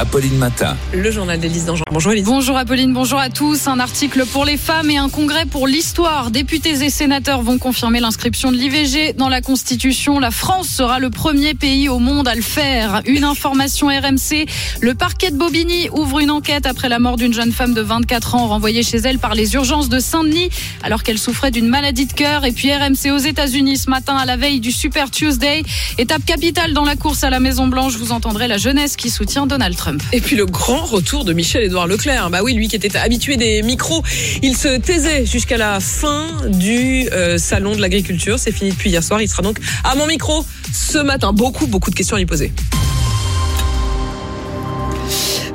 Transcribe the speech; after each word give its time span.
Apolline 0.00 0.38
Matin. 0.38 0.78
Le 0.94 1.10
journal 1.10 1.38
d'Élise 1.38 1.66
Dangean. 1.66 1.84
Bonjour 1.92 2.12
Élise. 2.12 2.24
Bonjour 2.24 2.56
Apolline, 2.56 2.94
bonjour 2.94 3.18
à 3.18 3.28
tous. 3.28 3.68
Un 3.68 3.78
article 3.78 4.24
pour 4.24 4.46
les 4.46 4.56
femmes 4.56 4.90
et 4.90 4.96
un 4.96 5.10
congrès 5.10 5.44
pour 5.44 5.66
l'histoire. 5.66 6.30
Députés 6.30 6.82
et 6.82 6.88
sénateurs 6.88 7.42
vont 7.42 7.58
confirmer 7.58 8.00
l'inscription 8.00 8.50
de 8.50 8.56
l'IVG 8.56 9.12
dans 9.12 9.28
la 9.28 9.42
Constitution. 9.42 10.18
La 10.18 10.30
France 10.30 10.68
sera 10.68 11.00
le 11.00 11.10
premier 11.10 11.52
pays 11.52 11.90
au 11.90 11.98
monde 11.98 12.28
à 12.28 12.34
le 12.34 12.40
faire. 12.40 13.02
Une 13.04 13.24
information 13.24 13.88
RMC. 13.88 14.46
Le 14.80 14.94
parquet 14.94 15.32
de 15.32 15.36
Bobigny 15.36 15.90
ouvre 15.90 16.20
une 16.20 16.30
enquête 16.30 16.64
après 16.64 16.88
la 16.88 16.98
mort 16.98 17.16
d'une 17.16 17.34
jeune 17.34 17.52
femme 17.52 17.74
de 17.74 17.82
24 17.82 18.36
ans 18.36 18.46
renvoyée 18.46 18.82
chez 18.82 18.98
elle 18.98 19.18
par 19.18 19.34
les 19.34 19.52
urgences 19.52 19.90
de 19.90 19.98
Saint-Denis 19.98 20.48
alors 20.82 21.02
qu'elle 21.02 21.18
souffrait 21.18 21.50
d'une 21.50 21.68
maladie 21.68 22.06
de 22.06 22.14
cœur. 22.14 22.46
Et 22.46 22.52
puis 22.52 22.72
RMC 22.72 23.10
aux 23.12 23.18
États-Unis 23.18 23.76
ce 23.76 23.90
matin 23.90 24.16
à 24.16 24.24
la 24.24 24.38
veille 24.38 24.60
du 24.60 24.72
Super 24.72 25.10
Tuesday. 25.10 25.62
Étape 25.98 26.24
capitale 26.24 26.72
dans 26.72 26.86
la 26.86 26.96
course 26.96 27.22
à 27.22 27.28
la 27.28 27.38
Maison 27.38 27.66
Blanche. 27.66 27.96
Vous 27.96 28.12
entendrez 28.12 28.48
la 28.48 28.56
jeunesse 28.56 28.96
qui 28.96 29.10
soutient 29.10 29.46
Donald 29.46 29.76
Trump. 29.76 29.89
Et 30.12 30.20
puis 30.20 30.36
le 30.36 30.46
grand 30.46 30.84
retour 30.84 31.24
de 31.24 31.32
Michel-Édouard 31.32 31.86
Leclerc. 31.86 32.30
Bah 32.30 32.40
oui, 32.42 32.54
lui 32.54 32.68
qui 32.68 32.76
était 32.76 32.96
habitué 32.96 33.36
des 33.36 33.62
micros, 33.62 34.02
il 34.42 34.56
se 34.56 34.78
taisait 34.78 35.26
jusqu'à 35.26 35.56
la 35.56 35.80
fin 35.80 36.26
du 36.48 37.08
euh, 37.12 37.38
salon 37.38 37.74
de 37.74 37.80
l'agriculture. 37.80 38.38
C'est 38.38 38.52
fini 38.52 38.70
depuis 38.70 38.90
hier 38.90 39.02
soir. 39.02 39.20
Il 39.20 39.28
sera 39.28 39.42
donc 39.42 39.58
à 39.84 39.94
mon 39.94 40.06
micro 40.06 40.44
ce 40.72 40.98
matin. 40.98 41.32
Beaucoup, 41.32 41.66
beaucoup 41.66 41.90
de 41.90 41.96
questions 41.96 42.16
à 42.16 42.18
lui 42.18 42.26
poser. 42.26 42.52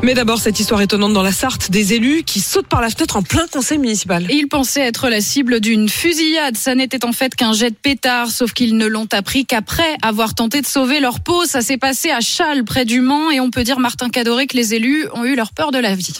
Mais 0.05 0.13
d'abord, 0.13 0.37
cette 0.37 0.59
histoire 0.59 0.83
étonnante 0.83 1.13
dans 1.13 1.23
la 1.23 1.31
Sarthe, 1.31 1.71
des 1.71 1.93
élus 1.93 2.21
qui 2.21 2.39
sautent 2.39 2.67
par 2.67 2.79
la 2.79 2.91
fenêtre 2.91 3.15
en 3.15 3.23
plein 3.23 3.47
conseil 3.51 3.79
municipal. 3.79 4.27
Ils 4.29 4.47
pensaient 4.47 4.81
être 4.81 5.09
la 5.09 5.19
cible 5.19 5.59
d'une 5.59 5.89
fusillade. 5.89 6.55
Ça 6.57 6.75
n'était 6.75 7.03
en 7.05 7.11
fait 7.11 7.33
qu'un 7.33 7.53
jet 7.53 7.71
de 7.71 7.75
pétard, 7.75 8.29
sauf 8.29 8.53
qu'ils 8.53 8.77
ne 8.77 8.85
l'ont 8.85 9.07
appris 9.13 9.47
qu'après 9.47 9.97
avoir 10.03 10.35
tenté 10.35 10.61
de 10.61 10.67
sauver 10.67 10.99
leur 10.99 11.21
peau. 11.21 11.45
Ça 11.45 11.61
s'est 11.61 11.79
passé 11.79 12.11
à 12.11 12.21
Châles, 12.21 12.63
près 12.63 12.85
du 12.85 13.01
Mans, 13.01 13.31
et 13.31 13.39
on 13.39 13.49
peut 13.49 13.63
dire, 13.63 13.79
Martin 13.79 14.09
Cadoré, 14.09 14.45
que 14.45 14.55
les 14.55 14.75
élus 14.75 15.07
ont 15.15 15.25
eu 15.25 15.35
leur 15.35 15.53
peur 15.53 15.71
de 15.71 15.79
la 15.79 15.95
vie. 15.95 16.13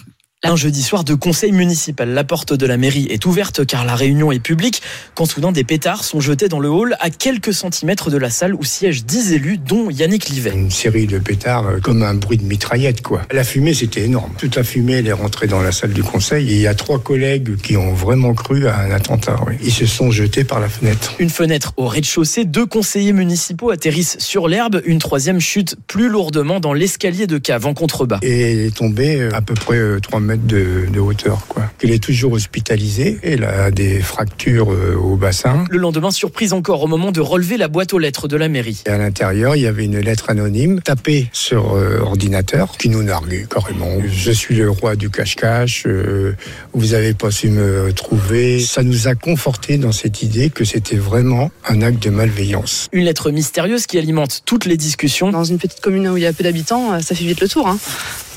Un 0.48 0.56
jeudi 0.56 0.84
soir 0.84 1.04
de 1.04 1.16
conseil 1.16 1.52
municipal, 1.52 2.08
la 2.08 2.24
porte 2.24 2.54
de 2.54 2.68
la 2.68 2.78
mairie 2.78 3.08
est 3.10 3.26
ouverte 3.26 3.66
car 3.66 3.84
la 3.84 3.96
réunion 3.96 4.32
est 4.32 4.40
publique 4.40 4.84
quand 5.16 5.26
soudain 5.26 5.52
des 5.52 5.64
pétards 5.64 6.04
sont 6.04 6.20
jetés 6.20 6.50
dans 6.50 6.60
le 6.60 6.70
hall 6.70 6.96
à 7.00 7.10
quelques 7.10 7.52
centimètres 7.52 8.12
de 8.12 8.18
la 8.18 8.30
salle 8.30 8.54
où 8.54 8.64
siègent 8.64 9.06
10 9.06 9.32
élus 9.32 9.58
dont 9.58 9.90
Yannick 9.90 10.30
Livet. 10.30 10.52
Une 10.54 10.70
série 10.70 11.08
de 11.08 11.18
pétards 11.18 11.66
euh, 11.66 11.80
comme 11.80 12.04
un 12.04 12.14
bruit 12.14 12.38
de 12.38 12.44
mitraillette 12.44 13.02
quoi. 13.02 13.24
La 13.32 13.44
fumée 13.44 13.74
c'était 13.74 14.04
énorme. 14.04 14.34
Toute 14.38 14.56
la 14.56 14.64
fumée 14.64 14.94
elle 14.94 15.08
est 15.08 15.14
rentrée 15.14 15.48
dans 15.48 15.62
la 15.62 15.72
salle 15.72 15.94
du 15.94 16.04
conseil 16.04 16.48
et 16.52 16.56
il 16.58 16.62
y 16.62 16.68
a 16.68 16.76
trois 16.76 17.00
collègues 17.00 17.58
qui 17.58 17.76
ont 17.76 17.96
vraiment 17.96 18.36
cru 18.36 18.68
à 18.68 18.78
un 18.78 18.92
attentat. 18.92 19.38
oui. 19.48 19.56
Ils 19.64 19.74
se 19.74 19.88
sont 19.88 20.12
jetés 20.12 20.44
par 20.44 20.60
la 20.60 20.70
fenêtre. 20.70 21.16
Une 21.18 21.32
fenêtre 21.32 21.74
au 21.78 21.88
rez-de-chaussée, 21.88 22.46
deux 22.46 22.68
conseillers 22.68 23.14
municipaux 23.14 23.72
atterrissent 23.72 24.18
sur 24.20 24.48
l'herbe, 24.48 24.80
une 24.86 25.00
troisième 25.00 25.40
chute 25.40 25.76
plus 25.88 26.08
lourdement 26.08 26.60
dans 26.60 26.74
l'escalier 26.74 27.26
de 27.26 27.40
cave 27.40 27.66
en 27.66 27.74
contrebas. 27.74 28.20
Et 28.22 28.52
elle 28.52 28.60
est 28.60 28.76
tombée 28.76 29.20
euh, 29.20 29.30
à 29.34 29.42
peu 29.42 29.56
près 29.56 29.78
euh, 29.78 30.00
3 30.00 30.20
mètres 30.20 30.35
de, 30.36 30.86
de 30.92 31.00
hauteur 31.00 31.46
quoi. 31.48 31.64
Elle 31.84 31.92
est 31.92 32.04
toujours 32.04 32.34
hospitalisée. 32.34 33.20
Elle 33.22 33.44
a 33.44 33.70
des 33.70 34.00
fractures 34.00 34.72
euh, 34.72 34.96
au 34.96 35.16
bassin. 35.18 35.66
Le 35.70 35.78
lendemain, 35.78 36.10
surprise 36.12 36.54
encore 36.54 36.82
au 36.84 36.88
moment 36.88 37.12
de 37.12 37.22
relever 37.22 37.58
la 37.58 37.68
boîte 37.68 37.94
aux 37.94 38.00
lettres 38.00 38.28
de 38.28 38.38
la 38.38 38.48
mairie. 38.50 38.82
Et 38.86 38.90
à 38.90 38.98
l'intérieur, 38.98 39.56
il 39.56 39.62
y 39.64 39.68
avait 39.68 39.86
une 39.86 40.00
lettre 40.00 40.30
anonyme 40.30 40.82
tapée 40.82 41.30
sur 41.34 41.76
euh, 41.76 42.00
ordinateur 42.00 42.78
qui 42.78 42.90
nous 42.90 43.04
narguait 43.04 43.46
carrément. 43.50 43.98
Je 44.08 44.32
suis 44.32 44.56
le 44.56 44.70
roi 44.70 44.96
du 44.96 45.10
cache-cache, 45.10 45.84
euh, 45.86 46.34
vous 46.74 46.94
avez 46.94 47.14
pas 47.14 47.30
su 47.32 47.50
me 47.50 47.92
trouver. 47.94 48.60
Ça 48.60 48.82
nous 48.84 49.08
a 49.08 49.16
conforté 49.16 49.78
dans 49.78 49.92
cette 49.92 50.24
idée 50.24 50.50
que 50.50 50.64
c'était 50.66 50.96
vraiment 50.98 51.52
un 51.68 51.82
acte 51.82 52.02
de 52.02 52.10
malveillance. 52.10 52.88
Une 52.94 53.06
lettre 53.06 53.32
mystérieuse 53.32 53.86
qui 53.86 53.98
alimente 53.98 54.42
toutes 54.46 54.66
les 54.66 54.78
discussions. 54.78 55.30
Dans 55.32 55.44
une 55.44 55.58
petite 55.60 55.82
commune 55.82 56.08
où 56.08 56.18
il 56.18 56.24
y 56.24 56.26
a 56.26 56.34
peu 56.34 56.44
d'habitants, 56.44 57.00
ça 57.02 57.14
fait 57.16 57.26
vite 57.26 57.42
le 57.42 57.48
tour. 57.50 57.68
hein. 57.68 57.78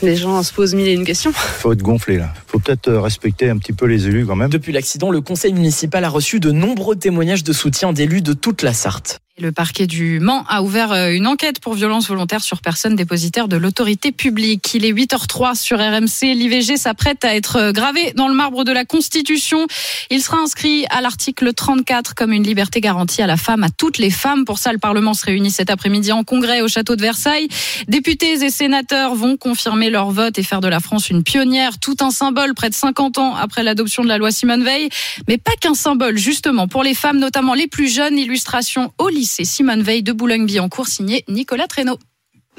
Les 0.02 0.16
gens 0.16 0.42
se 0.42 0.52
posent 0.52 0.74
mille 0.74 0.88
et 0.88 0.92
une 0.92 1.04
questions. 1.04 1.33
faut 1.33 1.73
être 1.73 1.83
gonflé 1.83 2.18
là. 2.18 2.33
Faut 2.46 2.58
peut-être 2.58 2.89
euh, 2.89 3.00
respecter 3.00 3.50
un 3.50 3.58
petit 3.58 3.73
peu 3.73 3.86
les 3.86 4.06
élus 4.06 4.27
quand 4.27 4.36
même. 4.36 4.50
Depuis 4.50 4.73
l'accident, 4.73 5.11
le 5.11 5.20
conseil 5.20 5.52
municipal 5.52 6.05
a 6.05 6.08
reçu 6.08 6.39
de 6.39 6.52
nombreux 6.52 6.96
témoignages 6.96 7.42
de 7.42 7.52
soutien 7.52 7.92
d'élus 7.92 8.23
de 8.23 8.33
toute 8.33 8.62
la 8.62 8.73
Sarthe. 8.73 9.20
Le 9.40 9.52
parquet 9.52 9.86
du 9.86 10.18
Mans 10.18 10.44
a 10.48 10.64
ouvert 10.64 10.90
euh, 10.90 11.12
une 11.12 11.28
enquête 11.28 11.60
pour 11.60 11.74
violence 11.74 12.08
volontaire 12.08 12.42
sur 12.42 12.60
personne 12.60 12.96
dépositaire 12.96 13.46
de 13.46 13.56
l'autorité 13.56 14.10
publique. 14.10 14.74
Il 14.74 14.84
est 14.84 14.92
8h03 14.92 15.54
sur 15.54 15.78
RMC. 15.78 16.34
L'IVG 16.34 16.76
s'apprête 16.76 17.24
à 17.24 17.36
être 17.36 17.54
euh, 17.54 17.70
gravé 17.70 18.12
dans 18.16 18.26
le 18.26 18.34
marbre 18.34 18.64
de 18.64 18.72
la 18.72 18.84
Constitution. 18.84 19.68
Il 20.10 20.20
sera 20.22 20.38
inscrit 20.38 20.86
à 20.90 21.02
l'article 21.02 21.54
34 21.54 22.16
comme 22.16 22.32
une 22.32 22.42
liberté 22.42 22.80
garantie 22.80 23.22
à 23.22 23.28
la 23.28 23.36
femme, 23.36 23.62
à 23.62 23.70
toutes 23.70 23.98
les 23.98 24.10
femmes. 24.10 24.44
Pour 24.44 24.58
ça, 24.58 24.72
le 24.72 24.78
Parlement 24.78 25.14
se 25.14 25.24
réunit 25.24 25.52
cet 25.52 25.70
après-midi 25.70 26.10
en 26.10 26.24
congrès 26.24 26.60
au 26.60 26.66
château 26.66 26.96
de 26.96 27.02
Versailles. 27.02 27.46
Députés 27.86 28.42
et 28.42 28.50
sénateurs 28.50 29.14
vont 29.14 29.36
confirmer 29.36 29.88
leur 29.88 30.10
vote 30.10 30.36
et 30.40 30.42
faire 30.42 30.60
de 30.60 30.68
la 30.68 30.80
France 30.80 31.10
une 31.10 31.22
pionnière, 31.22 31.78
tout 31.78 31.96
un 32.00 32.10
symbole 32.10 32.55
près 32.55 32.70
de 32.70 32.74
50 32.74 33.18
ans 33.18 33.36
après 33.36 33.62
l'adoption 33.62 34.02
de 34.02 34.08
la 34.08 34.18
loi 34.18 34.32
Simone 34.32 34.64
Veil. 34.64 34.88
Mais 35.28 35.38
pas 35.38 35.55
qu'un 35.60 35.74
symbole, 35.74 36.18
justement, 36.18 36.66
pour 36.66 36.82
les 36.82 36.94
femmes, 36.94 37.20
notamment 37.20 37.55
les 37.55 37.68
plus 37.68 37.86
jeunes. 37.86 38.18
Illustration 38.18 38.92
au 38.98 39.08
lycée 39.08 39.27
Simone 39.28 39.83
Veil 39.83 40.02
de 40.02 40.12
Boulogne-Billancourt, 40.12 40.89
signé 40.89 41.24
Nicolas 41.28 41.66
Traîneau. 41.66 41.98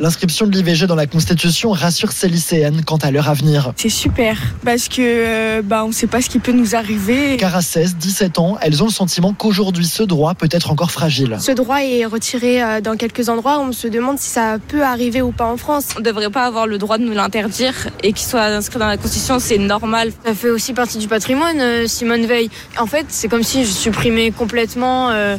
L'inscription 0.02 0.47
de 0.47 0.53
l'IVG 0.53 0.88
dans 0.88 0.96
la 0.96 1.07
Constitution 1.07 1.72
rassure 1.72 2.13
ces 2.13 2.30
lycéennes 2.30 2.84
quant 2.85 2.96
à 2.97 3.12
leur 3.12 3.28
avenir. 3.28 3.74
C'est 3.75 3.90
super 3.90 4.38
parce 4.63 4.88
que 4.88 5.02
euh, 5.02 5.62
bah, 5.62 5.84
on 5.84 5.90
ne 5.90 5.94
sait 5.94 6.08
pas 6.08 6.22
ce 6.22 6.29
qui 6.29 6.40
peut 6.40 6.53
nous 6.53 6.74
arriver. 6.74 7.35
Car 7.35 7.53
à 7.53 7.62
16, 7.62 7.97
17 7.97 8.40
ans, 8.40 8.58
elles 8.62 8.81
ont 8.81 8.85
le 8.85 8.94
sentiment 8.94 9.34
qu'aujourd'hui 9.34 9.85
ce 9.85 10.02
droit 10.03 10.35
peut 10.35 10.47
être 10.52 10.72
encore 10.72 10.91
fragile. 10.91 11.35
Ce 11.41 11.52
droit 11.52 11.81
est 11.81 12.06
retiré 12.06 12.63
euh, 12.63 12.79
dans 12.79 12.96
quelques 12.96 13.28
endroits. 13.28 13.59
On 13.59 13.74
se 13.74 13.90
demande 13.90 14.19
si 14.19 14.29
ça 14.29 14.56
peut 14.69 14.84
arriver 14.84 15.22
ou 15.22 15.34
pas 15.34 15.47
en 15.47 15.58
France. 15.58 15.88
On 15.97 16.00
ne 16.00 16.06
devrait 16.06 16.29
pas 16.29 16.46
avoir 16.46 16.66
le 16.66 16.78
droit 16.78 16.97
de 16.97 17.03
nous 17.03 17.13
l'interdire 17.13 17.74
et 18.02 18.13
qu'il 18.13 18.25
soit 18.25 18.46
inscrit 18.46 18.79
dans 18.79 18.88
la 18.88 18.96
Constitution, 18.96 19.40
c'est 19.40 19.58
normal. 19.58 20.13
Ça 20.25 20.34
fait 20.34 20.50
aussi 20.50 20.72
partie 20.72 20.97
du 20.97 21.09
patrimoine, 21.09 21.59
euh, 21.59 21.88
Simone 21.88 22.25
Veil. 22.25 22.50
En 22.78 22.85
fait, 22.85 23.08
c'est 23.09 23.28
comme 23.28 23.44
si 23.44 23.66
je 23.66 23.72
supprimais 23.72 24.31
complètement 24.31 25.09
euh, 25.09 25.35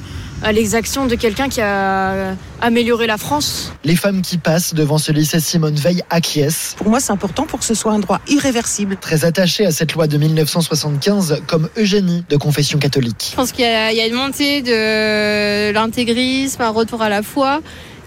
l'exaction 0.52 1.06
de 1.06 1.14
quelqu'un 1.14 1.48
qui 1.48 1.60
a 1.60 2.34
amélioré 2.60 3.06
la 3.06 3.16
France. 3.16 3.72
Les 3.84 3.96
femmes 3.96 4.22
qui 4.22 4.38
passent 4.38 4.74
devant 4.74 4.98
ce 4.98 5.12
lycée 5.12 5.40
Simone 5.40 5.74
Veil 5.74 6.02
acquiescent. 6.10 6.76
Pour 6.76 6.88
moi, 6.88 7.00
c'est 7.00 7.12
important 7.12 7.44
pour 7.46 7.58
que 7.60 7.64
ce 7.64 7.74
soit 7.74 7.92
un 7.92 7.98
droit 7.98 8.20
irréversible. 8.28 8.96
Très 9.00 9.24
attachées 9.24 9.66
à 9.66 9.72
cette 9.72 9.94
loi 9.94 10.06
de 10.06 10.18
1975, 10.18 11.42
comme 11.46 11.68
Eugénie, 11.76 12.24
de 12.28 12.36
confession 12.36 12.78
catholique. 12.78 13.28
Je 13.30 13.36
pense 13.36 13.52
qu'il 13.52 13.64
y 13.64 14.00
a 14.00 14.06
une 14.06 14.14
montée 14.14 14.62
de 14.62 15.72
l'intégrisme, 15.72 16.62
un 16.62 16.70
retour 16.70 17.02
à 17.02 17.08
la 17.08 17.22
foi 17.22 17.60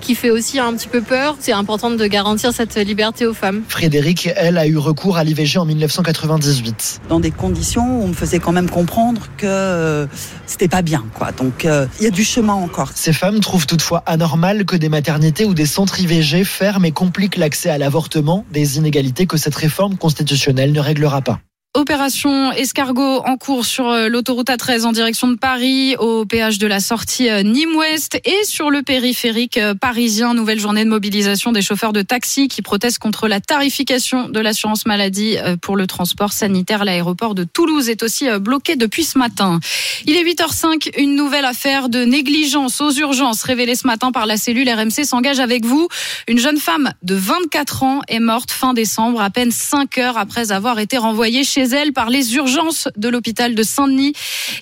qui 0.04 0.16
fait 0.16 0.30
aussi 0.30 0.60
un 0.60 0.74
petit 0.74 0.90
peu 0.90 1.02
peur. 1.02 1.38
C'est 1.40 1.54
important 1.54 1.90
de 1.90 2.06
garantir 2.06 2.54
cette 2.54 2.76
liberté 2.76 3.26
aux 3.26 3.34
femmes. 3.34 3.64
Frédéric, 3.68 4.30
elle, 4.36 4.58
a 4.58 4.68
eu 4.68 4.78
recours 4.78 5.18
à 5.18 5.24
l'IVG 5.24 5.58
en 5.58 5.66
1998. 5.66 7.02
Dans 7.10 7.20
des 7.20 7.32
conditions 7.32 8.00
où 8.00 8.04
on 8.04 8.08
me 8.10 8.14
faisait 8.14 8.40
quand 8.40 8.52
même 8.52 8.70
comprendre 8.70 9.22
que 9.38 9.46
euh, 9.48 10.06
c'était 10.46 10.68
pas 10.68 10.82
bien, 10.82 11.04
quoi. 11.14 11.32
Donc, 11.32 11.66
euh, 11.66 11.88
il 12.00 12.04
y 12.04 12.08
a 12.08 12.12
du 12.12 12.24
chemin 12.24 12.54
encore. 12.54 12.92
Ces 12.94 13.14
femmes 13.14 13.40
trouvent 13.40 13.66
toutefois 13.66 14.04
anormal 14.06 14.66
que 14.66 14.76
des 14.76 14.90
maternités 14.90 15.46
ou 15.46 15.54
des 15.54 15.66
centres 15.66 16.00
IVG 16.00 16.44
ferment 16.44 16.86
et 16.86 16.92
compliquent 16.92 17.38
l'accès 17.38 17.70
à 17.70 17.78
l'avortement, 17.78 18.46
des 18.52 18.78
inégalités 18.78 19.26
que 19.26 19.38
cette 19.38 19.56
réforme 19.56 19.96
constitutionnelle 19.96 20.74
ne 20.74 20.80
réglera 20.82 21.22
pas. 21.22 21.40
Opération 21.76 22.52
escargot 22.52 23.24
en 23.26 23.36
cours 23.36 23.66
sur 23.66 23.90
euh, 23.90 24.08
l'autoroute 24.08 24.48
A13 24.48 24.84
en 24.84 24.92
direction 24.92 25.28
de 25.28 25.34
Paris, 25.34 25.96
au 25.98 26.24
péage 26.24 26.60
de 26.60 26.68
la 26.68 26.80
sortie 26.80 27.32
euh, 27.32 27.42
Nîmes-Ouest 27.42 28.22
et 28.26 28.44
sur 28.44 28.70
le 28.70 28.84
périphérique 28.84 29.58
euh, 29.58 29.74
parisien. 29.74 30.36
Nouvelle 30.36 30.60
journée 30.60 30.86
de 30.86 30.90
mobilisation 30.90 31.52
des 31.52 31.64
chauffeurs 31.64 31.92
de 31.92 32.04
taxi 32.04 32.48
qui 32.48 32.62
protestent 32.62 33.00
contre 33.00 33.28
la 33.28 33.40
tarification 33.40 34.30
de 34.30 34.40
l'assurance 34.40 34.86
maladie 34.86 35.38
pour 35.64 35.76
le 35.76 35.88
transport 35.88 36.32
sanitaire. 36.32 36.86
L'aéroport 36.86 37.34
de 37.34 37.44
Toulouse 37.44 37.90
est 37.90 38.04
aussi 38.04 38.28
bloqué 38.40 38.76
depuis 38.76 39.04
ce 39.04 39.18
matin. 39.18 39.60
Il 40.06 40.16
est 40.16 40.24
8h05, 40.24 40.92
une 41.00 41.16
nouvelle 41.16 41.46
affaire 41.46 41.90
de 41.90 42.04
négligence 42.04 42.82
aux 42.82 42.92
urgences 42.92 43.42
révélée 43.42 43.76
ce 43.76 43.88
matin 43.88 44.12
par 44.12 44.28
la 44.28 44.38
cellule 44.38 44.70
RMC 44.70 45.06
s'engage 45.06 45.40
avec 45.40 45.66
vous. 45.66 45.88
Une 46.28 46.38
jeune 46.38 46.58
femme 46.58 46.94
de 47.02 47.16
24 47.16 47.84
ans 47.84 48.02
est 48.08 48.20
morte 48.20 48.52
fin 48.52 48.74
décembre, 48.76 49.22
à 49.22 49.32
peine 49.32 49.52
5 49.52 49.98
heures 49.98 50.18
après 50.20 50.52
avoir 50.52 50.80
été 50.80 50.98
renvoyée 50.98 51.44
chez 51.44 51.63
elle 51.72 51.94
par 51.94 52.10
les 52.10 52.36
urgences 52.36 52.88
de 52.96 53.10
l'hôpital 53.10 53.56
de 53.56 53.64
Saint-Denis. 53.64 54.14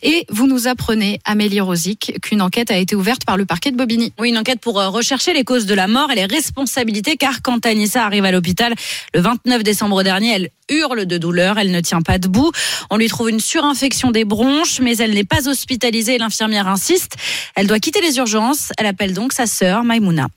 Et 0.03 0.25
vous 0.29 0.47
nous 0.47 0.67
apprenez, 0.67 1.19
Amélie 1.25 1.59
Rosic, 1.59 2.19
qu'une 2.21 2.41
enquête 2.41 2.71
a 2.71 2.77
été 2.77 2.95
ouverte 2.95 3.25
par 3.25 3.37
le 3.37 3.45
parquet 3.45 3.71
de 3.71 3.77
Bobigny. 3.77 4.13
Oui, 4.19 4.29
une 4.29 4.37
enquête 4.37 4.59
pour 4.59 4.79
euh, 4.79 4.89
rechercher 4.89 5.33
les 5.33 5.43
causes 5.43 5.65
de 5.65 5.73
la 5.73 5.87
mort 5.87 6.11
et 6.11 6.15
les 6.15 6.25
responsabilités, 6.25 7.17
car 7.17 7.41
quand 7.41 7.65
Anissa 7.65 8.05
arrive 8.05 8.25
à 8.25 8.31
l'hôpital 8.31 8.73
le 9.13 9.21
29 9.21 9.63
décembre 9.63 10.03
dernier, 10.03 10.33
elle 10.33 10.49
hurle 10.69 11.05
de 11.05 11.17
douleur, 11.17 11.59
elle 11.59 11.71
ne 11.71 11.81
tient 11.81 12.01
pas 12.01 12.17
debout. 12.17 12.51
On 12.89 12.97
lui 12.97 13.07
trouve 13.07 13.29
une 13.29 13.39
surinfection 13.39 14.11
des 14.11 14.25
bronches, 14.25 14.79
mais 14.79 14.97
elle 14.97 15.13
n'est 15.13 15.23
pas 15.23 15.47
hospitalisée. 15.47 16.17
L'infirmière 16.17 16.67
insiste. 16.67 17.15
Elle 17.55 17.67
doit 17.67 17.79
quitter 17.79 18.01
les 18.01 18.17
urgences. 18.17 18.71
Elle 18.77 18.85
appelle 18.85 19.13
donc 19.13 19.33
sa 19.33 19.45
sœur, 19.45 19.83
Maimouna. 19.83 20.27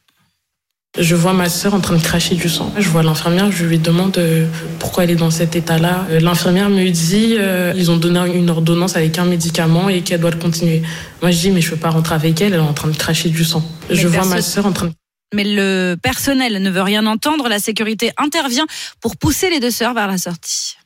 Je 0.97 1.17
vois 1.17 1.33
ma 1.33 1.49
sœur 1.49 1.75
en 1.75 1.81
train 1.81 1.97
de 1.97 2.03
cracher 2.03 2.37
du 2.37 2.49
sang. 2.49 2.73
Je 2.79 2.89
vois 2.89 3.03
l'infirmière, 3.03 3.51
je 3.51 3.65
lui 3.65 3.79
demande 3.79 4.17
euh, 4.17 4.47
pourquoi 4.79 5.03
elle 5.03 5.11
est 5.11 5.17
dans 5.17 5.33
cet 5.33 5.57
état-là. 5.57 6.07
Euh, 6.11 6.21
L'infirmière 6.21 6.71
me 6.71 6.89
dit 6.89 7.35
euh, 7.37 7.73
ils 7.77 7.91
ont 7.91 7.97
donné 7.97 8.21
une 8.33 8.49
ordonnance 8.49 8.95
avec 8.97 9.19
un 9.19 9.25
médicament 9.25 9.89
et 9.89 10.03
qu'elle 10.03 10.21
doit 10.21 10.31
le 10.31 10.37
continuer. 10.39 10.83
Moi 11.21 11.33
je 11.33 11.39
dis 11.41 11.51
mais 11.51 11.61
je 11.61 11.71
peux 11.71 11.77
pas 11.77 11.91
rentrer 11.91 12.15
avec 12.15 12.41
elle, 12.41 12.53
elle 12.53 12.61
est 12.61 12.63
en 12.63 12.73
train 12.73 12.89
de 12.89 12.97
cracher 12.97 13.29
du 13.29 13.45
sang. 13.45 13.65
Mais 13.91 13.97
je 13.97 14.07
vois 14.07 14.25
ma 14.25 14.41
sœur 14.41 14.67
en 14.67 14.73
train 14.73 14.87
de 14.87 14.93
Mais 15.35 15.43
le 15.43 15.97
personnel 16.01 16.63
ne 16.63 16.71
veut 16.71 16.83
rien 16.83 17.05
entendre. 17.07 17.49
La 17.49 17.59
sécurité 17.59 18.13
intervient 18.17 18.67
pour 19.01 19.17
pousser 19.17 19.51
les 19.51 19.59
deux 19.59 19.73
sœurs 19.73 19.95
vers 19.95 20.07
la 20.07 20.19
sortie. 20.19 20.77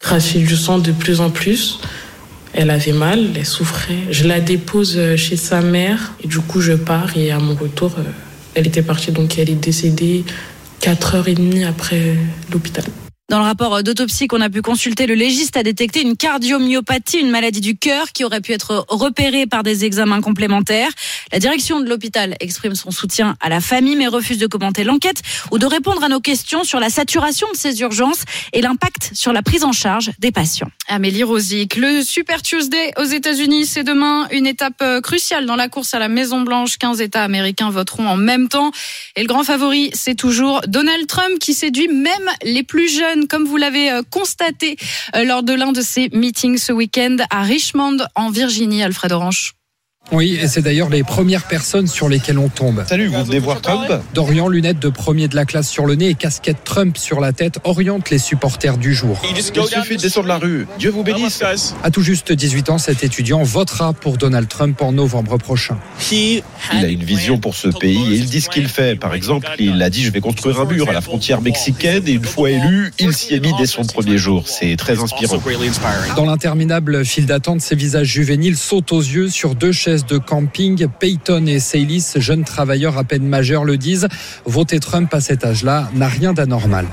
cracher 0.00 0.40
du 0.40 0.54
sang 0.56 0.78
de 0.78 0.92
plus 0.92 1.22
en 1.22 1.30
plus. 1.30 1.78
Elle 2.52 2.68
avait 2.68 2.92
mal, 2.92 3.30
elle 3.36 3.46
souffrait. 3.46 4.00
Je 4.10 4.24
la 4.28 4.40
dépose 4.40 4.98
euh, 4.98 5.16
chez 5.16 5.36
sa 5.36 5.62
mère 5.62 6.12
et 6.22 6.26
du 6.28 6.40
coup 6.40 6.60
je 6.60 6.72
pars 6.74 7.16
et 7.16 7.30
à 7.30 7.38
mon 7.38 7.54
retour, 7.54 7.92
elle 8.54 8.66
était 8.66 8.82
partie 8.82 9.12
donc 9.12 9.38
elle 9.38 9.50
est 9.50 9.54
décédée 9.54 10.24
4 10.80 11.14
heures 11.14 11.28
et 11.28 11.34
demie 11.34 11.64
après 11.64 12.16
l'hôpital. 12.50 12.84
Dans 13.30 13.38
le 13.38 13.44
rapport 13.44 13.84
d'autopsie 13.84 14.26
qu'on 14.26 14.40
a 14.40 14.50
pu 14.50 14.60
consulter, 14.60 15.06
le 15.06 15.14
légiste 15.14 15.56
a 15.56 15.62
détecté 15.62 16.02
une 16.02 16.16
cardiomyopathie, 16.16 17.20
une 17.20 17.30
maladie 17.30 17.60
du 17.60 17.76
cœur 17.76 18.10
qui 18.10 18.24
aurait 18.24 18.40
pu 18.40 18.50
être 18.50 18.84
repérée 18.88 19.46
par 19.46 19.62
des 19.62 19.84
examens 19.84 20.20
complémentaires. 20.20 20.90
La 21.30 21.38
direction 21.38 21.78
de 21.78 21.88
l'hôpital 21.88 22.34
exprime 22.40 22.74
son 22.74 22.90
soutien 22.90 23.36
à 23.40 23.48
la 23.48 23.60
famille 23.60 23.94
mais 23.94 24.08
refuse 24.08 24.38
de 24.38 24.48
commenter 24.48 24.82
l'enquête 24.82 25.22
ou 25.52 25.58
de 25.58 25.66
répondre 25.66 26.02
à 26.02 26.08
nos 26.08 26.18
questions 26.18 26.64
sur 26.64 26.80
la 26.80 26.90
saturation 26.90 27.46
de 27.52 27.56
ces 27.56 27.80
urgences 27.82 28.24
et 28.52 28.62
l'impact 28.62 29.12
sur 29.14 29.32
la 29.32 29.42
prise 29.42 29.62
en 29.62 29.70
charge 29.70 30.10
des 30.18 30.32
patients. 30.32 30.72
Amélie 30.88 31.22
Rosic, 31.22 31.76
le 31.76 32.02
Super 32.02 32.42
Tuesday 32.42 32.92
aux 32.96 33.04
États-Unis, 33.04 33.64
c'est 33.64 33.84
demain 33.84 34.26
une 34.32 34.48
étape 34.48 34.82
euh, 34.82 35.00
cruciale 35.00 35.46
dans 35.46 35.54
la 35.54 35.68
course 35.68 35.94
à 35.94 36.00
la 36.00 36.08
Maison 36.08 36.40
Blanche. 36.40 36.78
15 36.78 37.00
États 37.00 37.22
américains 37.22 37.70
voteront 37.70 38.08
en 38.08 38.16
même 38.16 38.48
temps. 38.48 38.72
Et 39.14 39.20
le 39.20 39.28
grand 39.28 39.44
favori, 39.44 39.90
c'est 39.94 40.16
toujours 40.16 40.62
Donald 40.66 41.06
Trump 41.06 41.38
qui 41.38 41.54
séduit 41.54 41.86
même 41.86 42.28
les 42.42 42.64
plus 42.64 42.88
jeunes, 42.88 43.19
comme 43.26 43.44
vous 43.44 43.56
l'avez 43.56 43.90
euh, 43.90 44.02
constaté 44.08 44.76
euh, 45.14 45.24
lors 45.24 45.42
de 45.42 45.52
l'un 45.52 45.72
de 45.72 45.80
ses 45.80 46.08
meetings 46.12 46.58
ce 46.58 46.72
week-end 46.72 47.16
à 47.30 47.42
Richmond, 47.42 47.98
en 48.14 48.30
Virginie, 48.30 48.82
Alfred 48.82 49.12
Orange. 49.12 49.54
Oui, 50.12 50.38
et 50.40 50.48
c'est 50.48 50.62
d'ailleurs 50.62 50.88
les 50.88 51.04
premières 51.04 51.44
personnes 51.44 51.86
sur 51.86 52.08
lesquelles 52.08 52.38
on 52.38 52.48
tombe. 52.48 52.84
Salut, 52.88 53.06
vous 53.06 53.24
venez 53.24 53.38
voir 53.38 53.60
Trump 53.60 53.88
Dorian, 54.14 54.48
lunettes 54.48 54.80
de 54.80 54.88
premier 54.88 55.28
de 55.28 55.36
la 55.36 55.44
classe 55.44 55.68
sur 55.68 55.86
le 55.86 55.94
nez 55.94 56.08
et 56.08 56.14
casquette 56.14 56.58
Trump 56.64 56.96
sur 56.96 57.20
la 57.20 57.32
tête, 57.32 57.58
oriente 57.64 58.10
les 58.10 58.18
supporters 58.18 58.76
du 58.76 58.94
jour. 58.94 59.20
Il 59.24 59.42
suffit 59.42 59.96
de 59.96 60.02
descendre 60.02 60.26
la 60.26 60.38
rue. 60.38 60.66
Dieu 60.78 60.90
vous 60.90 61.04
bénisse. 61.04 61.42
À 61.82 61.90
tout 61.90 62.02
juste 62.02 62.32
18 62.32 62.70
ans, 62.70 62.78
cet 62.78 63.04
étudiant 63.04 63.42
votera 63.42 63.92
pour 63.92 64.16
Donald 64.16 64.48
Trump 64.48 64.82
en 64.82 64.92
novembre 64.92 65.38
prochain. 65.38 65.78
Il 66.10 66.42
a 66.72 66.88
une 66.88 67.04
vision 67.04 67.38
pour 67.38 67.54
ce 67.54 67.68
pays 67.68 68.12
et 68.12 68.16
il 68.16 68.26
dit 68.26 68.40
ce 68.40 68.48
qu'il 68.48 68.68
fait. 68.68 68.96
Par 68.96 69.14
exemple, 69.14 69.48
il 69.58 69.80
a 69.82 69.90
dit 69.90 70.02
je 70.02 70.10
vais 70.10 70.20
construire 70.20 70.60
un 70.60 70.64
mur 70.64 70.88
à 70.88 70.92
la 70.92 71.00
frontière 71.00 71.40
mexicaine 71.40 72.02
et 72.06 72.12
une 72.12 72.24
fois 72.24 72.50
élu, 72.50 72.92
il 72.98 73.14
s'y 73.14 73.34
est 73.34 73.40
mis 73.40 73.52
dès 73.58 73.66
son 73.66 73.84
premier 73.84 74.18
jour. 74.18 74.48
C'est 74.48 74.76
très 74.76 75.00
inspirant. 75.00 75.40
Dans 76.16 76.24
l'interminable 76.24 77.04
file 77.04 77.26
d'attente, 77.26 77.60
ces 77.60 77.76
visages 77.76 78.08
juvéniles 78.08 78.56
sautent 78.56 78.92
aux 78.92 79.00
yeux 79.00 79.28
sur 79.28 79.54
deux 79.54 79.72
chaises 79.72 79.99
de 80.06 80.18
camping. 80.18 80.86
Peyton 80.98 81.46
et 81.46 81.58
Saylis, 81.58 82.04
jeunes 82.16 82.44
travailleurs 82.44 82.98
à 82.98 83.04
peine 83.04 83.24
majeurs, 83.24 83.64
le 83.64 83.76
disent. 83.76 84.08
Voter 84.44 84.80
Trump 84.80 85.12
à 85.14 85.20
cet 85.20 85.44
âge-là 85.44 85.88
n'a 85.94 86.08
rien 86.08 86.32
d'anormal. 86.32 86.86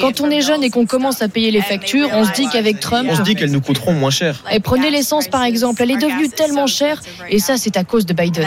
Quand 0.00 0.20
on 0.20 0.30
est 0.30 0.42
jeune 0.42 0.62
et 0.62 0.70
qu'on 0.70 0.86
commence 0.86 1.22
à 1.22 1.28
payer 1.28 1.50
les 1.50 1.62
factures, 1.62 2.08
on 2.12 2.24
se 2.24 2.32
dit 2.32 2.46
qu'avec 2.52 2.80
Trump, 2.80 3.08
On 3.10 3.16
se 3.16 3.22
dit 3.22 3.34
qu'elles 3.34 3.50
nous 3.50 3.60
coûteront 3.60 3.92
moins 3.92 4.10
cher. 4.10 4.44
et 4.52 4.60
prenez 4.60 4.90
l'essence 4.90 5.28
par 5.28 5.42
exemple, 5.44 5.82
elle 5.82 5.90
est 5.90 5.96
devenue 6.00 6.28
tellement 6.28 6.66
chère 6.66 7.00
et 7.28 7.38
ça 7.38 7.56
c'est 7.56 7.76
à 7.76 7.84
cause 7.84 8.06
de 8.06 8.14
Biden. 8.14 8.46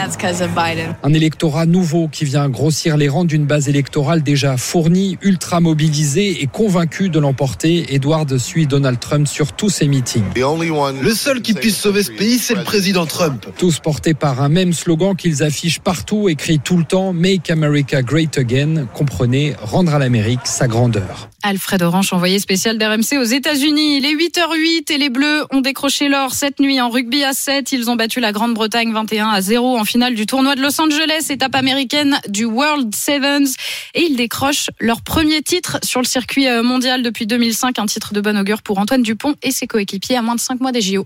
Un 1.02 1.12
électorat 1.12 1.66
nouveau 1.66 2.08
qui 2.08 2.24
vient 2.24 2.48
grossir 2.48 2.96
les 2.96 3.08
rangs 3.08 3.24
d'une 3.24 3.46
base 3.46 3.68
électorale 3.68 4.22
déjà 4.22 4.56
fournie, 4.56 5.18
ultra 5.22 5.60
mobilisée 5.60 6.42
et 6.42 6.46
convaincue 6.46 7.08
de 7.08 7.18
l'emporter. 7.18 7.94
Edward 7.94 8.36
suit 8.38 8.66
Donald 8.66 8.98
Trump 9.00 9.26
sur 9.28 9.52
tous 9.52 9.70
ses 9.70 9.88
meetings. 9.88 10.24
Le 10.34 11.14
seul 11.14 11.42
qui 11.42 11.54
puisse 11.54 11.76
sauver 11.76 12.02
ce 12.02 12.10
pays, 12.10 12.38
c'est 12.38 12.54
le 12.54 12.64
président 12.64 13.06
Trump. 13.06 13.43
Tous 13.58 13.78
portés 13.78 14.14
par 14.14 14.42
un 14.42 14.48
même 14.48 14.72
slogan 14.72 15.16
qu'ils 15.16 15.42
affichent 15.42 15.80
partout, 15.80 16.28
écrit 16.28 16.58
tout 16.58 16.76
le 16.76 16.84
temps 16.84 17.12
Make 17.12 17.50
America 17.50 18.02
Great 18.02 18.38
Again. 18.38 18.86
Comprenez, 18.94 19.54
rendre 19.60 19.94
à 19.94 19.98
l'Amérique 19.98 20.40
sa 20.44 20.66
grandeur. 20.66 21.28
Alfred 21.42 21.82
Orange, 21.82 22.12
envoyé 22.12 22.38
spécial 22.38 22.78
d'RMC 22.78 23.18
aux 23.18 23.24
États-Unis. 23.24 23.98
Il 23.98 24.06
est 24.06 24.14
8h08 24.14 24.92
et 24.92 24.98
les 24.98 25.10
Bleus 25.10 25.44
ont 25.52 25.60
décroché 25.60 26.08
l'or 26.08 26.32
cette 26.32 26.58
nuit 26.58 26.80
en 26.80 26.88
rugby 26.88 27.22
à 27.22 27.32
7. 27.32 27.72
Ils 27.72 27.90
ont 27.90 27.96
battu 27.96 28.20
la 28.20 28.32
Grande-Bretagne 28.32 28.92
21 28.92 29.28
à 29.28 29.40
0 29.40 29.78
en 29.78 29.84
finale 29.84 30.14
du 30.14 30.26
tournoi 30.26 30.54
de 30.54 30.62
Los 30.62 30.80
Angeles, 30.80 31.26
étape 31.30 31.54
américaine 31.54 32.18
du 32.28 32.44
World 32.46 32.94
Sevens. 32.94 33.54
Et 33.94 34.02
ils 34.02 34.16
décrochent 34.16 34.70
leur 34.80 35.02
premier 35.02 35.42
titre 35.42 35.78
sur 35.82 36.00
le 36.00 36.06
circuit 36.06 36.48
euh, 36.48 36.62
mondial 36.62 37.02
depuis 37.02 37.26
2005. 37.26 37.78
Un 37.78 37.86
titre 37.86 38.14
de 38.14 38.20
bon 38.20 38.38
augure 38.38 38.62
pour 38.62 38.78
Antoine 38.78 39.02
Dupont 39.02 39.34
et 39.42 39.50
ses 39.50 39.66
coéquipiers 39.66 40.16
à 40.16 40.22
moins 40.22 40.34
de 40.34 40.40
5 40.40 40.60
mois 40.60 40.72
des 40.72 40.80
JO. 40.80 41.04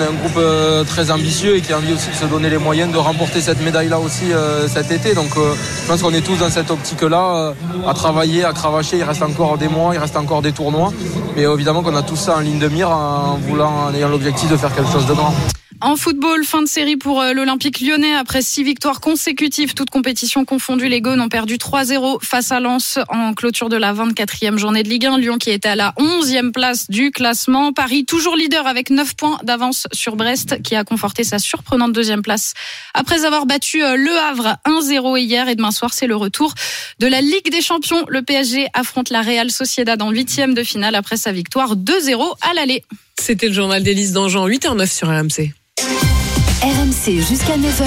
On 0.00 0.02
est 0.02 0.08
un 0.08 0.12
groupe 0.12 0.38
euh, 0.38 0.82
très 0.82 1.12
ambitieux 1.12 1.54
et 1.54 1.60
qui 1.60 1.72
a 1.72 1.76
envie 1.76 1.92
aussi 1.92 2.10
de 2.10 2.16
se 2.16 2.24
donner 2.24 2.50
les 2.50 2.58
moyens 2.58 2.92
de 2.92 2.98
remporter 2.98 3.40
cette 3.40 3.62
médaille-là 3.62 4.00
aussi 4.00 4.32
euh, 4.32 4.66
cet 4.66 4.90
été. 4.90 5.14
Donc 5.14 5.36
euh, 5.36 5.54
je 5.54 5.86
pense 5.86 6.02
qu'on 6.02 6.12
est 6.12 6.20
tous 6.20 6.36
dans 6.36 6.50
cette 6.50 6.68
optique-là, 6.68 7.54
à 7.86 7.94
travailler, 7.94 8.44
à 8.44 8.52
cravacher. 8.52 8.96
Il 8.96 9.04
reste 9.04 9.22
encore 9.22 9.56
des 9.56 9.68
mois, 9.68 9.94
il 9.94 9.98
reste 9.98 10.16
encore 10.16 10.42
des 10.42 10.50
tournois. 10.50 10.92
Mais 11.36 11.42
évidemment 11.42 11.84
qu'on 11.84 11.94
a 11.94 12.02
tout 12.02 12.16
ça 12.16 12.38
en 12.38 12.40
ligne 12.40 12.58
de 12.58 12.66
mire 12.66 12.90
en 12.90 13.36
voulant, 13.36 13.86
en 13.86 13.94
ayant 13.94 14.08
l'objectif 14.08 14.50
de 14.50 14.56
faire 14.56 14.74
quelque 14.74 14.90
chose 14.90 15.06
de 15.06 15.14
grand. 15.14 15.32
En 15.80 15.96
football, 15.96 16.44
fin 16.44 16.62
de 16.62 16.68
série 16.68 16.96
pour 16.96 17.20
euh, 17.20 17.32
l'Olympique 17.32 17.80
lyonnais. 17.80 18.14
Après 18.14 18.42
six 18.42 18.62
victoires 18.62 19.00
consécutives, 19.00 19.74
toutes 19.74 19.90
compétitions 19.90 20.44
confondues, 20.44 20.88
les 20.88 21.00
Gaunes 21.00 21.20
ont 21.20 21.28
perdu 21.28 21.56
3-0 21.56 22.18
face 22.22 22.52
à 22.52 22.60
Lens 22.60 22.98
en 23.08 23.34
clôture 23.34 23.68
de 23.68 23.76
la 23.76 23.92
24e 23.92 24.56
journée 24.56 24.82
de 24.82 24.88
Ligue 24.88 25.06
1. 25.06 25.18
Lyon 25.18 25.36
qui 25.36 25.50
était 25.50 25.68
à 25.68 25.76
la 25.76 25.92
11e 25.98 26.52
place 26.52 26.88
du 26.88 27.10
classement. 27.10 27.72
Paris 27.72 28.04
toujours 28.04 28.36
leader 28.36 28.66
avec 28.66 28.90
9 28.90 29.14
points 29.16 29.38
d'avance 29.42 29.86
sur 29.92 30.16
Brest 30.16 30.62
qui 30.62 30.76
a 30.76 30.84
conforté 30.84 31.24
sa 31.24 31.38
surprenante 31.38 31.92
deuxième 31.92 32.22
place 32.22 32.54
après 32.94 33.24
avoir 33.24 33.44
battu 33.44 33.82
euh, 33.82 33.96
Le 33.96 34.16
Havre 34.16 34.56
1-0 34.66 35.18
hier. 35.18 35.48
Et 35.48 35.56
demain 35.56 35.72
soir, 35.72 35.92
c'est 35.92 36.06
le 36.06 36.16
retour 36.16 36.54
de 37.00 37.06
la 37.06 37.20
Ligue 37.20 37.50
des 37.50 37.60
Champions. 37.60 38.04
Le 38.08 38.22
PSG 38.22 38.68
affronte 38.74 39.10
la 39.10 39.22
Real 39.22 39.50
Sociedad 39.50 40.00
en 40.00 40.10
huitième 40.10 40.54
de 40.54 40.62
finale 40.62 40.94
après 40.94 41.16
sa 41.16 41.32
victoire 41.32 41.76
2-0 41.76 42.34
à 42.42 42.54
l'aller. 42.54 42.84
C'était 43.26 43.48
le 43.48 43.54
journal 43.54 43.82
d'Élise 43.82 44.12
Dangean, 44.12 44.46
8h09 44.46 44.86
sur 44.86 45.08
RMC. 45.08 45.54
RMC 46.60 47.26
jusqu'à 47.26 47.56
9h. 47.56 47.86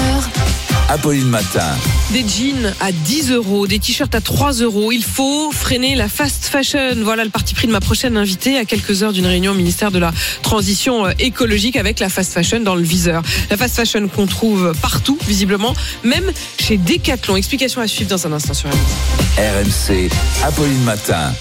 Apolline 0.88 1.28
Matin. 1.28 1.76
Des 2.10 2.24
jeans 2.26 2.74
à 2.80 2.90
10 2.90 3.30
euros, 3.30 3.68
des 3.68 3.78
t-shirts 3.78 4.12
à 4.16 4.20
3 4.20 4.54
euros. 4.54 4.90
Il 4.90 5.04
faut 5.04 5.52
freiner 5.52 5.94
la 5.94 6.08
fast 6.08 6.46
fashion. 6.46 6.96
Voilà 7.04 7.22
le 7.22 7.30
parti 7.30 7.54
pris 7.54 7.68
de 7.68 7.72
ma 7.72 7.78
prochaine 7.78 8.16
invitée 8.16 8.58
à 8.58 8.64
quelques 8.64 9.04
heures 9.04 9.12
d'une 9.12 9.26
réunion 9.26 9.52
au 9.52 9.54
ministère 9.54 9.92
de 9.92 10.00
la 10.00 10.12
Transition 10.42 11.06
euh, 11.06 11.12
écologique 11.20 11.76
avec 11.76 12.00
la 12.00 12.08
fast 12.08 12.32
fashion 12.32 12.58
dans 12.58 12.74
le 12.74 12.82
viseur. 12.82 13.22
La 13.48 13.56
fast 13.56 13.76
fashion 13.76 14.08
qu'on 14.08 14.26
trouve 14.26 14.72
partout, 14.82 15.20
visiblement, 15.28 15.72
même 16.02 16.32
chez 16.58 16.78
Decathlon. 16.78 17.36
Explication 17.36 17.80
à 17.80 17.86
suivre 17.86 18.10
dans 18.10 18.26
un 18.26 18.32
instant 18.32 18.54
sur 18.54 18.68
RMC. 18.68 19.38
RMC. 19.38 20.10
Apolline 20.42 20.82
Matin. 20.82 21.32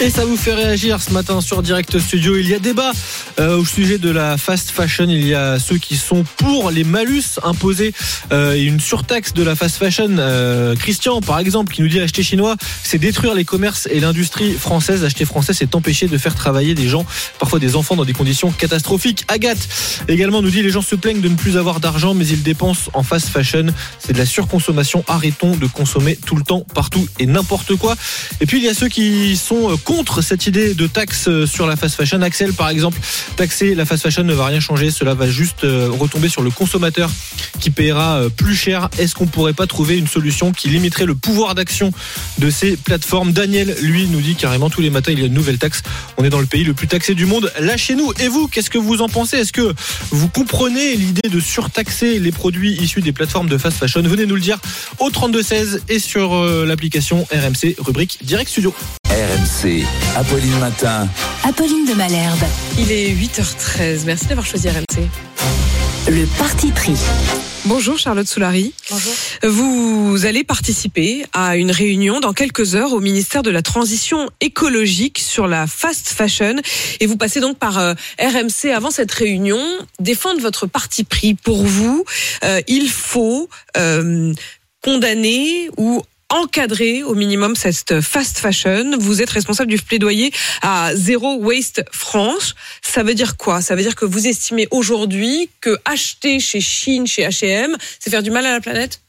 Et 0.00 0.10
ça 0.10 0.24
vous 0.24 0.36
fait 0.36 0.54
réagir 0.54 1.00
ce 1.00 1.12
matin 1.12 1.40
sur 1.40 1.62
Direct 1.62 1.98
Studio. 1.98 2.36
Il 2.36 2.48
y 2.48 2.54
a 2.54 2.58
débat 2.58 2.90
euh, 3.38 3.56
au 3.56 3.64
sujet 3.64 3.98
de 3.98 4.10
la 4.10 4.36
fast 4.36 4.70
fashion. 4.70 5.06
Il 5.08 5.26
y 5.26 5.34
a 5.34 5.60
ceux 5.60 5.78
qui 5.78 5.96
sont 5.96 6.24
pour 6.36 6.70
les 6.70 6.82
malus 6.82 7.38
imposés 7.44 7.92
euh, 8.32 8.54
et 8.54 8.62
une 8.62 8.80
surtaxe 8.80 9.32
de 9.32 9.44
la 9.44 9.54
fast 9.54 9.76
fashion. 9.76 10.08
Euh, 10.18 10.74
Christian, 10.74 11.20
par 11.20 11.38
exemple, 11.38 11.72
qui 11.72 11.82
nous 11.82 11.88
dit 11.88 12.00
acheter 12.00 12.22
chinois, 12.24 12.56
c'est 12.82 12.98
détruire 12.98 13.34
les 13.34 13.44
commerces 13.44 13.86
et 13.92 14.00
l'industrie 14.00 14.54
française. 14.54 15.04
Acheter 15.04 15.24
français, 15.24 15.52
c'est 15.54 15.74
empêcher 15.76 16.08
de 16.08 16.18
faire 16.18 16.34
travailler 16.34 16.74
des 16.74 16.88
gens, 16.88 17.06
parfois 17.38 17.60
des 17.60 17.76
enfants, 17.76 17.94
dans 17.94 18.04
des 18.04 18.12
conditions 18.12 18.50
catastrophiques. 18.50 19.24
Agathe 19.28 19.68
également 20.08 20.42
nous 20.42 20.50
dit 20.50 20.62
les 20.62 20.70
gens 20.70 20.82
se 20.82 20.96
plaignent 20.96 21.20
de 21.20 21.28
ne 21.28 21.36
plus 21.36 21.56
avoir 21.56 21.78
d'argent, 21.78 22.14
mais 22.14 22.26
ils 22.26 22.42
dépensent 22.42 22.90
en 22.94 23.02
fast 23.02 23.28
fashion. 23.28 23.66
C'est 24.00 24.14
de 24.14 24.18
la 24.18 24.26
surconsommation. 24.26 25.04
Arrêtons 25.06 25.54
de 25.54 25.66
consommer 25.66 26.16
tout 26.16 26.36
le 26.36 26.42
temps, 26.42 26.66
partout 26.74 27.06
et 27.20 27.26
n'importe 27.26 27.76
quoi. 27.76 27.94
Et 28.40 28.46
puis 28.46 28.58
il 28.58 28.64
y 28.64 28.68
a 28.68 28.74
ceux 28.74 28.88
qui 28.88 29.36
sont 29.36 29.70
euh, 29.70 29.76
contre 29.84 30.22
cette 30.22 30.46
idée 30.46 30.74
de 30.74 30.86
taxe 30.86 31.28
euh, 31.28 31.46
sur 31.46 31.66
la 31.66 31.76
fast 31.76 31.94
fashion. 31.94 32.22
Axel, 32.22 32.52
par 32.52 32.68
exemple, 32.68 32.98
taxer 33.36 33.74
la 33.74 33.84
fast 33.84 34.02
fashion 34.02 34.22
ne 34.22 34.34
va 34.34 34.46
rien 34.46 34.60
changer. 34.60 34.90
Cela 34.90 35.14
va 35.14 35.28
juste 35.28 35.64
euh, 35.64 35.90
retomber 35.90 36.28
sur 36.28 36.42
le 36.42 36.50
consommateur 36.50 37.10
qui 37.60 37.70
paiera 37.70 38.16
euh, 38.16 38.28
plus 38.28 38.54
cher. 38.54 38.88
Est-ce 38.98 39.14
qu'on 39.14 39.26
pourrait 39.26 39.52
pas 39.52 39.66
trouver 39.66 39.98
une 39.98 40.06
solution 40.06 40.52
qui 40.52 40.68
limiterait 40.68 41.06
le 41.06 41.14
pouvoir 41.14 41.54
d'action 41.54 41.92
de 42.38 42.50
ces 42.50 42.76
plateformes? 42.76 43.32
Daniel, 43.32 43.76
lui, 43.82 44.06
nous 44.06 44.20
dit 44.20 44.34
carrément 44.34 44.70
tous 44.70 44.80
les 44.80 44.90
matins 44.90 45.12
il 45.12 45.20
y 45.20 45.22
a 45.22 45.26
une 45.26 45.34
nouvelle 45.34 45.58
taxe. 45.58 45.82
On 46.16 46.24
est 46.24 46.30
dans 46.30 46.40
le 46.40 46.46
pays 46.46 46.64
le 46.64 46.74
plus 46.74 46.88
taxé 46.88 47.14
du 47.14 47.26
monde. 47.26 47.52
Lâchez-nous. 47.58 48.12
Et 48.20 48.28
vous, 48.28 48.48
qu'est-ce 48.48 48.70
que 48.70 48.78
vous 48.78 49.02
en 49.02 49.08
pensez? 49.08 49.38
Est-ce 49.38 49.52
que 49.52 49.74
vous 50.10 50.28
comprenez 50.28 50.96
l'idée 50.96 51.28
de 51.28 51.40
surtaxer 51.40 52.18
les 52.18 52.32
produits 52.32 52.72
issus 52.80 53.00
des 53.00 53.12
plateformes 53.12 53.48
de 53.48 53.58
fast 53.58 53.78
fashion? 53.78 54.02
Venez 54.02 54.26
nous 54.26 54.36
le 54.36 54.40
dire 54.40 54.58
au 54.98 55.10
3216 55.10 55.82
et 55.88 55.98
sur 55.98 56.34
l'application 56.64 57.26
RMC 57.32 57.76
rubrique 57.78 58.18
Direct 58.22 58.50
Studio. 58.50 58.74
RMC. 59.12 59.84
Apolline 60.16 60.58
Matin. 60.58 61.06
Apolline 61.44 61.84
de 61.84 61.92
Malherbe. 61.92 62.44
Il 62.78 62.90
est 62.90 63.10
8h13. 63.10 64.06
Merci 64.06 64.26
d'avoir 64.28 64.46
choisi 64.46 64.70
RMC. 64.70 65.06
Le 66.08 66.24
parti 66.38 66.72
pris. 66.72 66.96
Bonjour 67.66 67.98
Charlotte 67.98 68.26
Soulary. 68.26 68.72
Bonjour. 68.90 69.12
Vous 69.42 70.24
allez 70.24 70.44
participer 70.44 71.26
à 71.34 71.58
une 71.58 71.70
réunion 71.70 72.20
dans 72.20 72.32
quelques 72.32 72.74
heures 72.74 72.94
au 72.94 73.00
ministère 73.00 73.42
de 73.42 73.50
la 73.50 73.60
Transition 73.60 74.30
écologique 74.40 75.18
sur 75.18 75.46
la 75.46 75.66
fast 75.66 76.08
fashion 76.08 76.56
et 76.98 77.06
vous 77.06 77.18
passez 77.18 77.40
donc 77.40 77.58
par 77.58 77.78
euh, 77.78 77.92
RMC 78.18 78.70
avant 78.74 78.90
cette 78.90 79.12
réunion 79.12 79.60
défendre 80.00 80.40
votre 80.40 80.66
parti 80.66 81.04
pris. 81.04 81.34
Pour 81.34 81.62
vous, 81.62 82.06
euh, 82.44 82.62
il 82.66 82.88
faut 82.88 83.50
euh, 83.76 84.32
condamner 84.82 85.68
ou 85.76 86.02
encadrer 86.32 87.02
au 87.02 87.14
minimum 87.14 87.54
cette 87.54 88.00
fast 88.00 88.38
fashion. 88.38 88.96
Vous 88.98 89.22
êtes 89.22 89.30
responsable 89.30 89.70
du 89.70 89.78
plaidoyer 89.78 90.32
à 90.62 90.94
Zero 90.94 91.36
Waste 91.36 91.84
France. 91.92 92.54
Ça 92.82 93.02
veut 93.02 93.14
dire 93.14 93.36
quoi? 93.36 93.60
Ça 93.60 93.74
veut 93.74 93.82
dire 93.82 93.94
que 93.94 94.04
vous 94.04 94.26
estimez 94.26 94.66
aujourd'hui 94.70 95.50
que 95.60 95.78
acheter 95.84 96.40
chez 96.40 96.60
Chine, 96.60 97.06
chez 97.06 97.22
H&M, 97.22 97.76
c'est 98.00 98.10
faire 98.10 98.22
du 98.22 98.30
mal 98.30 98.46
à 98.46 98.52
la 98.52 98.60
planète? 98.60 99.00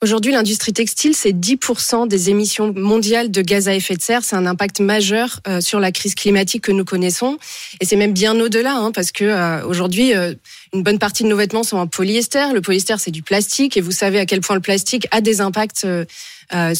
Aujourd'hui, 0.00 0.30
l'industrie 0.30 0.72
textile, 0.72 1.12
c'est 1.12 1.32
10% 1.32 2.06
des 2.06 2.30
émissions 2.30 2.72
mondiales 2.72 3.32
de 3.32 3.42
gaz 3.42 3.66
à 3.66 3.74
effet 3.74 3.96
de 3.96 4.00
serre. 4.00 4.22
C'est 4.22 4.36
un 4.36 4.46
impact 4.46 4.78
majeur 4.78 5.40
euh, 5.48 5.60
sur 5.60 5.80
la 5.80 5.90
crise 5.90 6.14
climatique 6.14 6.62
que 6.62 6.70
nous 6.70 6.84
connaissons. 6.84 7.36
Et 7.80 7.84
c'est 7.84 7.96
même 7.96 8.12
bien 8.12 8.38
au-delà, 8.38 8.76
hein, 8.76 8.92
parce 8.92 9.10
que 9.10 9.24
euh, 9.24 9.66
aujourd'hui, 9.66 10.14
euh, 10.14 10.34
une 10.72 10.84
bonne 10.84 11.00
partie 11.00 11.24
de 11.24 11.28
nos 11.28 11.36
vêtements 11.36 11.64
sont 11.64 11.78
en 11.78 11.88
polyester. 11.88 12.52
Le 12.54 12.60
polyester, 12.60 12.94
c'est 12.98 13.10
du 13.10 13.24
plastique. 13.24 13.76
Et 13.76 13.80
vous 13.80 13.90
savez 13.90 14.20
à 14.20 14.26
quel 14.26 14.40
point 14.40 14.54
le 14.54 14.62
plastique 14.62 15.08
a 15.10 15.20
des 15.20 15.40
impacts, 15.40 15.84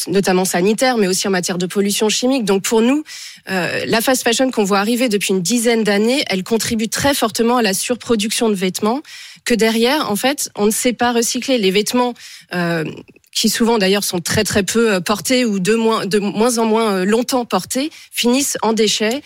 notamment 0.07 0.45
sanitaires, 0.45 0.97
mais 0.97 1.09
aussi 1.09 1.29
en 1.29 1.31
matière 1.31 1.59
de 1.59 1.67
pollution 1.67 2.09
chimique. 2.09 2.45
Donc 2.45 2.63
pour 2.63 2.81
nous, 2.81 3.05
la 3.47 4.01
fast 4.01 4.23
fashion 4.23 4.51
qu'on 4.51 4.65
voit 4.65 4.79
arriver 4.79 5.09
depuis 5.09 5.35
une 5.35 5.43
dizaine 5.43 5.85
d'années, 5.85 6.25
elle 6.29 6.43
contribue 6.43 6.89
très 6.89 7.15
fortement 7.15 7.59
à 7.59 7.63
la 7.63 7.75
surproduction 7.75 8.49
de 8.49 8.55
vêtements 8.55 9.03
que 9.45 9.55
derrière, 9.55 10.11
en 10.11 10.17
fait, 10.17 10.51
on 10.57 10.67
ne 10.67 10.71
sait 10.71 10.93
pas 10.93 11.13
recycler 11.13 11.59
les 11.59 11.71
vêtements. 11.71 12.15
Euh, 12.55 12.85
qui 13.31 13.49
souvent 13.49 13.79
d'ailleurs 13.79 14.03
sont 14.03 14.19
très 14.19 14.43
très 14.43 14.65
peu 14.65 15.01
portés 15.01 15.45
ou 15.45 15.61
de 15.61 15.75
moins, 15.75 16.07
de 16.07 16.19
moins 16.19 16.59
en 16.59 16.65
moins 16.65 17.05
longtemps 17.05 17.45
portés, 17.45 17.91
finissent 18.11 18.59
en 18.63 18.73
déchets 18.73 19.23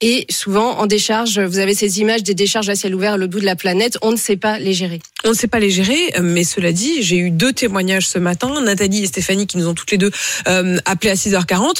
et 0.00 0.26
souvent 0.28 0.78
en 0.78 0.86
décharge. 0.86 1.38
Vous 1.38 1.58
avez 1.58 1.74
ces 1.74 2.00
images 2.00 2.24
des 2.24 2.34
décharges 2.34 2.68
à 2.68 2.74
ciel 2.74 2.94
ouvert 2.94 3.16
l'autre 3.16 3.30
bout 3.32 3.40
de 3.40 3.46
la 3.46 3.54
planète. 3.54 3.98
On 4.02 4.10
ne 4.10 4.16
sait 4.16 4.36
pas 4.36 4.58
les 4.58 4.72
gérer. 4.72 5.00
On 5.24 5.30
ne 5.30 5.34
sait 5.34 5.48
pas 5.48 5.60
les 5.60 5.70
gérer, 5.70 6.14
mais 6.20 6.44
cela 6.44 6.72
dit, 6.72 7.02
j'ai 7.02 7.16
eu 7.16 7.30
deux 7.30 7.52
témoignages 7.52 8.08
ce 8.08 8.18
matin, 8.18 8.60
Nathalie 8.60 9.04
et 9.04 9.06
Stéphanie, 9.06 9.46
qui 9.46 9.56
nous 9.56 9.68
ont 9.68 9.74
toutes 9.74 9.90
les 9.90 9.98
deux 9.98 10.10
euh, 10.48 10.78
appelées 10.84 11.10
à 11.10 11.14
6h40 11.14 11.76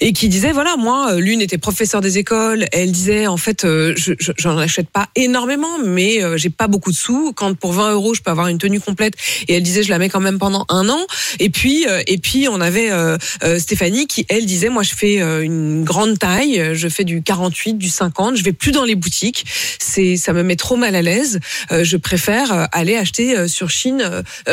et 0.00 0.12
qui 0.12 0.28
disaient 0.28 0.52
voilà, 0.52 0.76
moi, 0.76 1.14
l'une 1.16 1.40
était 1.40 1.58
professeure 1.58 2.00
des 2.00 2.18
écoles. 2.18 2.66
Elle 2.72 2.92
disait 2.92 3.26
en 3.26 3.36
fait, 3.36 3.64
euh, 3.64 3.94
je 3.96 4.12
j'en 4.38 4.58
achète 4.58 4.90
pas 4.90 5.08
énormément, 5.16 5.78
mais 5.84 6.22
euh, 6.22 6.36
j'ai 6.36 6.50
pas 6.50 6.68
beaucoup 6.68 6.90
de 6.90 6.96
sous. 6.96 7.32
Quand 7.34 7.54
pour 7.54 7.72
20 7.72 7.92
euros, 7.92 8.14
je 8.14 8.22
peux 8.22 8.30
avoir 8.30 8.48
une 8.48 8.58
tenue 8.58 8.80
complète. 8.80 9.14
Et 9.48 9.54
elle 9.54 9.62
disait, 9.62 9.82
je 9.82 9.90
la 9.90 9.98
mets 9.98 10.08
quand 10.08 10.20
même 10.20 10.38
pendant 10.38 10.64
un 10.68 10.88
an. 10.88 11.06
Et 11.38 11.50
puis, 11.50 11.86
euh, 11.88 12.02
et 12.06 12.18
puis, 12.18 12.48
on 12.48 12.60
avait 12.60 12.90
euh, 12.90 13.16
euh, 13.44 13.58
Stéphanie 13.58 14.06
qui 14.06 14.26
elle 14.28 14.46
disait, 14.46 14.68
moi, 14.68 14.82
je 14.82 14.94
fais 14.94 15.16
une 15.42 15.84
grande 15.84 16.18
taille, 16.18 16.70
je 16.74 16.88
fais 16.88 17.04
du 17.04 17.22
48 17.22 17.74
du 17.74 17.88
50, 17.88 18.36
je 18.36 18.44
vais 18.44 18.52
plus 18.52 18.72
dans 18.72 18.84
les 18.84 18.94
boutiques, 18.94 19.44
c'est 19.78 20.16
ça 20.16 20.32
me 20.32 20.42
met 20.42 20.56
trop 20.56 20.76
mal 20.76 20.94
à 20.94 21.02
l'aise. 21.02 21.40
Euh, 21.70 21.84
je 21.84 21.96
préfère 21.96 22.52
euh, 22.52 22.64
aller 22.82 22.96
acheter 22.96 23.36
euh, 23.36 23.48
sur 23.48 23.70
Chine, 23.70 24.02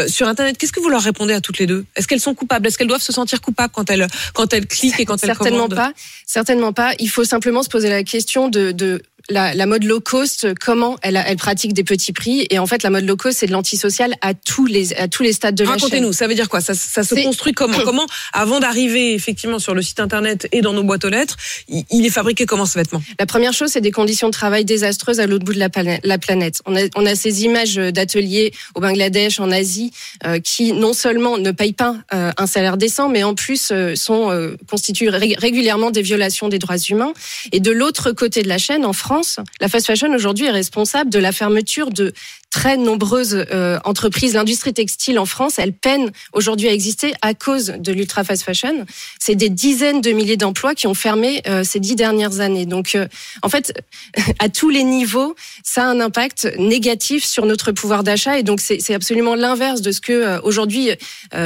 sur 0.07 0.27
internet. 0.27 0.57
Qu'est-ce 0.57 0.71
que 0.71 0.79
vous 0.79 0.89
leur 0.89 1.01
répondez 1.01 1.33
à 1.33 1.41
toutes 1.41 1.59
les 1.59 1.67
deux? 1.67 1.85
Est-ce 1.95 2.07
qu'elles 2.07 2.19
sont 2.19 2.33
coupables? 2.33 2.67
Est-ce 2.67 2.77
qu'elles 2.77 2.87
doivent 2.87 3.01
se 3.01 3.13
sentir 3.13 3.41
coupables 3.41 3.73
quand 3.73 3.89
elles 3.89 4.07
quand 4.33 4.53
elles 4.53 4.67
cliquent 4.67 4.99
et 4.99 5.05
quand 5.05 5.21
elles 5.23 5.29
Certainement 5.29 5.69
pas. 5.69 5.93
Certainement 6.25 6.73
pas. 6.73 6.93
Il 6.99 7.09
faut 7.09 7.23
simplement 7.23 7.63
se 7.63 7.69
poser 7.69 7.89
la 7.89 8.03
question 8.03 8.47
de, 8.47 8.71
de 8.71 9.01
la, 9.29 9.53
la, 9.53 9.65
mode 9.65 9.83
low 9.83 9.99
cost, 9.99 10.47
comment 10.59 10.97
elle, 11.01 11.21
elle 11.25 11.37
pratique 11.37 11.73
des 11.73 11.83
petits 11.83 12.13
prix. 12.13 12.47
Et 12.49 12.59
en 12.59 12.67
fait, 12.67 12.83
la 12.83 12.89
mode 12.89 13.05
low 13.05 13.15
cost, 13.15 13.39
c'est 13.39 13.47
de 13.47 13.51
l'antisocial 13.51 14.15
à 14.21 14.33
tous 14.33 14.65
les, 14.65 14.93
à 14.93 15.07
tous 15.07 15.23
les 15.23 15.33
stades 15.33 15.55
de 15.55 15.63
la 15.63 15.71
chaîne. 15.71 15.79
Racontez-nous, 15.79 16.13
ça 16.13 16.27
veut 16.27 16.35
dire 16.35 16.49
quoi? 16.49 16.61
Ça, 16.61 16.73
ça 16.73 17.03
se 17.03 17.15
construit 17.15 17.53
comment? 17.53 17.79
Comment, 17.83 18.07
avant 18.33 18.59
d'arriver 18.59 19.13
effectivement 19.13 19.59
sur 19.59 19.73
le 19.73 19.81
site 19.81 19.99
internet 19.99 20.47
et 20.51 20.61
dans 20.61 20.73
nos 20.73 20.83
boîtes 20.83 21.05
aux 21.05 21.09
lettres, 21.09 21.37
il, 21.67 21.83
il 21.91 22.05
est 22.05 22.09
fabriqué 22.09 22.45
comment 22.45 22.65
ce 22.65 22.77
vêtement? 22.77 23.01
La 23.19 23.25
première 23.25 23.53
chose, 23.53 23.69
c'est 23.69 23.81
des 23.81 23.91
conditions 23.91 24.27
de 24.27 24.33
travail 24.33 24.65
désastreuses 24.65 25.19
à 25.19 25.27
l'autre 25.27 25.45
bout 25.45 25.53
de 25.53 25.59
la, 25.59 25.69
la 26.03 26.17
planète. 26.17 26.61
On 26.65 26.75
a, 26.75 26.81
on 26.95 27.05
a 27.05 27.15
ces 27.15 27.43
images 27.43 27.75
d'ateliers 27.75 28.53
au 28.75 28.81
Bangladesh, 28.81 29.39
en 29.39 29.51
Asie, 29.51 29.91
euh, 30.25 30.39
qui 30.39 30.73
non 30.73 30.93
seulement 30.93 31.37
ne 31.37 31.51
payent 31.51 31.73
pas 31.73 31.95
euh, 32.13 32.31
un 32.37 32.47
salaire 32.47 32.77
décent, 32.77 33.09
mais 33.09 33.23
en 33.23 33.35
plus 33.35 33.69
euh, 33.71 33.95
sont 33.95 34.31
euh, 34.31 34.55
constituent 34.69 35.09
ré 35.09 35.35
régulièrement 35.37 35.91
des 35.91 36.01
violations 36.01 36.47
des 36.49 36.59
droits 36.59 36.77
humains. 36.77 37.13
Et 37.51 37.59
de 37.59 37.71
l'autre 37.71 38.11
côté 38.11 38.41
de 38.41 38.47
la 38.47 38.57
chaîne, 38.57 38.85
en 38.85 38.93
France, 38.93 39.18
la 39.61 39.67
fast 39.67 39.87
fashion 39.87 40.13
aujourd'hui 40.13 40.45
est 40.45 40.51
responsable 40.51 41.09
de 41.09 41.19
la 41.19 41.31
fermeture 41.31 41.91
de 41.91 42.13
très 42.49 42.77
nombreuses 42.77 43.45
euh, 43.51 43.79
entreprises. 43.83 44.33
L'industrie 44.33 44.73
textile 44.73 45.19
en 45.19 45.25
France, 45.25 45.59
elle 45.59 45.73
peine 45.73 46.11
aujourd'hui 46.33 46.67
à 46.67 46.73
exister 46.73 47.13
à 47.21 47.33
cause 47.33 47.73
de 47.77 47.91
l'ultra 47.91 48.23
fast 48.23 48.43
fashion. 48.43 48.85
C'est 49.19 49.35
des 49.35 49.49
dizaines 49.49 50.01
de 50.01 50.11
milliers 50.11 50.37
d'emplois 50.37 50.73
qui 50.73 50.87
ont 50.87 50.93
fermé 50.93 51.41
euh, 51.47 51.63
ces 51.63 51.79
dix 51.79 51.95
dernières 51.95 52.39
années. 52.39 52.65
Donc, 52.65 52.95
euh, 52.95 53.07
en 53.43 53.49
fait, 53.49 53.73
à 54.39 54.49
tous 54.49 54.69
les 54.69 54.83
niveaux, 54.83 55.35
ça 55.63 55.83
a 55.83 55.85
un 55.85 55.99
impact 55.99 56.51
négatif 56.57 57.23
sur 57.23 57.45
notre 57.45 57.71
pouvoir 57.71 58.03
d'achat. 58.03 58.39
Et 58.39 58.43
donc, 58.43 58.59
c'est 58.61 58.93
absolument 58.93 59.35
l'inverse 59.35 59.81
de 59.81 59.91
ce 59.91 60.01
que 60.01 60.39
aujourd'hui 60.41 60.91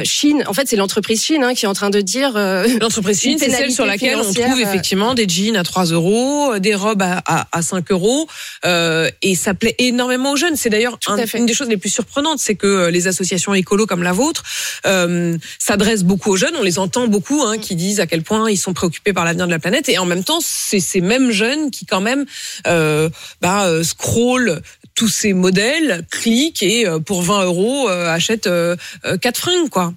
Chine. 0.03 0.43
En 0.47 0.53
fait, 0.53 0.67
c'est 0.67 0.75
l'entreprise 0.75 1.23
Chine 1.23 1.43
hein, 1.43 1.53
qui 1.53 1.65
est 1.65 1.67
en 1.67 1.73
train 1.73 1.89
de 1.89 2.01
dire. 2.01 2.33
L'entreprise 2.81 3.21
Chine, 3.21 3.37
c'est 3.39 3.49
celle 3.49 3.71
sur 3.71 3.85
laquelle 3.85 4.17
on 4.17 4.33
trouve 4.33 4.59
effectivement 4.59 5.13
des 5.13 5.27
jeans 5.27 5.55
à 5.57 5.63
3 5.63 5.85
euros, 5.85 6.57
des 6.59 6.75
robes 6.75 7.01
à, 7.01 7.21
à, 7.25 7.47
à 7.51 7.61
5 7.61 7.91
euros, 7.91 8.27
et 8.63 9.35
ça 9.35 9.53
plaît 9.53 9.75
énormément 9.77 10.31
aux 10.31 10.35
jeunes. 10.35 10.55
C'est 10.55 10.69
d'ailleurs 10.69 10.92
un, 11.07 11.17
une 11.17 11.45
des 11.45 11.53
choses 11.53 11.69
les 11.69 11.77
plus 11.77 11.89
surprenantes, 11.89 12.39
c'est 12.39 12.55
que 12.55 12.87
les 12.87 13.07
associations 13.07 13.53
écolo 13.53 13.85
comme 13.85 14.03
la 14.03 14.13
vôtre 14.13 14.43
euh, 14.85 15.37
s'adressent 15.59 16.03
beaucoup 16.03 16.31
aux 16.31 16.37
jeunes. 16.37 16.55
On 16.57 16.63
les 16.63 16.79
entend 16.79 17.07
beaucoup, 17.07 17.41
hein, 17.43 17.57
qui 17.57 17.75
disent 17.75 17.99
à 17.99 18.07
quel 18.07 18.23
point 18.23 18.49
ils 18.49 18.57
sont 18.57 18.73
préoccupés 18.73 19.13
par 19.13 19.25
l'avenir 19.25 19.45
de 19.47 19.51
la 19.51 19.59
planète. 19.59 19.89
Et 19.89 19.97
en 19.97 20.05
même 20.05 20.23
temps, 20.23 20.39
c'est 20.41 20.79
ces 20.79 21.01
mêmes 21.01 21.31
jeunes 21.31 21.71
qui 21.71 21.85
quand 21.85 22.01
même 22.01 22.25
euh, 22.67 23.09
bah, 23.41 23.67
euh, 23.67 23.83
scrollent 23.83 24.61
tous 24.95 25.07
ces 25.07 25.33
modèles, 25.33 26.05
cliquent 26.11 26.63
et 26.63 26.87
euh, 26.87 26.99
pour 26.99 27.23
20 27.23 27.45
euros 27.45 27.89
euh, 27.89 28.13
achètent 28.13 28.47
euh, 28.47 28.75
quatre 29.21 29.39
fringues, 29.39 29.69
quoi. 29.69 29.93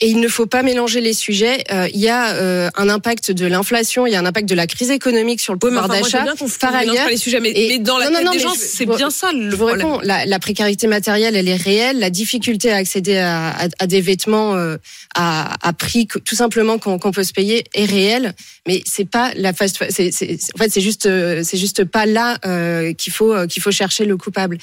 Et 0.00 0.08
il 0.10 0.20
ne 0.20 0.28
faut 0.28 0.44
pas 0.44 0.62
mélanger 0.62 1.00
les 1.00 1.14
sujets. 1.14 1.64
Euh, 1.72 1.88
il 1.94 2.00
y 2.00 2.08
a 2.10 2.34
euh, 2.34 2.68
un 2.76 2.90
impact 2.90 3.30
de 3.30 3.46
l'inflation, 3.46 4.06
il 4.06 4.12
y 4.12 4.14
a 4.16 4.20
un 4.20 4.26
impact 4.26 4.46
de 4.46 4.54
la 4.54 4.66
crise 4.66 4.90
économique 4.90 5.40
sur 5.40 5.54
le 5.54 5.58
pouvoir 5.58 5.86
enfin, 5.86 6.00
d'achat. 6.02 6.22
Par 6.60 6.74
ailleurs, 6.74 7.04
pas 7.04 7.10
les 7.10 7.16
sujets, 7.16 7.40
mais, 7.40 7.48
et, 7.50 7.68
mais 7.68 7.78
dans 7.78 7.96
la 7.96 8.10
non, 8.10 8.16
tête 8.18 8.24
non, 8.26 8.32
des 8.32 8.38
gens, 8.40 8.52
c'est 8.54 8.84
bien 8.84 9.08
ça 9.08 9.32
le 9.32 9.50
je 9.50 9.56
vous 9.56 9.64
problème. 9.66 9.86
réponds. 9.86 10.00
La, 10.02 10.26
la 10.26 10.38
précarité 10.38 10.86
matérielle, 10.86 11.34
elle 11.34 11.48
est 11.48 11.56
réelle. 11.56 11.98
La 11.98 12.10
difficulté 12.10 12.70
à 12.70 12.76
accéder 12.76 13.16
à, 13.16 13.48
à- 13.48 13.68
à 13.78 13.86
des 13.86 14.02
vêtements 14.02 14.54
euh, 14.54 14.76
à, 15.14 15.54
à 15.66 15.72
prix 15.72 16.06
tout 16.06 16.34
simplement 16.36 16.78
qu'on 16.78 16.98
qu'on 16.98 17.10
peut 17.12 17.24
se 17.24 17.32
payer 17.32 17.64
est 17.72 17.86
réelle. 17.86 18.34
Mais 18.68 18.82
c'est 18.84 19.08
pas 19.08 19.32
la 19.34 19.54
fast. 19.54 19.82
C'est, 19.88 20.12
c'est- 20.12 20.36
en 20.54 20.58
fait, 20.58 20.68
c'est 20.70 20.82
juste, 20.82 21.06
euh, 21.06 21.40
c'est 21.42 21.56
juste 21.56 21.84
pas 21.84 22.04
là 22.04 22.36
euh, 22.44 22.92
qu'il 22.92 23.14
faut 23.14 23.32
euh, 23.32 23.46
qu'il 23.46 23.62
faut 23.62 23.70
chercher 23.70 24.04
le 24.04 24.18
coupable. 24.18 24.58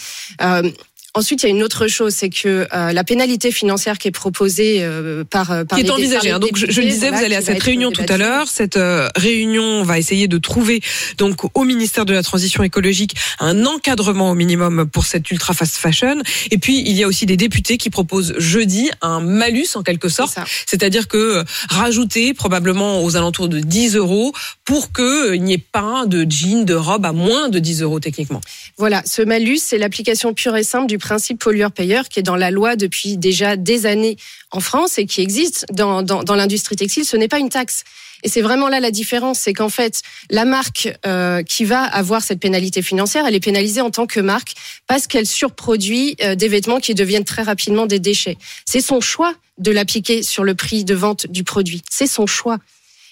Ensuite, 1.16 1.44
il 1.44 1.46
y 1.46 1.50
a 1.50 1.52
une 1.52 1.62
autre 1.62 1.88
chose, 1.88 2.12
c'est 2.16 2.30
que 2.32 2.66
euh, 2.74 2.92
la 2.92 3.04
pénalité 3.04 3.52
financière 3.52 4.00
qui 4.00 4.08
est 4.08 4.12
proposée 4.12 4.78
euh, 4.82 5.24
par, 5.24 5.52
euh, 5.52 5.64
par 5.64 5.78
qui 5.78 5.84
est 5.84 5.88
les- 5.88 5.92
envisagé. 5.92 6.30
par 6.30 6.38
hein. 6.38 6.40
Donc 6.40 6.58
je, 6.58 6.66
je 6.68 6.82
le 6.82 6.88
disais, 6.88 7.10
voilà, 7.10 7.18
vous 7.20 7.24
allez 7.26 7.36
à 7.36 7.42
cette 7.42 7.62
réunion 7.62 7.92
tout 7.92 8.02
à 8.10 8.18
l'heure. 8.18 8.48
Cette 8.48 8.78
euh, 8.78 9.10
réunion 9.16 9.84
va 9.84 10.00
essayer 10.00 10.28
de 10.28 10.40
trouver 10.40 10.82
donc 11.20 11.56
au 11.56 11.66
ministère 11.66 12.06
de 12.06 12.14
la 12.14 12.24
Transition 12.24 12.64
écologique 12.64 13.14
un 13.40 13.64
encadrement 13.68 14.32
au 14.32 14.34
minimum 14.34 14.90
pour 14.92 15.06
cette 15.06 15.30
ultra 15.30 15.54
fast 15.54 15.76
fashion. 15.76 16.16
Et 16.50 16.58
puis 16.58 16.80
il 16.84 16.98
y 16.98 17.04
a 17.04 17.08
aussi 17.08 17.28
des 17.28 17.38
députés 17.38 17.78
qui 17.78 17.92
proposent 17.92 18.34
jeudi 18.40 18.90
un 19.04 19.20
malus 19.20 19.68
en 19.76 19.84
quelque 19.84 20.10
sorte, 20.10 20.40
c'est-à-dire 20.66 21.08
que 21.08 21.44
rajouter 21.70 22.34
probablement 22.34 23.04
aux 23.04 23.16
alentours 23.18 23.50
de 23.50 23.60
10 23.60 23.98
euros 23.98 24.34
pour 24.66 24.92
que 24.92 25.36
il 25.36 25.44
n'y 25.44 25.54
ait 25.54 25.58
pas 25.60 26.06
de 26.08 26.26
jeans, 26.28 26.66
de 26.66 26.74
robes 26.74 27.06
à 27.06 27.12
moins 27.12 27.50
de 27.50 27.60
10 27.60 27.84
euros 27.84 28.00
techniquement. 28.00 28.42
Voilà, 28.78 29.04
ce 29.06 29.22
malus, 29.22 29.60
c'est 29.60 29.78
l'application 29.78 30.34
pure 30.34 30.56
et 30.58 30.64
simple 30.64 30.88
du 30.88 30.98
principe 31.04 31.40
pollueur-payeur 31.40 32.10
qui 32.10 32.20
est 32.20 32.24
dans 32.24 32.36
la 32.36 32.50
loi 32.50 32.76
depuis 32.76 33.18
déjà 33.18 33.56
des 33.58 33.86
années 33.86 34.18
en 34.52 34.60
France 34.60 34.98
et 34.98 35.06
qui 35.06 35.22
existe 35.22 35.66
dans, 35.72 36.02
dans, 36.02 36.36
l'industrie 36.36 36.76
textile. 36.76 37.06
Ce 37.06 37.18
n'est 37.18 37.28
pas 37.28 37.40
une 37.40 37.50
taxe. 37.50 37.84
Et 38.24 38.30
c'est 38.30 38.42
vraiment 38.42 38.70
là 38.70 38.80
la 38.80 38.92
différence, 38.92 39.40
c'est 39.40 39.54
qu'en 39.54 39.70
fait, 39.70 40.02
la 40.30 40.46
marque 40.46 40.98
euh, 41.06 41.44
qui 41.44 41.66
va 41.66 41.84
avoir 41.84 42.22
cette 42.22 42.40
pénalité 42.40 42.82
financière, 42.82 43.26
elle 43.28 43.36
est 43.36 43.42
pénalisée 43.44 43.82
en 43.82 43.92
tant 43.92 44.08
que 44.08 44.22
marque 44.22 44.54
parce 44.88 45.08
qu'elle 45.08 45.28
surproduit 45.28 46.16
euh, 46.22 46.36
des 46.36 46.48
vêtements 46.48 46.80
qui 46.80 46.96
deviennent 46.96 47.26
très 47.26 47.44
rapidement 47.44 47.86
des 47.86 48.00
déchets. 48.00 48.38
C'est 48.66 48.82
son 48.82 49.02
choix 49.02 49.34
de 49.58 49.72
l'appliquer 49.72 50.24
sur 50.24 50.46
le 50.46 50.56
prix 50.56 50.86
de 50.86 50.96
vente 50.96 51.28
du 51.28 51.44
produit. 51.44 51.82
C'est 51.90 52.08
son 52.08 52.26
choix. 52.26 52.60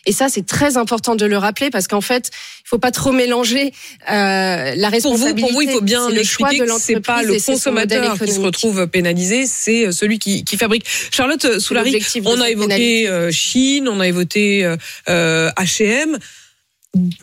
Et 0.05 0.12
ça, 0.12 0.29
c'est 0.29 0.46
très 0.46 0.77
important 0.77 1.15
de 1.15 1.25
le 1.25 1.38
rappeler 1.38 1.70
parce 1.70 1.88
qu'en 1.88 2.01
fait, 2.01 2.31
il 2.65 2.67
faut 2.67 2.79
pas 2.79 2.91
trop 2.91 3.12
mélanger 3.12 3.72
euh, 4.10 4.75
la 4.75 4.89
Pour 4.89 5.15
vous, 5.15 5.24
responsabilité. 5.25 5.41
pour 5.41 5.51
vous, 5.51 5.62
il 5.62 5.70
faut 5.70 5.81
bien 5.81 6.10
le 6.10 6.24
choix 6.24 6.51
de 6.51 6.58
que 6.58 6.79
c'est 6.79 7.00
pas 7.00 7.22
l'entreprise 7.24 7.48
le 7.48 7.53
consommateur 7.53 8.20
qui 8.20 8.31
se 8.31 8.39
retrouve 8.39 8.88
pénalisé, 8.88 9.46
c'est 9.46 9.91
celui 9.91 10.17
qui, 10.20 10.43
qui 10.43 10.58
fabrique. 10.58 10.86
Charlotte 11.12 11.60
Soulary, 11.60 11.91
l'objectif 11.91 12.24
de 12.24 12.29
on 12.29 12.41
a 12.41 12.50
évoqué 12.50 12.67
pénalité. 12.67 13.08
euh, 13.10 13.31
Chine, 13.31 13.88
on 13.88 14.00
a 14.00 14.08
évoqué 14.08 14.65
euh, 14.65 14.75
euh, 15.10 15.51
H&M. 15.58 16.17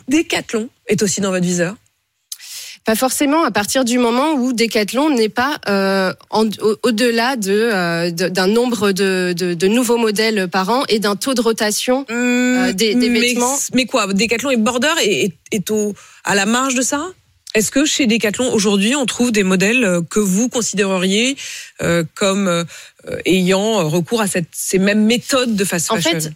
Decathlon 0.07 0.69
est 0.87 1.03
aussi 1.03 1.21
dans 1.21 1.31
votre 1.31 1.45
viseur. 1.45 1.75
Pas 2.85 2.95
forcément 2.95 3.43
à 3.43 3.51
partir 3.51 3.85
du 3.85 3.99
moment 3.99 4.33
où 4.33 4.51
Decathlon 4.53 5.09
n'est 5.15 5.29
pas 5.29 5.59
euh, 5.67 6.11
au- 6.31 6.47
au-delà 6.83 7.35
de, 7.35 7.51
euh, 7.51 8.09
d'un 8.11 8.47
nombre 8.47 8.91
de, 8.91 9.33
de, 9.37 9.53
de 9.53 9.67
nouveaux 9.67 9.97
modèles 9.97 10.47
par 10.47 10.69
an 10.69 10.83
et 10.89 10.97
d'un 10.99 11.15
taux 11.15 11.33
de 11.35 11.41
rotation 11.41 12.05
euh, 12.09 12.73
des, 12.73 12.95
des 12.95 13.09
mais, 13.09 13.19
vêtements. 13.19 13.55
mais 13.75 13.85
quoi 13.85 14.07
Decathlon 14.11 14.49
et 14.51 14.57
Border 14.57 14.87
est, 15.03 15.25
est, 15.25 15.33
est 15.51 15.69
au, 15.71 15.93
à 16.23 16.33
la 16.33 16.45
marge 16.47 16.73
de 16.73 16.81
ça? 16.81 17.05
Est-ce 17.53 17.69
que 17.71 17.83
chez 17.85 18.07
Decathlon 18.07 18.51
aujourd'hui 18.53 18.95
on 18.95 19.05
trouve 19.05 19.31
des 19.31 19.43
modèles 19.43 20.01
que 20.09 20.19
vous 20.19 20.49
considéreriez 20.49 21.35
comme 22.15 22.65
ayant 23.25 23.89
recours 23.89 24.21
à 24.21 24.27
cette, 24.27 24.49
ces 24.51 24.77
mêmes 24.77 25.03
méthodes 25.05 25.55
de 25.55 25.63
fast 25.65 25.91
En 25.91 25.95
fashion 25.95 26.19
fait, 26.19 26.31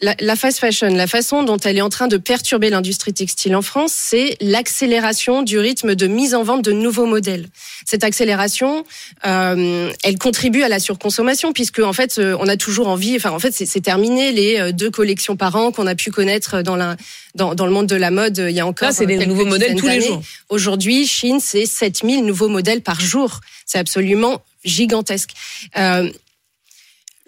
la, 0.00 0.14
la 0.20 0.36
fast 0.36 0.58
fashion, 0.60 0.88
la 0.88 1.06
façon 1.08 1.42
dont 1.42 1.56
elle 1.56 1.76
est 1.76 1.80
en 1.82 1.88
train 1.88 2.06
de 2.06 2.16
perturber 2.18 2.70
l'industrie 2.70 3.12
textile 3.12 3.56
en 3.56 3.62
France, 3.62 3.92
c'est 3.92 4.36
l'accélération 4.40 5.42
du 5.42 5.58
rythme 5.58 5.94
de 5.96 6.06
mise 6.06 6.34
en 6.34 6.44
vente 6.44 6.62
de 6.62 6.70
nouveaux 6.72 7.06
modèles. 7.06 7.48
Cette 7.84 8.04
accélération, 8.04 8.84
euh, 9.26 9.90
elle 10.04 10.18
contribue 10.18 10.62
à 10.62 10.68
la 10.68 10.78
surconsommation 10.78 11.52
puisque 11.52 11.80
en 11.80 11.92
fait, 11.92 12.18
euh, 12.18 12.36
on 12.38 12.46
a 12.46 12.56
toujours 12.56 12.88
envie. 12.88 13.16
Enfin, 13.16 13.30
en 13.30 13.38
fait, 13.40 13.52
c'est 13.52 13.80
terminé 13.80 14.30
les 14.30 14.58
euh, 14.60 14.72
deux 14.72 14.90
collections 14.90 15.36
par 15.36 15.56
an 15.56 15.72
qu'on 15.72 15.86
a 15.86 15.94
pu 15.94 16.10
connaître 16.10 16.62
dans 16.62 16.76
la 16.76 16.96
dans, 17.34 17.54
dans 17.54 17.66
le 17.66 17.72
monde 17.72 17.86
de 17.86 17.96
la 17.96 18.10
mode. 18.10 18.38
euh, 18.38 18.50
Il 18.50 18.56
y 18.56 18.60
a 18.60 18.66
encore 18.66 18.88
Là, 18.88 18.94
c'est 18.94 19.06
des 19.06 19.26
nouveaux 19.26 19.44
modèles 19.46 19.74
tous 19.76 19.86
les 19.88 20.00
jours. 20.00 20.22
Aujourd'hui, 20.48 21.06
Chine, 21.06 21.40
c'est 21.40 21.66
7000 21.66 22.24
nouveaux 22.24 22.48
modèles 22.48 22.82
par 22.82 23.00
jour. 23.00 23.40
C'est 23.66 23.78
absolument 23.78 24.42
gigantesque. 24.64 25.30
Euh, 25.76 26.08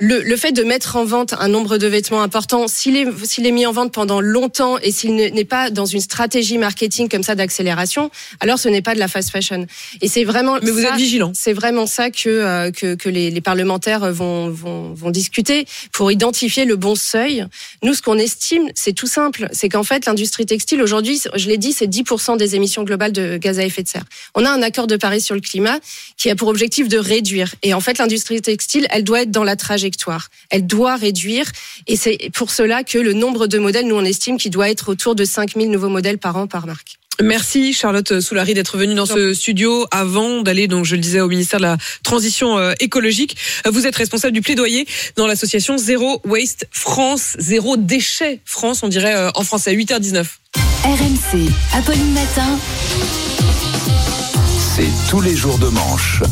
le, 0.01 0.23
le 0.23 0.37
fait 0.37 0.53
de 0.53 0.63
mettre 0.65 0.97
en 0.97 1.05
vente 1.05 1.35
un 1.39 1.49
nombre 1.49 1.77
de 1.79 1.87
vêtements 1.87 2.23
important, 2.23 2.67
s'il 2.69 2.97
est, 2.97 3.07
s'il 3.25 3.47
est 3.47 3.53
mis 3.53 3.67
en 3.67 3.73
vente 3.73 3.93
pendant 3.93 4.21
longtemps 4.21 4.79
et 4.79 4.91
s'il 4.93 5.15
ne- 5.15 5.29
n'est 5.29 5.45
pas 5.45 5.71
dans 5.71 5.85
une 5.85 6.01
stratégie 6.01 6.57
marketing 6.59 7.09
comme 7.09 7.23
ça 7.23 7.35
d'accélération, 7.35 8.11
alors 8.41 8.59
ce 8.59 8.69
n'est 8.71 8.81
pas 8.81 8.95
de 8.95 8.99
la 8.99 9.09
fast 9.09 9.31
fashion. 9.31 9.67
Et 10.01 10.09
c'est 10.09 10.25
vraiment. 10.25 10.57
Mais 10.63 10.71
vous 10.71 10.81
ça- 10.81 10.89
êtes 10.95 10.97
vigilant. 10.97 11.33
C'est 11.35 11.53
vraiment 11.53 11.87
ça 11.87 12.11
que 12.11 12.29
euh, 12.29 12.71
que, 12.71 12.95
que 12.95 13.09
les, 13.11 13.31
les 13.31 13.41
parlementaires 13.43 14.11
vont, 14.11 14.49
vont 14.49 14.95
vont 14.95 15.11
discuter 15.11 15.67
pour 15.93 16.11
identifier 16.11 16.65
le 16.65 16.77
bon 16.77 16.95
seuil. 16.95 17.45
Nous, 17.83 17.93
ce 17.93 18.01
qu'on 18.01 18.17
estime, 18.19 18.69
c'est 18.75 18.95
tout 18.95 19.07
simple, 19.07 19.49
c'est 19.53 19.69
qu'en 19.69 19.85
fait, 19.85 20.07
l'industrie 20.07 20.47
textile 20.47 20.81
aujourd'hui, 20.83 21.21
je 21.35 21.47
l'ai 21.49 21.59
dit, 21.59 21.73
c'est 21.75 21.87
10% 21.87 22.39
des 22.39 22.57
émissions 22.57 22.85
globales 22.85 23.13
de 23.13 23.37
gaz 23.37 23.59
à 23.59 23.65
effet 23.65 23.83
de 23.83 23.89
serre. 23.89 24.05
On 24.35 24.47
a 24.47 24.51
un 24.51 24.63
accord 24.63 24.87
de 24.87 24.97
Paris 24.97 25.21
sur 25.21 25.35
le 25.35 25.43
climat 25.43 25.79
qui 26.17 26.31
a 26.31 26.37
pour 26.37 26.49
objectif 26.49 26.89
de 26.89 26.97
réduire. 26.97 27.55
Et 27.63 27.75
en 27.75 27.81
fait, 27.81 27.99
l'industrie 27.99 28.41
textile, 28.41 28.87
elle 28.91 29.05
doit 29.05 29.23
être 29.23 29.31
dans 29.31 29.45
la 29.45 29.57
trajectoire. 29.57 29.90
Elle 30.51 30.67
doit 30.67 30.97
réduire. 30.97 31.47
Et 31.87 31.97
c'est 31.97 32.31
pour 32.35 32.51
cela 32.51 32.85
que 32.85 32.99
le 32.99 33.13
nombre 33.13 33.47
de 33.47 33.59
modèles, 33.59 33.87
nous, 33.87 33.97
on 33.97 34.05
estime 34.05 34.39
qu'il 34.39 34.51
doit 34.51 34.71
être 34.71 34.91
autour 34.91 35.15
de 35.15 35.25
5000 35.25 35.71
nouveaux 35.71 35.89
modèles 35.89 36.19
par 36.19 36.37
an 36.37 36.47
par 36.47 36.67
marque. 36.67 37.01
Merci 37.23 37.75
Charlotte 37.75 38.21
Soulary 38.21 38.55
d'être 38.55 38.79
venue 38.79 38.95
dans 38.95 39.07
ce 39.07 39.35
studio 39.35 39.87
avant 39.91 40.41
d'aller, 40.41 40.69
donc 40.69 40.87
je 40.87 40.95
le 40.95 41.01
disais, 41.03 41.21
au 41.21 41.29
ministère 41.29 41.59
de 41.59 41.65
la 41.65 41.77
Transition 42.03 42.57
euh, 42.57 42.73
écologique. 42.81 43.37
Euh, 43.67 43.71
Vous 43.71 43.87
êtes 43.87 43.97
responsable 43.97 44.33
du 44.33 44.41
plaidoyer 44.41 44.87
dans 45.17 45.27
l'association 45.27 45.77
Zéro 45.77 46.21
Waste 46.25 46.67
France, 46.71 47.37
Zéro 47.39 47.77
Déchet 47.77 48.41
France, 48.47 48.83
on 48.83 48.89
dirait 48.89 49.15
euh, 49.15 49.31
en 49.35 49.45
français, 49.45 49.75
8h19. 49.75 50.25
RMC, 50.85 51.51
Apolline 51.75 52.13
Matin. 52.13 52.59
C'est 54.77 55.11
tous 55.11 55.21
les 55.21 55.37
jours 55.37 55.59
de 55.59 55.69
manche. 55.69 56.23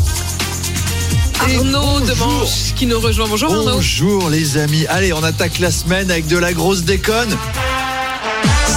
Arnaud 1.40 2.00
Demanche 2.00 2.75
qui 2.75 2.87
nous 2.87 3.00
rejoint. 3.00 3.26
Bonjour 3.28 3.52
Arnaud. 3.52 3.76
Bonjour 3.76 4.28
les 4.30 4.59
amis. 4.59 4.87
Allez, 4.88 5.12
on 5.12 5.23
attaque 5.23 5.59
la 5.59 5.71
semaine 5.71 6.11
avec 6.11 6.26
de 6.26 6.37
la 6.37 6.52
grosse 6.52 6.83
déconne. 6.83 7.37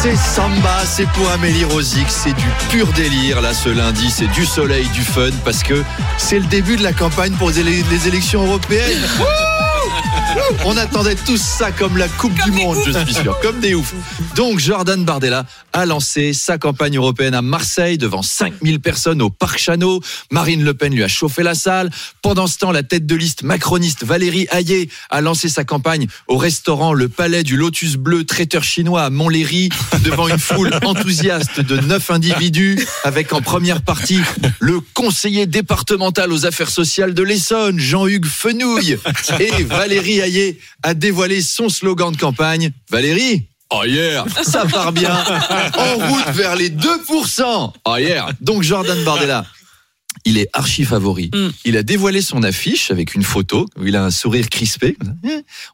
C'est 0.01 0.15
samba, 0.15 0.83
c'est 0.85 1.07
pour 1.09 1.29
Amélie 1.29 1.63
Rosic, 1.63 2.07
c'est 2.09 2.33
du 2.33 2.45
pur 2.69 2.87
délire 2.93 3.41
là 3.41 3.53
ce 3.53 3.69
lundi, 3.69 4.09
c'est 4.09 4.31
du 4.31 4.45
soleil, 4.45 4.87
du 4.89 5.01
fun 5.01 5.29
parce 5.45 5.61
que 5.61 5.83
c'est 6.17 6.39
le 6.39 6.45
début 6.45 6.75
de 6.75 6.83
la 6.83 6.93
campagne 6.93 7.33
pour 7.33 7.51
les 7.51 8.07
élections 8.07 8.45
européennes. 8.45 9.01
On 10.65 10.77
attendait 10.77 11.15
tous 11.15 11.41
ça 11.41 11.71
comme 11.71 11.97
la 11.97 12.07
Coupe 12.07 12.33
du 12.43 12.51
Monde, 12.51 12.77
je 12.85 12.91
suis 12.91 13.13
sûr, 13.13 13.39
comme 13.41 13.59
des 13.59 13.73
oufs. 13.73 13.93
Donc 14.35 14.59
Jordan 14.59 15.03
Bardella 15.03 15.45
a 15.73 15.85
lancé 15.85 16.33
sa 16.33 16.57
campagne 16.57 16.97
européenne 16.97 17.33
à 17.33 17.41
Marseille 17.41 17.97
devant 17.97 18.21
5000 18.21 18.79
personnes 18.79 19.21
au 19.21 19.29
Parc 19.29 19.57
Chano. 19.59 20.01
Marine 20.29 20.63
Le 20.63 20.73
Pen 20.73 20.93
lui 20.93 21.03
a 21.03 21.07
chauffé 21.07 21.43
la 21.43 21.55
salle. 21.55 21.89
Pendant 22.21 22.47
ce 22.47 22.57
temps, 22.57 22.71
la 22.71 22.83
tête 22.83 23.05
de 23.05 23.15
liste 23.15 23.43
macroniste 23.43 24.03
Valérie 24.03 24.47
Hayé 24.51 24.89
a 25.09 25.21
lancé 25.21 25.49
sa 25.49 25.63
campagne 25.63 26.07
au 26.27 26.37
restaurant 26.37 26.93
Le 26.93 27.09
Palais 27.09 27.43
du 27.43 27.57
Lotus 27.57 27.95
Bleu, 27.95 28.23
traiteur 28.23 28.63
chinois 28.63 29.03
à 29.03 29.09
Montlhéry, 29.09 29.69
devant 30.03 30.27
une 30.27 30.39
foule 30.39 30.71
enthousiaste 30.83 31.61
de 31.61 31.77
neuf 31.77 32.11
individus, 32.11 32.79
avec 33.03 33.33
en 33.33 33.41
première 33.41 33.81
partie 33.81 34.19
le 34.59 34.79
conseiller 34.93 35.45
départemental 35.45 36.31
aux 36.31 36.45
affaires 36.45 36.69
sociales 36.69 37.13
de 37.13 37.23
l'Essonne, 37.23 37.79
Jean-Hugues 37.79 38.25
Fenouille. 38.25 38.97
Et 39.39 39.51
Valérie 39.71 40.19
Hayé 40.19 40.59
a 40.83 40.93
dévoilé 40.93 41.41
son 41.41 41.69
slogan 41.69 42.11
de 42.11 42.17
campagne. 42.17 42.71
Valérie 42.89 43.47
Oh 43.73 43.85
yeah, 43.85 44.25
ça 44.43 44.65
part 44.65 44.91
bien. 44.91 45.15
En 45.77 45.95
route 45.95 46.29
vers 46.33 46.57
les 46.57 46.69
2%. 46.69 47.71
Oh 47.85 47.97
yeah. 47.97 48.29
Donc 48.41 48.63
Jordan 48.63 49.01
Bardella, 49.05 49.45
il 50.25 50.37
est 50.37 50.49
archi 50.51 50.83
favori. 50.83 51.31
Il 51.63 51.77
a 51.77 51.83
dévoilé 51.83 52.21
son 52.21 52.43
affiche 52.43 52.91
avec 52.91 53.15
une 53.15 53.23
photo 53.23 53.65
où 53.79 53.87
il 53.87 53.95
a 53.95 54.03
un 54.03 54.11
sourire 54.11 54.49
crispé. 54.49 54.97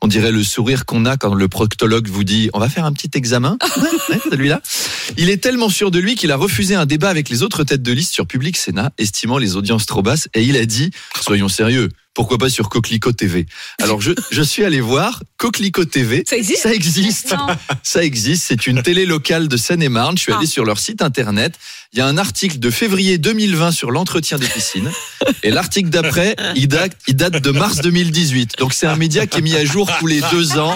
On 0.04 0.08
dirait 0.08 0.32
le 0.32 0.44
sourire 0.44 0.86
qu'on 0.86 1.06
a 1.06 1.18
quand 1.18 1.34
le 1.34 1.48
proctologue 1.48 2.08
vous 2.08 2.24
dit 2.24 2.52
on 2.54 2.60
va 2.60 2.70
faire 2.70 2.86
un 2.86 2.94
petit 2.94 3.10
examen. 3.16 3.58
Celui-là. 4.30 4.62
Il 5.18 5.32
est 5.32 5.38
tellement 5.38 5.70
sûr 5.70 5.90
de 5.90 5.98
lui 5.98 6.14
qu'il 6.14 6.32
a 6.32 6.36
refusé 6.36 6.76
un 6.76 6.86
débat 6.86 7.10
avec 7.10 7.30
les 7.30 7.42
autres 7.42 7.64
têtes 7.64 7.82
de 7.82 7.92
liste 7.94 8.14
sur 8.14 8.28
Public 8.28 8.58
Sénat, 8.58 8.92
estimant 9.00 9.40
les 9.40 9.56
audiences 9.56 9.88
trop 9.88 10.04
basses, 10.04 10.28
et 10.36 10.44
il 10.44 10.56
a 10.56 10.66
dit 10.66 10.92
soyons 11.20 11.50
sérieux. 11.50 11.90
Pourquoi 12.18 12.40
pas 12.40 12.50
sur 12.50 12.68
Coquelicot 12.68 13.12
TV 13.12 13.46
Alors 13.80 14.02
je, 14.02 14.12
je 14.32 14.42
suis 14.42 14.64
allé 14.66 14.82
voir 14.82 15.22
Coquelicot 15.38 15.86
TV. 15.86 16.24
Ça 16.28 16.36
existe 16.36 16.64
Ça 16.64 16.74
existe. 16.74 17.36
Ça 17.84 18.04
existe. 18.04 18.46
C'est 18.48 18.66
une 18.66 18.82
télé 18.82 19.06
locale 19.06 19.48
de 19.48 19.56
Seine-et-Marne. 19.56 20.18
Je 20.18 20.24
suis 20.24 20.34
allé 20.34 20.48
sur 20.48 20.66
leur 20.66 20.80
site 20.80 21.04
internet. 21.04 21.54
Il 21.94 22.00
y 22.00 22.02
a 22.02 22.08
un 22.08 22.18
article 22.18 22.58
de 22.58 22.72
février 22.72 23.20
2020 23.20 23.72
sur 23.72 23.92
l'entretien 23.92 24.40
des 24.40 24.48
piscines. 24.48 24.92
Et 25.44 25.52
l'article 25.52 25.90
d'après, 25.90 26.36
il 26.56 26.68
date, 26.68 26.94
il 27.08 27.16
date 27.16 27.42
de 27.42 27.52
mars 27.52 27.82
2018. 27.82 28.54
Donc 28.58 28.74
c'est 28.74 28.88
un 28.88 28.96
média 28.96 29.28
qui 29.28 29.38
est 29.38 29.42
mis 29.44 29.56
à 29.56 29.64
jour 29.64 29.88
tous 30.00 30.08
les 30.08 30.22
deux 30.32 30.58
ans. 30.58 30.76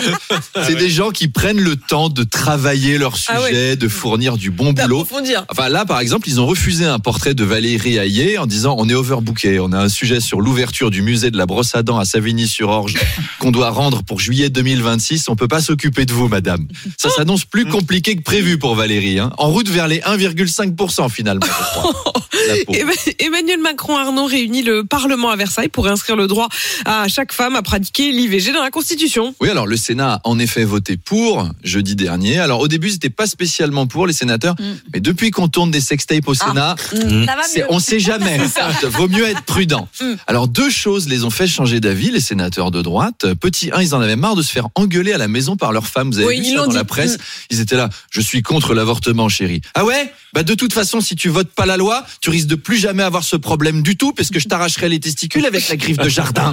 C'est 0.64 0.76
des 0.76 0.92
gens 0.92 1.10
qui 1.10 1.28
prennent 1.28 1.60
le 1.60 1.76
temps 1.76 2.10
de 2.10 2.24
travailler 2.24 3.00
leur 3.00 3.18
sujet, 3.18 3.34
Ah 3.36 3.42
ouais. 3.42 3.76
de 3.76 3.88
fournir 3.88 4.38
du 4.38 4.52
bon 4.52 4.74
boulot. 4.74 5.08
Enfin 5.50 5.70
là, 5.70 5.86
par 5.86 6.00
exemple, 6.00 6.30
ils 6.30 6.40
ont 6.40 6.46
refusé 6.46 6.86
un 6.86 7.00
portrait 7.00 7.34
de 7.34 7.44
Valérie 7.44 7.98
Hayé 7.98 8.38
en 8.38 8.46
disant 8.46 8.76
on 8.78 8.88
est 8.88 8.94
overbooké. 8.94 9.60
On 9.60 9.74
a 9.74 9.80
un 9.80 9.90
sujet 9.90 10.20
sur 10.20 10.40
l'ouverture 10.40 10.92
du 10.92 11.02
musée 11.02 11.31
de 11.32 11.38
la 11.38 11.46
brosse 11.46 11.74
à 11.76 11.84
dents 11.84 11.98
à 11.98 12.06
Savigny-sur-Orge 12.06 12.96
qu'on 13.40 13.52
doit 13.52 13.70
rendre 13.72 14.04
pour 14.04 14.20
juillet 14.20 14.50
2026. 14.50 15.30
On 15.30 15.36
peut 15.36 15.48
pas 15.48 15.62
s'occuper 15.62 16.06
de 16.06 16.14
vous, 16.14 16.28
madame. 16.28 16.68
Ça 16.98 17.10
s'annonce 17.10 17.46
plus 17.46 17.66
compliqué 17.66 18.16
que 18.16 18.22
prévu 18.22 18.58
pour 18.60 18.76
Valérie. 18.76 19.20
hein. 19.20 19.32
En 19.38 19.50
route 19.50 19.70
vers 19.70 19.88
les 19.88 20.00
1,5% 20.00 21.10
finalement, 21.10 21.46
Emmanuel 23.20 23.60
Macron 23.62 23.98
Arnaud 23.98 24.26
réunit 24.26 24.64
le 24.64 24.84
Parlement 24.84 25.30
à 25.30 25.36
Versailles 25.36 25.70
pour 25.70 25.88
inscrire 25.88 26.16
le 26.16 26.28
droit 26.28 26.50
à 26.86 27.08
chaque 27.08 27.34
femme 27.34 27.56
à 27.56 27.62
pratiquer 27.62 28.12
l'IVG 28.12 28.52
dans 28.54 28.62
la 28.64 28.72
Constitution. 28.72 29.34
Oui, 29.42 29.50
alors 29.50 29.68
le 29.68 29.78
Sénat 29.78 30.14
a 30.16 30.22
en 30.24 30.40
effet 30.40 30.64
voté 30.64 30.98
pour 30.98 31.48
jeudi 31.64 31.96
dernier. 31.96 32.40
Alors 32.40 32.60
au 32.62 32.68
début, 32.68 32.90
c'était 32.90 33.10
pas 33.10 33.28
spécialement 33.28 33.88
pour 33.88 34.08
les 34.08 34.14
sénateurs, 34.14 34.56
mais 34.94 35.00
depuis 35.00 35.32
qu'on 35.32 35.48
tourne 35.48 35.72
des 35.72 35.82
sextapes 35.82 36.28
au 36.28 36.34
Sénat, 36.34 36.76
Mm. 36.94 37.26
Ça 37.26 37.36
va 37.36 37.44
c'est- 37.44 37.60
mieux. 37.60 37.66
on 37.70 37.80
sait 37.80 38.00
jamais. 38.00 38.38
Vaut 38.84 39.08
mieux 39.08 39.26
être 39.26 39.44
prudent. 39.44 39.88
Mm. 40.02 40.14
Alors 40.28 40.48
deux 40.48 40.70
choses 40.70 41.08
les 41.08 41.21
ont 41.26 41.30
fait 41.30 41.48
changer 41.48 41.80
d'avis, 41.80 42.12
les 42.12 42.20
sénateurs 42.20 42.72
de 42.72 42.82
droite. 42.82 43.26
Petit 43.40 43.72
1, 43.72 43.82
ils 43.82 43.96
en 43.96 44.02
avaient 44.02 44.16
marre 44.16 44.36
de 44.36 44.42
se 44.42 44.52
faire 44.52 44.68
engueuler 44.76 45.14
à 45.14 45.18
la 45.18 45.28
maison 45.28 45.56
par 45.58 45.72
leurs 45.72 45.88
femmes. 45.88 46.10
Vous 46.12 46.18
avez 46.20 46.28
Oui, 46.28 46.40
vu 46.40 46.46
ils 46.48 46.52
ça 46.52 46.58
dans 46.64 46.68
dit. 46.68 46.76
la 46.76 46.84
presse 46.84 47.18
Mm. 47.18 47.22
Ils 47.52 47.60
étaient 47.60 47.76
là. 47.76 47.90
Je 48.12 48.22
suis 48.22 48.42
contre 48.42 48.74
l'avortement, 48.74 49.28
chérie. 49.30 49.62
Ah 49.74 49.84
ouais? 49.86 50.12
Bah 50.34 50.44
de 50.44 50.54
toute 50.54 50.72
façon, 50.74 51.02
si 51.02 51.16
tu 51.16 51.28
votes 51.30 51.52
pas 51.52 51.66
la 51.66 51.76
loi, 51.78 52.06
tu 52.22 52.30
risques 52.30 52.48
de 52.48 52.56
plus 52.56 52.78
jamais 52.78 53.04
avoir 53.04 53.24
ce 53.24 53.36
problème 53.36 53.82
du 53.84 53.98
tout, 53.98 54.14
parce 54.14 54.30
que 54.30 54.40
je 54.40 54.48
t'arracherai 54.48 54.88
les 54.88 55.00
testicules 55.00 55.46
avec 55.46 55.68
la 55.68 55.76
griffe 55.76 55.98
de 55.98 56.08
jardin. 56.10 56.52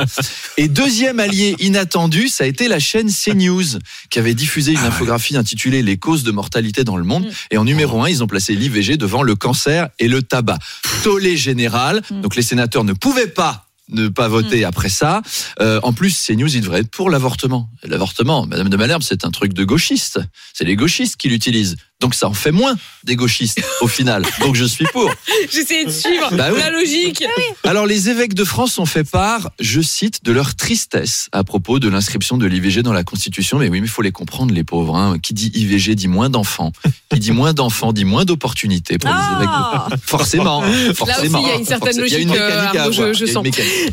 Et 0.57 0.67
deuxième 0.69 1.21
allié 1.21 1.55
inattendu, 1.61 2.29
ça 2.29 2.45
a 2.45 2.47
été 2.49 2.67
la 2.67 2.81
chaîne 2.81 3.09
CNews, 3.13 3.79
qui 4.11 4.19
avait 4.19 4.35
diffusé 4.35 4.73
une 4.73 4.79
infographie 4.79 5.37
intitulée 5.37 5.83
Les 5.83 5.97
causes 5.97 6.25
de 6.25 6.33
mortalité 6.33 6.83
dans 6.83 6.97
le 6.97 7.05
monde. 7.05 7.31
Et 7.53 7.57
en 7.59 7.65
numéro 7.65 8.03
un, 8.03 8.09
ils 8.09 8.23
ont 8.23 8.27
placé 8.27 8.55
l'IVG 8.55 8.97
devant 8.97 9.23
le 9.23 9.37
cancer 9.37 9.89
et 10.01 10.09
le 10.09 10.23
tabac. 10.23 10.59
Tollé 11.05 11.37
général. 11.37 12.03
Donc 12.11 12.35
les 12.35 12.43
sénateurs 12.43 12.83
ne 12.85 12.93
pouvaient 12.95 13.29
pas 13.29 13.68
ne 13.91 14.09
pas 14.09 14.29
voter 14.29 14.65
après 14.65 14.89
ça. 14.89 15.23
Euh, 15.61 15.81
en 15.83 15.93
plus, 15.93 16.27
CNews, 16.27 16.55
il 16.55 16.61
devrait 16.61 16.81
être 16.81 16.91
pour 16.91 17.11
l'avortement. 17.11 17.71
L'avortement, 17.85 18.47
Madame 18.47 18.69
de 18.69 18.77
Malherbe, 18.77 19.03
c'est 19.03 19.25
un 19.25 19.31
truc 19.31 19.53
de 19.53 19.65
gauchiste. 19.65 20.21
C'est 20.53 20.65
les 20.65 20.77
gauchistes 20.77 21.17
qui 21.17 21.29
l'utilisent. 21.29 21.77
Donc 22.01 22.15
ça 22.15 22.29
en 22.29 22.33
fait 22.35 22.53
moins 22.53 22.77
des 23.05 23.17
gauchistes 23.17 23.61
au 23.81 23.89
final. 23.89 24.25
Donc 24.41 24.55
je 24.55 24.65
suis 24.65 24.85
pour. 24.87 25.11
J'essayais 25.51 25.85
de 25.85 25.91
suivre 25.91 26.29
Bah 26.33 26.49
oui. 26.53 26.59
la 26.61 26.71
logique. 26.71 27.25
Alors 27.65 27.87
les 27.87 28.09
évêques 28.09 28.35
de 28.35 28.45
France 28.45 28.79
ont 28.79 28.87
fait 28.87 29.03
part, 29.05 29.51
je 29.59 29.81
cite, 29.81 30.25
de 30.25 30.31
leur 30.33 30.55
tristesse 30.55 31.29
à 31.33 31.43
propos 31.43 31.79
de 31.81 31.89
l'inscription 31.89 32.37
de 32.37 32.47
l'IVG 32.47 32.83
dans 32.83 32.93
la 32.93 33.03
Constitution. 33.03 33.59
Mais 33.59 33.69
oui, 33.69 33.81
mais 33.81 33.87
il 33.87 33.91
faut 33.91 34.03
les 34.03 34.13
comprendre, 34.13 34.55
les 34.55 34.63
pauvres. 34.65 34.97
hein. 34.97 35.19
Qui 35.21 35.35
dit 35.35 35.51
IVG 35.55 35.95
dit 35.97 36.07
moins 36.09 36.31
d'enfants. 36.31 36.73
Qui 37.13 37.19
dit 37.19 37.33
moins 37.33 37.53
d'enfants 37.53 37.93
dit 37.93 38.05
moins 38.05 38.25
d'opportunités 38.25 38.99
pour 38.99 39.11
les 39.11 39.37
évêques. 39.37 39.49
De... 39.91 39.97
Forcément, 40.07 40.63
Ah 40.65 40.69
Là 40.69 40.95
forcément. 40.95 41.39
aussi, 41.41 41.49
il 41.49 41.51
y 41.51 41.53
a 41.53 41.59
une 41.59 41.65
certaine 41.67 41.95
forcément. 41.95 42.07
Il 42.07 42.13
y 42.13 42.15
a 42.15 42.19
logique. 42.19 42.37
une 42.37 42.43
euh, 42.43 42.49
mécanique 42.49 42.77
à 42.77 42.81
Arnaud, 42.83 42.93
avoir. 43.01 43.15
je, 43.15 43.27
sens. 43.27 43.45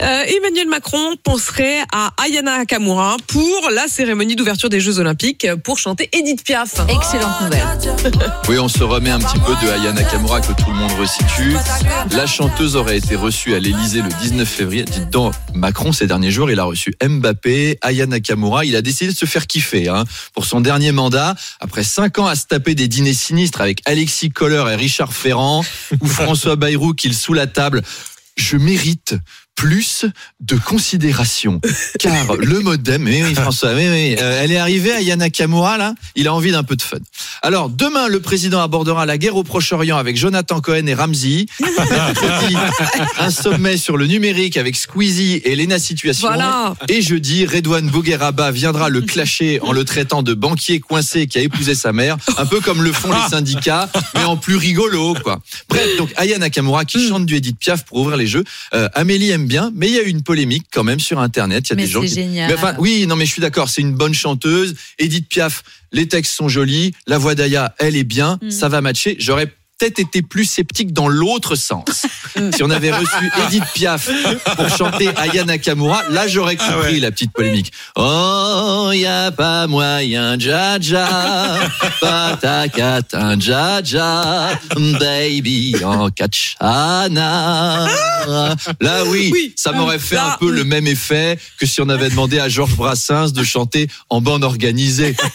Euh, 0.02 0.24
Emmanuel 0.38 0.68
Macron 0.70 1.16
penserait 1.24 1.80
à 1.92 2.12
Ayana 2.24 2.60
Nakamura 2.60 3.18
pour 3.28 3.70
la 3.72 3.88
cérémonie 3.88 4.36
d'ouverture 4.36 4.70
des 4.70 4.80
Jeux 4.80 5.00
Olympiques 5.00 5.48
pour 5.64 5.80
chanter 5.80 6.10
Edith 6.14 6.44
Piaf. 6.44 6.74
Excellente 6.90 7.42
nouvelle. 7.42 7.95
Oui, 8.48 8.60
on 8.60 8.68
se 8.68 8.84
remet 8.84 9.10
un 9.10 9.20
petit 9.20 9.40
peu 9.40 9.54
de 9.66 9.72
Aya 9.72 9.92
Nakamura 9.92 10.40
que 10.42 10.54
tout 10.54 10.70
le 10.70 10.76
monde 10.76 10.92
resitue. 11.00 11.56
La 12.16 12.28
chanteuse 12.28 12.76
aurait 12.76 12.98
été 12.98 13.16
reçue 13.16 13.56
à 13.56 13.60
l'Elysée 13.60 14.02
le 14.02 14.10
19 14.22 14.48
février. 14.48 14.84
Dites 14.84 15.10
donc, 15.10 15.34
Macron, 15.54 15.92
ces 15.92 16.08
derniers 16.08 16.32
jours, 16.32 16.52
il 16.52 16.60
a 16.60 16.64
reçu 16.64 16.94
Mbappé, 17.04 17.78
Aya 17.82 18.06
Nakamura. 18.06 18.66
Il 18.66 18.76
a 18.76 18.82
décidé 18.82 19.12
de 19.12 19.18
se 19.18 19.26
faire 19.26 19.48
kiffer 19.48 19.90
hein, 19.90 20.04
pour 20.34 20.46
son 20.46 20.62
dernier 20.62 20.92
mandat. 20.92 21.36
Après 21.60 21.84
cinq 21.84 22.20
ans 22.20 22.28
à 22.28 22.36
se 22.36 22.46
taper 22.46 22.76
des 22.76 22.88
dîners 22.88 23.14
sinistres 23.14 23.62
avec 23.62 23.82
Alexis 23.86 24.30
Kohler 24.30 24.66
et 24.72 24.76
Richard 24.76 25.14
Ferrand 25.14 25.64
ou 26.02 26.08
François 26.08 26.56
Bayrou 26.56 26.94
qu'il 26.94 27.14
sous 27.14 27.34
la 27.34 27.48
table. 27.48 27.82
Je 28.38 28.58
mérite 28.58 29.16
plus 29.56 30.06
de 30.42 30.56
considération. 30.58 31.62
Car 32.00 32.36
le 32.36 32.60
modem, 32.60 33.06
oui, 33.06 33.24
oui, 33.24 33.34
François, 33.36 33.74
oui, 33.74 33.88
oui, 33.90 34.16
euh, 34.20 34.42
elle 34.44 34.52
est 34.52 34.58
arrivée 34.58 34.92
à 34.92 35.02
Yana 35.02 35.30
Kamura, 35.30 35.78
là, 35.78 35.96
il 36.16 36.28
a 36.28 36.34
envie 36.34 36.52
d'un 36.52 36.64
peu 36.64 36.76
de 36.76 36.82
fun. 36.82 36.98
Alors, 37.42 37.70
demain, 37.70 38.08
le 38.08 38.20
président 38.20 38.62
abordera 38.62 39.06
la 39.06 39.18
guerre 39.18 39.36
au 39.36 39.44
Proche-Orient 39.44 39.98
avec 39.98 40.18
Jonathan 40.18 40.60
Cohen 40.62 40.86
et 40.88 40.94
Ramsey. 40.94 41.46
Mercredi, 41.60 42.56
un 43.20 43.32
sommet 43.32 43.78
sur 43.78 43.98
le 43.98 44.08
numérique 44.08 44.58
avec 44.58 44.76
Squeezie 44.76 45.42
et 45.44 45.56
Lena 45.56 45.80
Situation. 45.80 46.28
Voilà. 46.28 46.76
Et 46.90 47.02
jeudi, 47.02 47.46
Redouane 47.46 47.90
Bougueraba 47.90 48.52
viendra 48.52 48.90
le 48.90 49.02
clasher 49.02 49.60
en 49.62 49.72
le 49.72 49.86
traitant 49.86 50.22
de 50.24 50.34
banquier 50.34 50.80
coincé 50.80 51.28
qui 51.28 51.38
a 51.38 51.42
épousé 51.42 51.76
sa 51.76 51.94
mère, 51.94 52.18
un 52.38 52.46
peu 52.46 52.60
comme 52.60 52.84
le 52.84 52.92
font 52.92 53.12
les 53.12 53.30
syndicats, 53.30 53.90
mais 54.16 54.24
en 54.24 54.38
plus 54.38 54.56
rigolo, 54.58 55.16
quoi. 55.24 55.40
Bref, 55.70 55.98
donc 55.98 56.12
Aya 56.18 56.38
Nakamura 56.38 56.84
qui 56.86 56.96
Mm. 56.98 57.10
chante 57.10 57.26
du 57.26 57.36
Edith 57.36 57.58
Piaf 57.60 57.86
pour 57.86 57.98
ouvrir 58.00 58.18
les 58.18 58.28
jeux. 58.28 58.44
Euh, 58.74 58.88
Amélie 58.94 59.30
aime 59.32 59.45
bien, 59.48 59.72
mais 59.76 59.88
il 59.88 59.94
y 59.94 60.00
a 60.00 60.04
eu 60.04 60.10
une 60.10 60.24
polémique 60.24 60.66
quand 60.72 60.84
même 60.84 61.00
sur 61.00 61.20
Internet. 61.20 61.68
Il 61.68 61.70
y 61.72 61.74
a 61.74 61.76
Mais 61.76 61.84
des 61.84 61.90
gens 61.90 62.02
qui... 62.02 62.10
génial. 62.10 62.50
Mais 62.50 62.56
enfin, 62.56 62.76
oui, 62.80 63.06
non, 63.08 63.16
mais 63.16 63.26
je 63.26 63.32
suis 63.32 63.42
d'accord. 63.42 63.70
C'est 63.70 63.82
une 63.82 63.96
bonne 63.96 64.14
chanteuse. 64.14 64.76
Edith 65.00 65.28
Piaf, 65.30 65.64
les 65.92 66.08
textes 66.08 66.34
sont 66.34 66.50
jolis. 66.50 66.94
La 67.08 67.18
voix 67.18 67.36
d'Aya, 67.36 67.76
elle 67.80 67.96
est 67.96 68.04
bien. 68.04 68.40
Mm. 68.42 68.52
Ça 68.52 68.70
va 68.70 68.82
matcher. 68.82 69.16
J'aurais 69.20 69.52
peut-être 69.78 70.00
été 70.00 70.22
plus 70.22 70.46
sceptique 70.46 70.94
dans 70.94 71.08
l'autre 71.08 71.56
sens. 71.56 72.06
si 72.54 72.64
on 72.64 72.70
avait 72.70 72.92
reçu 72.92 73.32
Edith 73.46 73.64
Piaf 73.74 74.10
pour 74.56 74.70
chanter 74.70 75.10
Aya 75.16 75.44
Nakamura, 75.44 76.04
là 76.10 76.28
j'aurais 76.28 76.56
compris 76.56 77.00
la 77.00 77.12
petite 77.12 77.32
polémique. 77.32 77.72
Oh, 77.96 78.92
y 78.94 79.06
a 79.06 79.32
pas 79.32 79.68
moyen, 79.68 80.40
Jaja, 80.40 81.60
patakatin, 82.00 83.40
Jaja, 83.40 84.60
baby 85.00 85.76
en 85.84 86.10
Kachana. 86.10 87.88
Là 88.80 89.06
oui, 89.06 89.54
ça 89.56 89.72
m'aurait 89.72 90.00
fait 90.00 90.18
un 90.18 90.38
peu 90.40 90.52
le 90.52 90.64
même 90.64 90.88
effet 90.88 91.38
que 91.60 91.66
si 91.66 91.82
on 91.82 91.90
avait 91.90 92.10
demandé 92.10 92.40
à 92.40 92.50
Georges 92.50 92.76
Brassens 92.76 93.32
de 93.32 93.44
chanter 93.44 93.88
en 94.10 94.22
bande 94.22 94.44
organisée. 94.44 95.16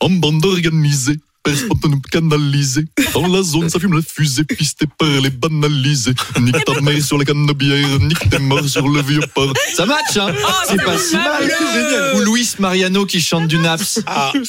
En 0.00 0.10
bande 0.10 0.44
organisée. 0.44 1.18
Spontanément 1.44 2.00
canalisé. 2.10 2.84
Dans 3.12 3.26
la 3.26 3.42
zone, 3.42 3.68
ça 3.68 3.80
fume 3.80 3.94
la 3.94 4.00
fusée, 4.02 4.44
pisté 4.44 4.86
par 4.96 5.08
les 5.08 5.28
banalisés. 5.30 6.14
Nique 6.40 6.64
ta 6.64 6.80
mère 6.80 7.02
sur 7.02 7.18
la 7.18 7.24
canne 7.24 7.46
de 7.46 7.52
bière, 7.52 7.98
nique 7.98 8.30
tes 8.30 8.38
morts 8.38 8.68
sur 8.68 8.88
le 8.88 9.02
vieux 9.02 9.20
port. 9.34 9.52
Ça 9.74 9.84
match, 9.84 10.16
hein 10.16 10.32
C'est 10.68 10.82
pas 10.82 10.96
si 10.96 11.16
mal. 11.16 11.50
Ou 12.14 12.20
Luis 12.20 12.54
Mariano 12.60 13.06
qui 13.06 13.20
chante 13.20 13.48
du 13.48 13.58
Naps. 13.58 14.00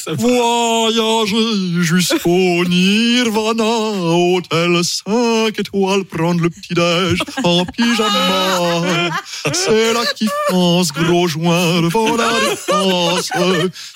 Voyager 0.06 1.82
jusqu'au 1.82 2.64
Nirvana, 2.64 3.64
hôtel 3.64 4.80
5 4.84 5.58
étoiles, 5.58 6.04
prendre 6.04 6.42
le 6.42 6.50
petit-déj 6.50 7.18
en 7.42 7.64
pyjama. 7.66 9.10
C'est 9.52 9.92
la 9.92 10.04
kiffance, 10.14 10.92
gros 10.92 11.26
joint 11.26 11.82
devant 11.82 12.16
la 12.16 12.28
défense. 12.50 13.30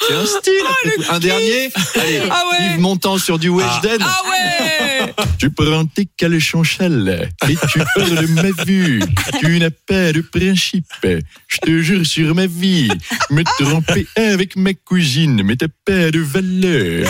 C'est 0.01 0.15
un 0.15 0.27
style. 0.27 0.53
tout. 0.83 1.03
un 1.11 1.19
dernier 1.21 1.71
Allez, 1.95 2.23
Ah 2.31 2.43
ouais. 2.51 2.75
Yves 2.75 2.81
Montand 2.88 3.18
sur 3.18 3.38
du 3.38 3.51
Weshden. 3.51 3.98
Ah 4.01 4.16
ouais 4.31 5.12
Tu 5.38 5.51
prends 5.51 5.85
tes 5.85 6.09
calchonchelles 6.16 7.29
et 7.48 7.57
tu 7.70 7.79
parles 7.94 8.27
de 8.27 8.27
ma 8.29 8.64
vue. 8.64 9.01
Tu 9.40 9.59
n'as 9.61 9.70
pas 9.70 10.12
de 10.12 10.20
principe. 10.22 10.87
Je 11.05 11.57
te 11.59 11.83
jure 11.83 12.05
sur 12.07 12.35
ma 12.35 12.46
vie. 12.46 12.88
Me 13.31 13.42
tromper 13.62 14.07
avec 14.16 14.57
ma 14.57 14.72
cousine, 14.74 15.42
mais 15.44 15.57
t'as 15.57 15.66
pas 15.85 16.11
de 16.11 16.18
valeur. 16.20 17.09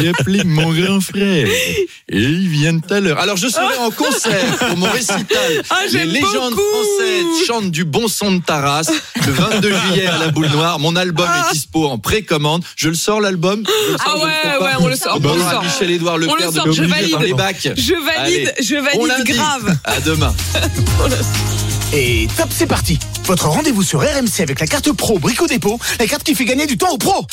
J'ai 0.00 0.08
appelé 0.08 0.42
mon 0.44 0.72
grand 0.72 1.00
frère 1.00 1.46
et 1.46 2.18
il 2.22 2.48
vient 2.48 2.78
tout 2.78 2.92
à 2.94 3.00
l'heure. 3.00 3.18
Alors 3.18 3.36
je 3.36 3.48
serai 3.48 3.76
en 3.78 3.90
concert 3.90 4.56
pour 4.58 4.76
mon 4.78 4.90
récital. 4.90 5.26
Ah, 5.70 5.80
Les 5.92 6.06
légendes 6.06 6.54
beaucoup. 6.54 6.62
françaises 6.70 7.46
chantent 7.46 7.70
du 7.70 7.84
bon 7.84 8.08
son 8.08 8.32
de 8.32 8.42
Taras 8.42 8.90
le 9.26 9.32
22 9.32 9.72
juillet 9.76 10.06
à 10.06 10.18
la 10.18 10.28
Boule 10.28 10.48
Noire. 10.48 10.78
Mon 10.78 10.96
album 10.96 11.28
est 11.28 11.52
dispo 11.52 11.86
en 11.86 11.98
précommande. 11.98 12.64
Je 12.76 12.88
le 12.88 12.94
sors 12.94 13.20
l'album. 13.20 13.62
Ah 14.04 14.16
ouais, 14.16 14.64
ouais, 14.64 14.72
on 14.80 14.88
le 14.88 14.96
sort, 14.96 15.09
On 15.12 15.24
on 15.24 15.34
le 15.34 15.40
sort. 15.40 15.62
Michel 15.62 15.90
Édouard 15.90 16.14
On 16.14 16.18
le 16.18 16.52
sort, 16.52 16.66
de 16.66 16.72
je 16.72 16.84
valide. 16.84 17.18
les 17.20 17.34
bacs. 17.34 17.68
Je 17.76 17.94
valide, 17.94 18.52
Allez, 18.56 18.62
je 18.62 18.76
valide 18.76 19.26
grave. 19.26 19.76
À 19.84 20.00
demain. 20.00 20.34
Et 21.92 22.28
top, 22.36 22.48
c'est 22.50 22.66
parti. 22.66 22.98
Votre 23.24 23.48
rendez-vous 23.48 23.82
sur 23.82 24.00
RMC 24.00 24.40
avec 24.40 24.60
la 24.60 24.66
carte 24.66 24.92
pro 24.92 25.18
Brico 25.18 25.46
Dépôt, 25.46 25.78
la 25.98 26.06
carte 26.06 26.22
qui 26.22 26.34
fait 26.34 26.44
gagner 26.44 26.66
du 26.66 26.78
temps 26.78 26.90
aux 26.90 26.98
pros. 26.98 27.26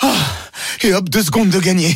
Ah, 0.00 0.12
et 0.82 0.92
hop, 0.94 1.08
deux 1.08 1.22
secondes 1.22 1.50
de 1.50 1.58
gagner. 1.58 1.94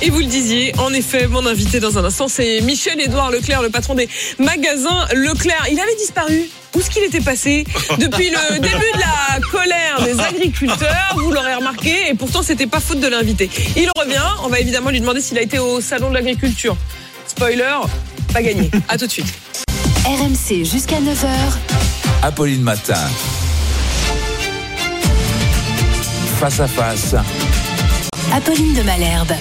Et 0.00 0.10
vous 0.10 0.20
le 0.20 0.26
disiez, 0.26 0.72
en 0.78 0.92
effet, 0.92 1.26
mon 1.26 1.44
invité 1.46 1.80
dans 1.80 1.98
un 1.98 2.04
instant, 2.04 2.28
c'est 2.28 2.60
Michel-Édouard 2.60 3.30
Leclerc, 3.30 3.62
le 3.62 3.70
patron 3.70 3.94
des 3.94 4.08
magasins 4.38 5.06
Leclerc. 5.12 5.66
Il 5.70 5.80
avait 5.80 5.96
disparu. 5.96 6.48
Où 6.74 6.80
est-ce 6.80 6.90
qu'il 6.90 7.02
était 7.02 7.20
passé 7.20 7.64
Depuis 7.98 8.30
le 8.30 8.58
début 8.60 8.92
de 8.94 9.00
la 9.00 9.40
colère 9.50 10.02
des 10.04 10.20
agriculteurs, 10.20 11.16
vous 11.16 11.32
l'aurez 11.32 11.54
remarqué, 11.54 12.10
et 12.10 12.14
pourtant 12.14 12.42
c'était 12.42 12.66
pas 12.66 12.80
faute 12.80 13.00
de 13.00 13.08
l'inviter. 13.08 13.50
Il 13.76 13.90
revient, 13.96 14.22
on 14.44 14.48
va 14.48 14.60
évidemment 14.60 14.90
lui 14.90 15.00
demander 15.00 15.20
s'il 15.20 15.38
a 15.38 15.42
été 15.42 15.58
au 15.58 15.80
salon 15.80 16.10
de 16.10 16.14
l'agriculture. 16.14 16.76
Spoiler, 17.26 17.76
pas 18.32 18.42
gagné. 18.42 18.70
À 18.88 18.98
tout 18.98 19.06
de 19.06 19.12
suite. 19.12 19.32
RMC 20.04 20.64
jusqu'à 20.64 21.00
9h. 21.00 21.26
Apolline 22.22 22.62
Matin. 22.62 22.94
Face 26.40 26.60
à 26.60 26.68
face. 26.68 27.16
Apolline 28.32 28.72
de 28.74 28.82
Malherbe. 28.82 29.32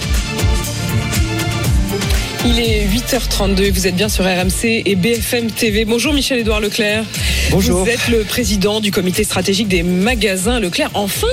Il 2.43 2.59
est 2.59 2.87
8h32, 2.87 3.71
vous 3.71 3.85
êtes 3.85 3.95
bien 3.95 4.09
sur 4.09 4.23
RMC 4.23 4.81
et 4.83 4.95
BFM 4.95 5.51
TV. 5.51 5.85
Bonjour 5.85 6.11
Michel-Édouard 6.11 6.59
Leclerc. 6.59 7.03
Bonjour. 7.51 7.83
Vous 7.83 7.89
êtes 7.89 8.07
le 8.07 8.23
président 8.23 8.79
du 8.79 8.91
comité 8.91 9.23
stratégique 9.23 9.67
des 9.67 9.83
magasins 9.83 10.59
Leclerc. 10.59 10.89
Enfin 10.95 11.27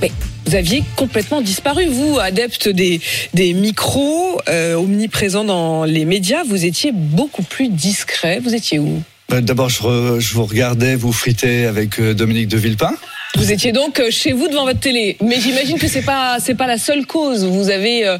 Mais 0.00 0.10
vous 0.46 0.54
aviez 0.54 0.82
complètement 0.96 1.42
disparu, 1.42 1.84
vous, 1.84 2.18
adepte 2.18 2.70
des, 2.70 3.02
des 3.34 3.52
micros, 3.52 4.40
euh, 4.48 4.74
omniprésent 4.74 5.44
dans 5.44 5.84
les 5.84 6.06
médias. 6.06 6.44
Vous 6.48 6.64
étiez 6.64 6.92
beaucoup 6.92 7.42
plus 7.42 7.68
discret. 7.68 8.40
Vous 8.42 8.54
étiez 8.54 8.78
où? 8.78 9.02
Bah, 9.28 9.42
D'abord, 9.42 9.68
je, 9.68 10.18
je 10.18 10.34
vous 10.34 10.46
regardais 10.46 10.96
vous 10.96 11.12
friter 11.12 11.66
avec 11.66 12.00
euh, 12.00 12.14
Dominique 12.14 12.48
de 12.48 12.56
Villepin. 12.56 12.94
Vous 13.36 13.50
étiez 13.52 13.72
donc 13.72 13.98
euh, 14.00 14.10
chez 14.10 14.32
vous 14.32 14.48
devant 14.48 14.64
votre 14.64 14.80
télé. 14.80 15.16
Mais 15.22 15.40
j'imagine 15.40 15.78
que 15.78 15.88
c'est 15.88 16.02
pas 16.02 16.38
c'est 16.40 16.54
pas 16.54 16.66
la 16.66 16.78
seule 16.78 17.04
cause. 17.06 17.44
Vous 17.44 17.68
avez 17.70 18.06
euh, 18.06 18.18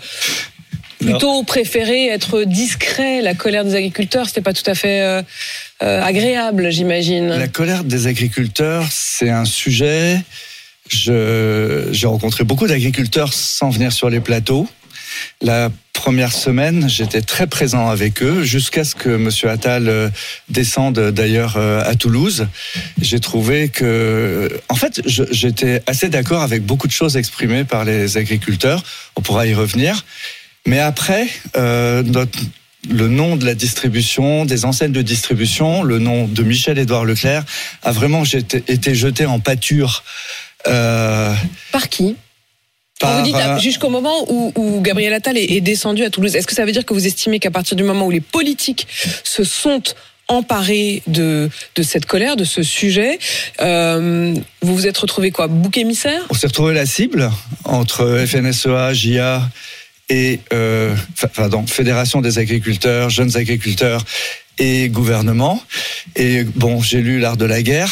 plutôt 0.99 1.43
préféré 1.45 2.07
être 2.09 2.43
discret. 2.45 3.23
La 3.23 3.35
colère 3.35 3.65
des 3.65 3.75
agriculteurs, 3.75 4.27
c'était 4.27 4.41
pas 4.41 4.53
tout 4.53 4.69
à 4.69 4.75
fait 4.75 5.01
euh, 5.03 5.23
euh, 5.83 6.03
agréable, 6.03 6.71
j'imagine. 6.71 7.29
La 7.29 7.49
colère 7.49 7.85
des 7.85 8.07
agriculteurs, 8.07 8.87
c'est 8.91 9.31
un 9.31 9.45
sujet. 9.45 10.21
Je- 10.89 11.89
J'ai 11.93 12.07
rencontré 12.07 12.45
beaucoup 12.45 12.67
d'agriculteurs 12.67 13.33
sans 13.33 13.71
venir 13.71 13.93
sur 13.93 14.11
les 14.11 14.21
plateaux. 14.21 14.67
La 15.41 15.71
première 16.05 16.33
semaine, 16.33 16.87
j'étais 16.89 17.23
très 17.23 17.47
présent 17.47 17.89
avec 17.89 18.23
eux 18.23 18.43
jusqu'à 18.43 18.85
ce 18.85 18.95
que 18.95 19.09
M. 19.09 19.31
Attal 19.51 19.89
euh, 19.89 20.11
descende 20.51 20.99
d'ailleurs 20.99 21.55
euh, 21.57 21.83
à 21.83 21.95
Toulouse. 21.95 22.47
J'ai 23.01 23.21
trouvé 23.21 23.71
que, 23.71 24.51
en 24.69 24.75
fait, 24.75 25.01
j'étais 25.07 25.83
assez 25.87 26.11
d'accord 26.11 26.43
avec 26.43 26.63
beaucoup 26.63 26.89
de 26.89 26.93
choses 26.93 27.17
exprimées 27.17 27.65
par 27.65 27.87
les 27.87 28.19
agriculteurs. 28.19 28.83
On 29.17 29.23
pourra 29.23 29.47
y 29.47 29.55
revenir. 29.55 30.05
Mais 30.67 30.79
après, 30.79 31.27
euh, 31.57 32.03
le 32.91 33.09
nom 33.09 33.37
de 33.37 33.47
la 33.47 33.55
distribution, 33.55 34.45
des 34.45 34.67
enseignes 34.67 34.93
de 34.93 35.03
distribution, 35.03 35.83
le 35.83 36.01
nom 36.01 36.29
de 36.29 36.43
Michel-Édouard 36.43 37.07
Leclerc 37.07 37.45
a 37.83 37.93
vraiment 37.93 38.25
été 38.25 38.95
jeté 38.95 39.25
en 39.25 39.41
pâture. 39.41 40.05
Par 40.65 41.89
qui? 41.89 42.17
Quand 43.01 43.19
vous 43.19 43.25
dites 43.25 43.35
euh, 43.35 43.59
jusqu'au 43.59 43.91
moment 43.91 44.25
où, 44.29 44.53
où 44.55 44.81
Gabriel 44.81 45.13
Attal 45.13 45.37
est, 45.37 45.51
est 45.51 45.61
descendu 45.61 46.05
à 46.05 46.11
Toulouse, 46.11 46.37
est-ce 46.37 46.47
que 46.47 46.55
ça 46.55 46.65
veut 46.65 46.73
dire 46.73 46.85
que 46.85 46.95
vous 46.95 47.07
estimez 47.07 47.41
qu'à 47.41 47.51
partir 47.51 47.77
du 47.77 47.83
moment 47.83 48.07
où 48.07 48.11
les 48.11 48.21
politiques 48.21 48.87
se 49.25 49.43
sont 49.43 49.83
emparés 50.29 51.03
de, 51.07 51.51
de 51.75 51.83
cette 51.83 52.07
colère, 52.07 52.37
de 52.37 52.45
ce 52.45 52.63
sujet, 52.63 53.19
euh, 53.61 54.35
vous 54.63 54.75
vous 54.75 54.87
êtes 54.87 54.97
retrouvé 54.97 55.31
quoi 55.31 55.49
Bouc 55.49 55.77
émissaire? 55.77 56.23
On 56.31 56.35
s'est 56.35 56.47
retrouvé 56.47 56.73
la 56.73 56.87
cible 56.87 57.31
entre 57.65 58.25
FNSEA, 58.27 58.95
JA 58.95 59.43
et 60.09 60.41
euh, 60.53 60.95
pardon, 61.35 61.67
Fédération 61.67 62.21
des 62.21 62.39
agriculteurs, 62.39 63.11
jeunes 63.11 63.37
agriculteurs 63.37 64.05
et 64.59 64.89
gouvernement. 64.89 65.61
Et 66.17 66.45
bon, 66.45 66.81
j'ai 66.81 67.01
lu 67.01 67.19
l'art 67.19 67.37
de 67.37 67.45
la 67.45 67.63
guerre. 67.63 67.91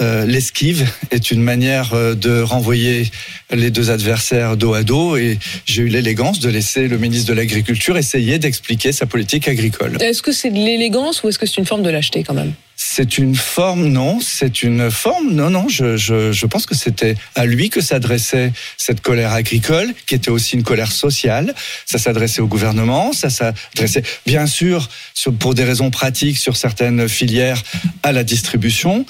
Euh, 0.00 0.26
L'esquive 0.26 0.86
est 1.10 1.30
une 1.30 1.42
manière 1.42 1.94
euh, 1.94 2.14
de 2.14 2.40
renvoyer 2.40 3.10
les 3.50 3.70
deux 3.70 3.90
adversaires 3.90 4.56
dos 4.56 4.74
à 4.74 4.82
dos 4.82 5.16
et 5.16 5.38
j'ai 5.64 5.82
eu 5.82 5.88
l'élégance 5.88 6.40
de 6.40 6.48
laisser 6.48 6.88
le 6.88 6.98
ministre 6.98 7.28
de 7.28 7.34
l'Agriculture 7.34 7.96
essayer 7.96 8.38
d'expliquer 8.38 8.92
sa 8.92 9.06
politique 9.06 9.48
agricole. 9.48 9.96
Est-ce 10.00 10.22
que 10.22 10.32
c'est 10.32 10.50
de 10.50 10.58
l'élégance 10.58 11.22
ou 11.22 11.28
est-ce 11.28 11.38
que 11.38 11.46
c'est 11.46 11.58
une 11.58 11.66
forme 11.66 11.82
de 11.82 11.90
lâcheté 11.90 12.24
quand 12.24 12.34
même? 12.34 12.52
C'est 12.78 13.16
une 13.16 13.34
forme, 13.34 13.86
non, 13.86 14.20
c'est 14.20 14.62
une 14.62 14.90
forme, 14.90 15.32
non, 15.32 15.48
non, 15.48 15.66
je, 15.66 15.96
je, 15.96 16.30
je 16.30 16.46
pense 16.46 16.66
que 16.66 16.74
c'était 16.74 17.16
à 17.34 17.46
lui 17.46 17.70
que 17.70 17.80
s'adressait 17.80 18.52
cette 18.76 19.00
colère 19.00 19.32
agricole, 19.32 19.94
qui 20.06 20.14
était 20.14 20.30
aussi 20.30 20.56
une 20.56 20.62
colère 20.62 20.92
sociale. 20.92 21.54
Ça 21.86 21.98
s'adressait 21.98 22.42
au 22.42 22.46
gouvernement, 22.46 23.14
ça 23.14 23.30
s'adressait, 23.30 24.02
bien 24.26 24.46
sûr, 24.46 24.90
pour 25.38 25.54
des 25.54 25.64
raisons 25.64 25.90
pratiques, 25.90 26.36
sur 26.36 26.56
certaines 26.56 27.08
filières, 27.08 27.62
à 28.02 28.12
la 28.12 28.24
distribution, 28.24 29.06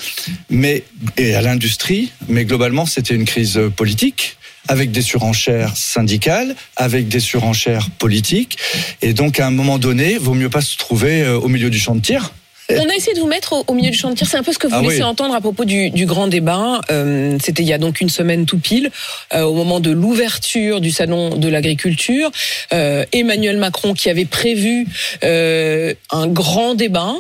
mais, 0.48 0.84
et 1.16 1.34
à 1.34 1.42
l'industrie, 1.42 2.12
mais 2.28 2.44
globalement, 2.44 2.86
c'était 2.86 3.16
une 3.16 3.24
crise 3.24 3.60
politique 3.74 4.36
avec 4.68 4.90
des 4.90 5.02
surenchères 5.02 5.76
syndicales, 5.76 6.54
avec 6.76 7.08
des 7.08 7.20
surenchères 7.20 7.90
politiques. 7.90 8.58
Et 9.02 9.12
donc, 9.12 9.40
à 9.40 9.46
un 9.46 9.50
moment 9.50 9.78
donné, 9.78 10.18
vaut 10.18 10.34
mieux 10.34 10.50
pas 10.50 10.60
se 10.60 10.76
trouver 10.76 11.22
euh, 11.22 11.38
au 11.38 11.48
milieu 11.48 11.70
du 11.70 11.78
champ 11.78 11.94
de 11.94 12.00
tir. 12.00 12.32
On 12.68 12.88
a 12.88 12.94
essayé 12.94 13.14
de 13.14 13.20
vous 13.20 13.26
mettre 13.28 13.52
au, 13.52 13.64
au 13.68 13.74
milieu 13.74 13.90
du 13.90 13.96
champ 13.96 14.10
de 14.10 14.14
tir. 14.16 14.26
C'est 14.26 14.36
un 14.36 14.42
peu 14.42 14.52
ce 14.52 14.58
que 14.58 14.66
vous 14.66 14.74
Ah 14.76 14.82
laissez 14.82 14.96
oui. 14.96 15.02
entendre 15.04 15.34
à 15.34 15.40
propos 15.40 15.64
du, 15.64 15.90
du 15.90 16.04
grand 16.06 16.26
débat. 16.26 16.80
Euh, 16.90 17.38
C'était 17.40 17.62
il 17.62 17.68
y 17.68 17.72
a 17.72 17.78
donc 17.78 18.00
une 18.00 18.08
semaine 18.08 18.44
tout 18.44 18.58
pile, 18.58 18.90
euh, 19.34 19.42
au 19.42 19.54
moment 19.54 19.78
de 19.80 19.90
l'ouverture 19.90 20.80
du 20.80 20.90
salon 20.90 21.36
de 21.36 21.48
l'agriculture. 21.48 22.30
Euh, 22.72 23.04
Emmanuel 23.12 23.56
Macron 23.58 23.94
qui 23.94 24.10
avait 24.10 24.24
prévu 24.24 24.86
un 25.22 26.26
grand 26.26 26.74
débat. 26.74 27.14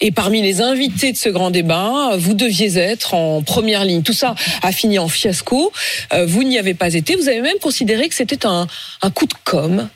Et 0.00 0.10
parmi 0.10 0.42
les 0.42 0.60
invités 0.60 1.12
de 1.12 1.16
ce 1.16 1.28
grand 1.28 1.50
débat, 1.50 2.10
vous 2.18 2.34
deviez 2.34 2.76
être 2.78 3.14
en 3.14 3.42
première 3.42 3.84
ligne. 3.84 4.02
Tout 4.02 4.12
ça 4.12 4.34
a 4.62 4.72
fini 4.72 4.98
en 4.98 5.08
fiasco. 5.08 5.72
Vous 6.26 6.42
n'y 6.42 6.58
avez 6.58 6.74
pas 6.74 6.92
été. 6.94 7.14
Vous 7.16 7.28
avez 7.28 7.40
même 7.40 7.58
considéré 7.60 8.08
que 8.08 8.14
c'était 8.14 8.44
un, 8.44 8.66
un 9.02 9.10
coup 9.10 9.26
de 9.26 9.34
com'. 9.44 9.88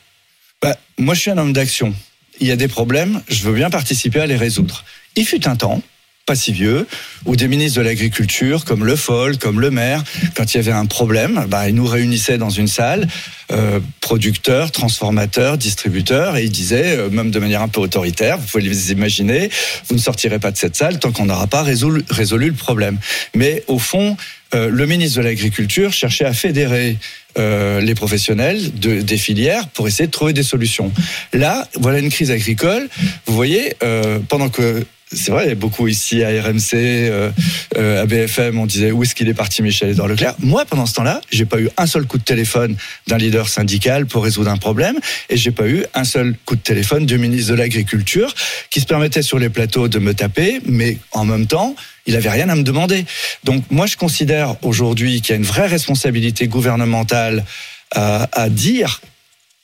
Bah, 0.63 0.77
moi, 0.99 1.15
je 1.15 1.21
suis 1.21 1.31
un 1.31 1.39
homme 1.39 1.53
d'action. 1.53 1.93
Il 2.41 2.47
y 2.47 2.53
a 2.53 2.57
des 2.57 2.69
problèmes, 2.69 3.21
je 3.29 3.43
veux 3.43 3.55
bien 3.55 3.71
participer 3.71 4.21
à 4.21 4.27
les 4.27 4.37
résoudre. 4.37 4.85
Il 5.17 5.27
fut 5.27 5.49
un 5.49 5.57
temps, 5.57 5.83
pas 6.29 6.37
si 6.37 6.53
vieux, 6.53 6.87
où 7.25 7.37
des 7.37 7.49
ministres 7.49 7.79
de 7.79 7.85
l'Agriculture, 7.85 8.65
comme 8.65 8.85
Le 8.85 8.97
Foll, 8.97 9.39
comme 9.39 9.61
Le 9.61 9.71
Maire, 9.71 10.05
quand 10.37 10.53
il 10.53 10.59
y 10.59 10.61
avait 10.61 10.73
un 10.73 10.85
problème, 10.87 11.47
bah, 11.49 11.69
ils 11.69 11.75
nous 11.75 11.87
réunissaient 11.87 12.39
dans 12.39 12.51
une 12.51 12.69
salle, 12.69 13.09
euh, 13.51 13.81
producteurs, 14.01 14.71
transformateurs, 14.71 15.57
distributeurs, 15.57 16.37
et 16.37 16.45
ils 16.45 16.51
disaient, 16.51 16.99
euh, 16.99 17.09
même 17.09 17.31
de 17.31 17.39
manière 17.39 17.63
un 17.63 17.69
peu 17.69 17.81
autoritaire, 17.81 18.37
vous 18.37 18.47
pouvez 18.47 18.63
les 18.63 18.93
imaginer, 18.93 19.51
vous 19.89 19.95
ne 19.95 20.01
sortirez 20.01 20.39
pas 20.39 20.51
de 20.51 20.59
cette 20.59 20.77
salle 20.77 20.99
tant 20.99 21.13
qu'on 21.13 21.25
n'aura 21.25 21.47
pas 21.47 21.63
résolu, 21.63 22.03
résolu 22.11 22.49
le 22.49 22.53
problème. 22.53 22.99
Mais 23.35 23.65
au 23.67 23.79
fond, 23.79 24.17
euh, 24.55 24.71
le 24.71 24.87
ministre 24.87 25.19
de 25.19 25.25
l'Agriculture 25.25 25.93
cherchait 25.93 26.25
à 26.25 26.33
fédérer 26.33 26.97
euh, 27.39 27.81
les 27.81 27.95
professionnels 27.95 28.79
de, 28.79 29.01
des 29.01 29.19
filières 29.19 29.69
pour 29.69 29.87
essayer 29.87 30.07
de 30.07 30.11
trouver 30.13 30.33
des 30.33 30.43
solutions. 30.43 30.91
Là, 31.33 31.69
voilà 31.75 31.99
une 31.99 32.11
crise 32.11 32.31
agricole. 32.31 32.89
Vous 33.27 33.35
voyez, 33.35 33.75
euh, 33.83 34.19
pendant 34.29 34.49
que 34.49 34.85
c'est 35.13 35.31
vrai, 35.31 35.55
beaucoup 35.55 35.89
ici 35.89 36.23
à 36.23 36.29
RMC, 36.29 36.75
euh, 36.75 37.31
euh, 37.77 38.03
à 38.03 38.07
BFM, 38.07 38.59
on 38.59 38.67
disait 38.67 38.91
où 38.91 39.03
est-ce 39.03 39.15
qu'il 39.15 39.29
est 39.29 39.35
parti 39.35 39.63
Michel-Édouard 39.63 40.09
Leclerc? 40.09 40.35
Moi, 40.39 40.65
pendant 40.67 40.87
ce 40.87 40.95
temps-là, 40.95 41.21
j'ai 41.31 41.47
pas 41.47 41.61
eu 41.61 41.69
un 41.77 41.87
seul 41.87 42.07
coup 42.07 42.19
de 42.19 42.25
téléphone 42.25 42.77
d'un 43.07 43.17
leader 43.17 43.49
syndical 43.49 44.07
pour 44.07 44.25
résoudre 44.25 44.51
un 44.51 44.59
problème, 44.59 44.97
et 45.31 45.37
j'ai 45.37 45.51
pas 45.51 45.67
eu 45.67 45.85
un 45.95 46.05
seul 46.05 46.35
coup 46.45 46.57
de 46.57 46.61
téléphone 46.61 47.07
du 47.07 47.17
ministre 47.17 47.53
de 47.53 47.57
l'Agriculture 47.57 48.35
qui 48.71 48.81
se 48.81 48.87
permettait 48.87 49.23
sur 49.23 49.39
les 49.39 49.49
plateaux 49.49 49.89
de 49.89 49.99
me 49.99 50.13
taper, 50.13 50.61
mais 50.67 50.99
en 51.13 51.25
même 51.25 51.47
temps, 51.47 51.75
il 52.07 52.15
avait 52.15 52.31
rien 52.31 52.49
à 52.49 52.55
me 52.55 52.63
demander. 52.63 53.07
Donc 53.45 53.65
moi, 53.71 53.87
je 53.87 53.97
considère 53.97 54.57
aujourd'hui 54.63 55.23
qu'il 55.23 55.31
y 55.31 55.33
a 55.35 55.37
une 55.37 55.45
vraie 55.45 55.67
responsabilité 55.67 56.49
gouvernementale 56.49 57.45
à, 57.93 58.29
à 58.33 58.49
dire 58.51 59.01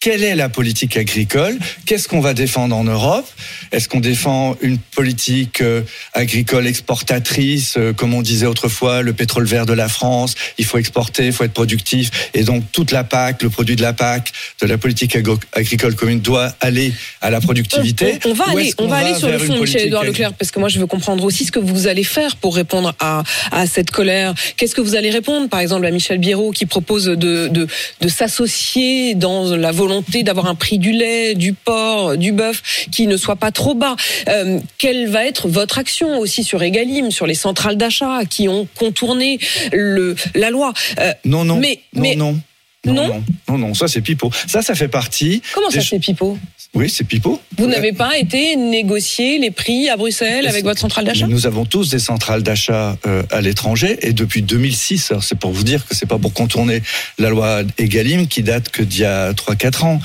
quelle 0.05 0.23
est 0.23 0.37
la 0.37 0.51
politique 0.51 0.99
agricole? 0.99 1.57
Qu'est-ce 1.87 2.09
qu'on 2.09 2.21
va 2.21 2.35
défendre 2.35 2.77
en 2.77 2.85
Europe? 2.85 3.27
Est-ce 3.73 3.89
qu'on 3.89 4.01
défend 4.01 4.55
une 4.61 4.77
politique 4.77 5.63
euh, 5.63 5.81
agricole 6.13 6.67
exportatrice, 6.67 7.77
euh, 7.79 7.95
comme 7.95 8.13
on 8.13 8.21
disait 8.21 8.45
autrefois, 8.45 9.01
le 9.01 9.15
pétrole 9.15 9.47
vert 9.47 9.65
de 9.65 9.73
la 9.73 9.89
France 9.89 10.35
Il 10.59 10.67
faut 10.67 10.77
exporter, 10.77 11.25
il 11.25 11.33
faut 11.33 11.45
être 11.45 11.55
productif, 11.55 12.11
et 12.35 12.43
donc 12.45 12.65
toute 12.71 12.91
la 12.91 13.03
PAC, 13.03 13.43
le 13.43 13.49
produit 13.49 13.77
de 13.77 13.83
la 13.83 13.95
PAC, 13.95 14.31
de 14.61 14.67
la 14.67 14.77
politique 14.77 15.17
agricole 15.55 15.95
commune 15.95 16.21
doit 16.21 16.55
aller 16.61 16.93
à 17.23 17.31
la 17.31 17.41
productivité? 17.41 18.19
On, 18.27 18.33
on 18.33 18.35
va 18.35 18.45
aller, 18.51 18.65
est-ce 18.67 18.75
on 18.77 18.83
qu'on 18.83 18.89
va 18.91 18.97
aller 18.97 19.15
sur 19.15 19.29
le 19.31 19.39
fond, 19.39 19.47
politique 19.57 19.63
Michel-Édouard 19.63 20.03
agri- 20.03 20.13
Leclerc, 20.13 20.35
parce 20.35 20.51
que 20.51 20.61
moi 20.61 20.69
je 20.69 20.81
veux 20.81 20.87
comprendre 20.87 21.25
aussi 21.25 21.47
ce 21.47 21.53
que 21.53 21.61
vous 21.61 21.87
allez 21.87 22.05
faire 22.05 22.37
pour 22.37 22.57
répondre 22.57 22.95
à, 23.01 23.23
à 23.53 23.67
cette 23.67 23.91
colère. 23.91 24.35
Qu'est-ce 24.59 24.75
que 24.75 24.83
vous 24.83 24.97
allez 24.97 25.09
répondre, 25.11 25.49
par 25.49 25.61
exemple, 25.61 25.87
à 25.87 25.91
Michel 25.91 26.19
Biérot 26.19 26.51
qui 26.51 26.67
propose 26.67 27.07
de, 27.07 27.49
de, 27.49 27.67
de 28.03 28.09
s'associer 28.09 29.15
dans 29.15 29.57
la 29.57 29.73
volonté 29.73 29.94
d'avoir 30.23 30.47
un 30.47 30.55
prix 30.55 30.79
du 30.79 30.93
lait, 30.93 31.35
du 31.35 31.53
porc, 31.53 32.17
du 32.17 32.33
bœuf 32.33 32.87
qui 32.91 33.07
ne 33.07 33.17
soit 33.17 33.37
pas 33.37 33.51
trop 33.51 33.75
bas. 33.75 33.97
Euh, 34.29 34.61
quelle 34.79 35.09
va 35.09 35.27
être 35.27 35.49
votre 35.49 35.79
action 35.79 36.19
aussi 36.19 36.45
sur 36.45 36.63
Egalim, 36.63 37.11
sur 37.11 37.27
les 37.27 37.35
centrales 37.35 37.77
d'achat 37.77 38.25
qui 38.29 38.49
ont 38.49 38.67
contourné 38.75 39.39
le, 39.73 40.15
la 40.35 40.51
loi? 40.51 40.73
Euh, 41.01 41.13
Non, 41.25 41.45
non, 41.45 41.57
mais, 41.57 41.81
non, 41.93 42.03
mais 42.03 42.17
non. 42.17 42.39
Non 42.85 42.95
non, 42.95 43.23
non, 43.49 43.59
non, 43.59 43.75
ça 43.75 43.89
c'est 43.89 44.01
pipeau. 44.01 44.31
Ça, 44.47 44.63
ça 44.63 44.75
fait 44.75 44.89
partie. 44.89 45.43
Comment 45.55 45.71
ça 45.71 45.81
c'est 45.81 45.99
pipeau 45.99 46.39
Oui, 46.75 46.91
c'est 46.91 47.05
pipeau. 47.05 47.41
Vous 47.57 47.67
n'avez 47.67 47.93
pas 47.93 48.19
été 48.19 48.57
négocier 48.57 49.39
les 49.39 49.51
prix 49.51 49.89
à 49.89 49.97
Bruxelles 49.97 50.47
avec 50.47 50.65
votre 50.65 50.81
centrale 50.81 51.05
d'achat? 51.05 51.27
Nous 51.27 51.47
avons 51.47 51.65
tous 51.65 51.89
des 51.91 51.99
centrales 51.99 52.43
d'achat 52.43 52.97
euh, 53.07 53.23
à 53.31 53.41
l'étranger 53.41 53.99
et 54.03 54.13
depuis 54.13 54.43
2006, 54.43 55.11
alors 55.13 55.25
c'est 55.25 55.39
pour 55.39 55.53
vous 55.53 55.63
dire 55.63 55.87
que 55.87 55.95
c'est 55.95 56.07
pas 56.07 56.19
pour 56.19 56.33
contourner 56.33 56.83
la 57.19 57.31
loi 57.31 57.63
Egalim 57.79 58.27
qui 58.27 58.43
date 58.43 58.69
que 58.71 58.83
d'il 58.83 59.01
y 59.03 59.05
a 59.05 59.33
3-4 59.33 59.85
ans. 59.85 60.01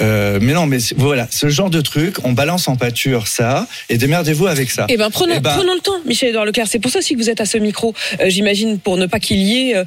Euh, 0.00 0.38
mais 0.40 0.52
non, 0.54 0.66
mais 0.66 0.78
voilà, 0.96 1.26
ce 1.30 1.48
genre 1.48 1.70
de 1.70 1.80
truc, 1.80 2.16
on 2.24 2.32
balance 2.32 2.68
en 2.68 2.76
pâture 2.76 3.26
ça 3.26 3.66
et 3.88 3.98
démerdez-vous 3.98 4.46
avec 4.46 4.70
ça. 4.70 4.86
Eh 4.88 4.96
ben 4.96 5.10
prenons, 5.10 5.34
Eh 5.36 5.40
ben, 5.40 5.54
prenons 5.56 5.74
le 5.74 5.80
temps, 5.80 6.00
Michel-Édouard 6.06 6.46
Leclerc. 6.46 6.66
C'est 6.68 6.78
pour 6.78 6.90
ça 6.90 7.00
aussi 7.00 7.14
que 7.14 7.18
vous 7.18 7.30
êtes 7.30 7.40
à 7.40 7.46
ce 7.46 7.58
micro. 7.58 7.94
Euh, 8.20 8.30
J'imagine 8.30 8.78
pour 8.78 8.96
ne 8.96 9.06
pas 9.06 9.20
qu'il 9.20 9.38
y 9.38 9.70
ait 9.70 9.84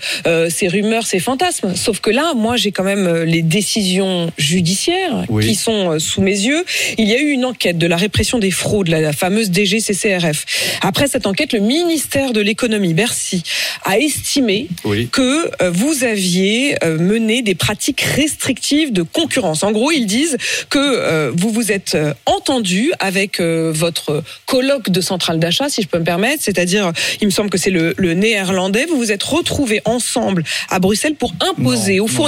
ces 0.49 0.67
rumeurs, 0.67 1.05
ces 1.07 1.19
fantasmes. 1.19 1.75
Sauf 1.75 1.99
que 1.99 2.09
là, 2.09 2.33
moi, 2.35 2.57
j'ai 2.57 2.71
quand 2.71 2.83
même 2.83 3.07
euh, 3.07 3.25
les 3.25 3.41
décisions 3.41 4.31
judiciaires 4.37 5.25
Oui. 5.29 5.47
qui 5.47 5.55
sont 5.55 5.91
euh, 5.91 5.99
sous 5.99 6.21
mes 6.21 6.31
yeux. 6.37 6.63
Il 6.97 7.07
y 7.07 7.13
a 7.13 7.19
eu 7.19 7.29
une 7.29 7.45
enquête 7.45 7.77
de 7.77 7.87
la 7.87 7.97
répression 7.97 8.39
des 8.39 8.51
fraudes, 8.51 8.87
la, 8.87 9.13
fameuse 9.13 9.51
DGCCRF. 9.51 10.45
Après 10.81 11.07
cette 11.07 11.25
enquête, 11.27 11.53
le 11.53 11.59
ministère 11.59 12.33
de 12.33 12.41
l'économie, 12.41 12.93
Bercy, 12.93 13.43
a 13.83 13.97
estimé 13.97 14.67
Oui. 14.83 15.07
que 15.11 15.49
euh, 15.61 15.71
vous 15.71 16.03
aviez 16.03 16.75
mené 16.99 17.41
des 17.41 17.55
pratiques 17.55 18.01
restrictives 18.01 18.91
de 18.91 19.01
concurrence. 19.01 19.63
En 19.63 19.71
gros, 19.71 19.91
ils 19.91 20.05
disent 20.05 20.37
que 20.69 21.29
vous 21.31 21.49
vous 21.49 21.71
êtes 21.71 21.97
entendu 22.25 22.91
avec 22.99 23.39
votre 23.39 24.23
colloque 24.45 24.89
de 24.89 25.01
centrale 25.01 25.39
d'achat, 25.39 25.69
si 25.69 25.81
je 25.81 25.87
peux 25.87 25.99
me 25.99 26.03
permettre, 26.03 26.41
c'est-à-dire, 26.43 26.91
il 27.21 27.25
me 27.27 27.31
semble 27.31 27.49
que 27.49 27.57
c'est 27.57 27.69
le, 27.71 27.93
le 27.97 28.13
néerlandais, 28.13 28.85
vous 28.85 28.97
vous 28.97 29.11
êtes 29.11 29.23
retrouvés 29.23 29.81
ensemble 29.85 30.43
à 30.69 30.79
Bruxelles 30.79 31.15
pour 31.15 31.33
imposer 31.39 31.99
aux 31.99 32.07
fournisseurs, 32.07 32.24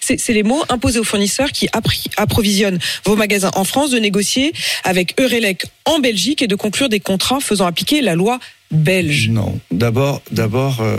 c'est 0.00 0.18
c'est 0.18 0.32
les 0.32 0.42
mots, 0.42 0.62
imposer 0.68 0.98
aux 0.98 1.04
fournisseurs 1.04 1.50
qui 1.52 1.68
approvisionnent 2.16 2.78
vos 3.04 3.16
magasins 3.16 3.50
en 3.54 3.64
France 3.64 3.90
de 3.90 3.98
négocier 3.98 4.52
avec 4.84 5.14
Eurelec 5.20 5.66
en 5.84 5.98
Belgique 5.98 6.42
et 6.42 6.46
de 6.46 6.54
conclure 6.56 6.88
des 6.88 7.00
contrats 7.00 7.40
faisant 7.40 7.66
appliquer 7.66 8.00
la 8.02 8.14
loi 8.14 8.38
belge. 8.70 9.28
Non, 9.28 9.58
d'abord, 9.70 10.22
d'abord, 10.30 10.80
euh, 10.80 10.96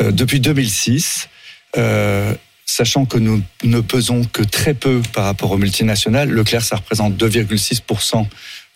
euh, 0.00 0.10
depuis 0.12 0.40
2006. 0.40 1.28
euh, 1.76 2.34
Sachant 2.70 3.06
que 3.06 3.16
nous 3.16 3.42
ne 3.64 3.80
pesons 3.80 4.24
que 4.30 4.42
très 4.42 4.74
peu 4.74 5.00
par 5.14 5.24
rapport 5.24 5.50
aux 5.52 5.56
multinationales, 5.56 6.28
Leclerc, 6.28 6.62
ça 6.62 6.76
représente 6.76 7.14
2,6% 7.16 8.26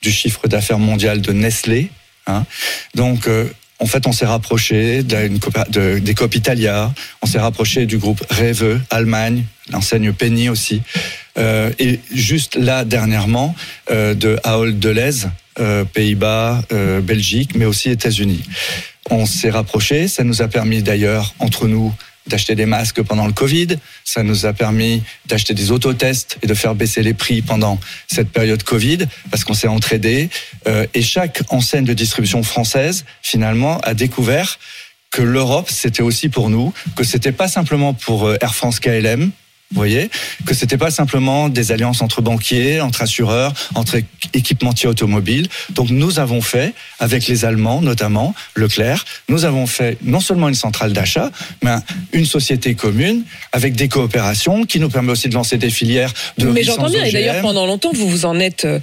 du 0.00 0.10
chiffre 0.10 0.48
d'affaires 0.48 0.78
mondial 0.78 1.20
de 1.20 1.30
Nestlé. 1.32 1.90
hein. 2.26 2.46
Donc, 2.94 3.28
euh, 3.28 3.44
en 3.82 3.86
fait, 3.86 4.06
on 4.06 4.12
s'est 4.12 4.26
rapproché 4.26 5.02
des 5.02 6.14
COP 6.14 6.34
Italia, 6.36 6.94
on 7.20 7.26
s'est 7.26 7.40
rapproché 7.40 7.84
du 7.84 7.98
groupe 7.98 8.24
Reve, 8.30 8.80
Allemagne, 8.90 9.42
l'enseigne 9.72 10.12
Penny 10.12 10.48
aussi. 10.48 10.82
Euh, 11.36 11.72
et 11.80 11.98
juste 12.14 12.54
là, 12.54 12.84
dernièrement, 12.84 13.56
euh, 13.90 14.14
de 14.14 14.38
Ahold 14.44 14.78
Delhaize, 14.78 15.30
euh, 15.58 15.84
Pays-Bas, 15.84 16.62
Belgique, 17.02 17.56
mais 17.56 17.64
aussi 17.64 17.90
États-Unis. 17.90 18.42
On 19.10 19.26
s'est 19.26 19.50
rapproché, 19.50 20.06
ça 20.06 20.22
nous 20.22 20.42
a 20.42 20.48
permis 20.48 20.84
d'ailleurs, 20.84 21.34
entre 21.40 21.66
nous, 21.66 21.92
d'acheter 22.26 22.54
des 22.54 22.66
masques 22.66 23.02
pendant 23.02 23.26
le 23.26 23.32
Covid. 23.32 23.68
Ça 24.04 24.22
nous 24.22 24.46
a 24.46 24.52
permis 24.52 25.02
d'acheter 25.26 25.54
des 25.54 25.70
autotests 25.70 26.38
et 26.42 26.46
de 26.46 26.54
faire 26.54 26.74
baisser 26.74 27.02
les 27.02 27.14
prix 27.14 27.42
pendant 27.42 27.78
cette 28.06 28.30
période 28.30 28.62
Covid 28.62 28.98
parce 29.30 29.44
qu'on 29.44 29.54
s'est 29.54 29.68
entraidé. 29.68 30.30
Euh, 30.66 30.86
et 30.94 31.02
chaque 31.02 31.42
enseigne 31.48 31.84
de 31.84 31.94
distribution 31.94 32.42
française, 32.42 33.04
finalement, 33.22 33.80
a 33.80 33.94
découvert 33.94 34.58
que 35.10 35.22
l'Europe, 35.22 35.68
c'était 35.70 36.02
aussi 36.02 36.28
pour 36.28 36.48
nous, 36.48 36.72
que 36.96 37.04
c'était 37.04 37.32
pas 37.32 37.48
simplement 37.48 37.92
pour 37.92 38.26
euh, 38.26 38.38
Air 38.40 38.54
France 38.54 38.80
KLM, 38.80 39.30
vous 39.72 39.78
voyez 39.80 40.10
que 40.46 40.54
c'était 40.54 40.76
pas 40.76 40.90
simplement 40.90 41.48
des 41.48 41.72
alliances 41.72 42.02
entre 42.02 42.20
banquiers, 42.22 42.80
entre 42.80 43.02
assureurs, 43.02 43.52
entre 43.74 43.98
équipementiers 44.34 44.88
automobiles. 44.88 45.48
Donc 45.70 45.90
nous 45.90 46.18
avons 46.18 46.40
fait 46.42 46.74
avec 47.00 47.26
les 47.26 47.44
Allemands 47.44 47.80
notamment 47.80 48.34
Leclerc, 48.54 49.04
nous 49.28 49.44
avons 49.44 49.66
fait 49.66 49.96
non 50.02 50.20
seulement 50.20 50.48
une 50.48 50.54
centrale 50.54 50.92
d'achat, 50.92 51.30
mais 51.62 51.70
un- 51.70 51.82
une 52.12 52.26
société 52.26 52.74
commune 52.74 53.22
avec 53.52 53.74
des 53.74 53.88
coopérations 53.88 54.64
qui 54.64 54.78
nous 54.78 54.88
permet 54.90 55.12
aussi 55.12 55.28
de 55.28 55.34
lancer 55.34 55.56
des 55.56 55.70
filières 55.70 56.12
de 56.38 56.46
Mais 56.46 56.62
j'entends 56.62 56.88
bien, 56.90 57.04
et 57.04 57.12
d'ailleurs 57.12 57.40
pendant 57.42 57.66
longtemps 57.66 57.90
vous 57.94 58.08
vous 58.08 58.24
en 58.26 58.38
êtes. 58.38 58.64
euh, 58.66 58.78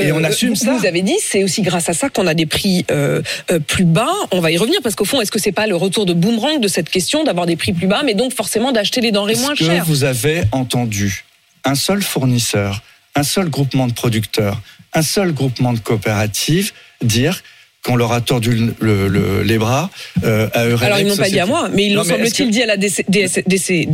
Et 0.00 0.12
on 0.12 0.22
euh, 0.22 0.28
assume 0.28 0.50
vous, 0.50 0.54
ça. 0.56 0.76
Vous 0.76 0.86
avez 0.86 1.02
dit 1.02 1.16
c'est 1.26 1.42
aussi 1.44 1.62
grâce 1.62 1.88
à 1.88 1.94
ça 1.94 2.08
qu'on 2.10 2.26
a 2.26 2.34
des 2.34 2.46
prix 2.46 2.84
euh, 2.90 3.22
euh, 3.50 3.58
plus 3.58 3.84
bas. 3.84 4.12
On 4.32 4.40
va 4.40 4.50
y 4.50 4.58
revenir 4.58 4.80
parce 4.82 4.94
qu'au 4.94 5.04
fond 5.04 5.20
est-ce 5.20 5.30
que 5.30 5.38
c'est 5.38 5.52
pas 5.52 5.66
le 5.66 5.76
retour 5.76 6.04
de 6.06 6.12
boomerang 6.12 6.60
de 6.60 6.68
cette 6.68 6.90
question 6.90 7.24
d'avoir 7.24 7.46
des 7.46 7.56
prix 7.56 7.72
plus 7.72 7.86
bas, 7.86 8.02
mais 8.04 8.14
donc 8.14 8.34
forcément 8.34 8.72
d'acheter 8.72 9.00
les 9.00 9.12
denrées 9.12 9.36
moins 9.36 9.54
chères? 9.54 9.84
vous 9.86 10.04
avez 10.04 10.25
entendu 10.52 11.24
un 11.64 11.74
seul 11.74 12.02
fournisseur, 12.02 12.82
un 13.14 13.22
seul 13.22 13.48
groupement 13.48 13.86
de 13.86 13.92
producteurs, 13.92 14.60
un 14.94 15.02
seul 15.02 15.32
groupement 15.32 15.72
de 15.72 15.78
coopératives 15.80 16.72
dire 17.02 17.42
qu'on 17.84 17.94
leur 17.96 18.10
a 18.12 18.20
tordu 18.20 18.50
le- 18.56 18.74
le- 18.80 19.08
le- 19.08 19.42
les 19.42 19.58
bras 19.58 19.90
euh, 20.24 20.48
à 20.54 20.64
Eurelec 20.64 20.82
Alors 20.86 20.98
ils 20.98 21.06
m'ont 21.06 21.16
pas 21.16 21.28
dit 21.30 21.38
à 21.38 21.46
moi, 21.46 21.68
mais 21.72 21.84
ils 21.86 21.94
Non, 21.94 22.02
l'ont 22.02 22.08
semble-t-il 22.08 22.46
que- 22.48 22.52
dit 22.52 22.62
à 22.62 22.66
la 22.66 22.76
DC, 22.76 23.04
DC, 23.46 23.86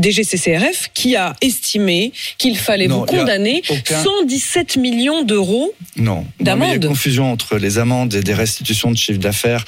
DGCCRF 0.00 0.90
qui 0.94 1.14
a 1.16 1.34
estimé 1.40 2.12
qu'il 2.38 2.56
fallait 2.58 2.88
Non, 2.88 3.00
vous 3.00 3.06
condamner 3.06 3.62
aucun- 3.68 4.02
117 4.02 4.76
millions 4.76 5.22
d'euros. 5.22 5.72
Non. 5.96 6.04
Non, 6.16 6.26
d'amende. 6.40 6.68
Il 6.76 6.82
y 6.82 6.86
a 6.86 6.88
confusion 6.88 7.30
entre 7.30 7.56
les 7.58 7.78
amendes 7.78 8.14
et 8.14 8.22
des 8.22 8.34
restitutions 8.34 8.90
de 8.90 8.96
chiffre 8.96 9.20
d'affaires 9.20 9.64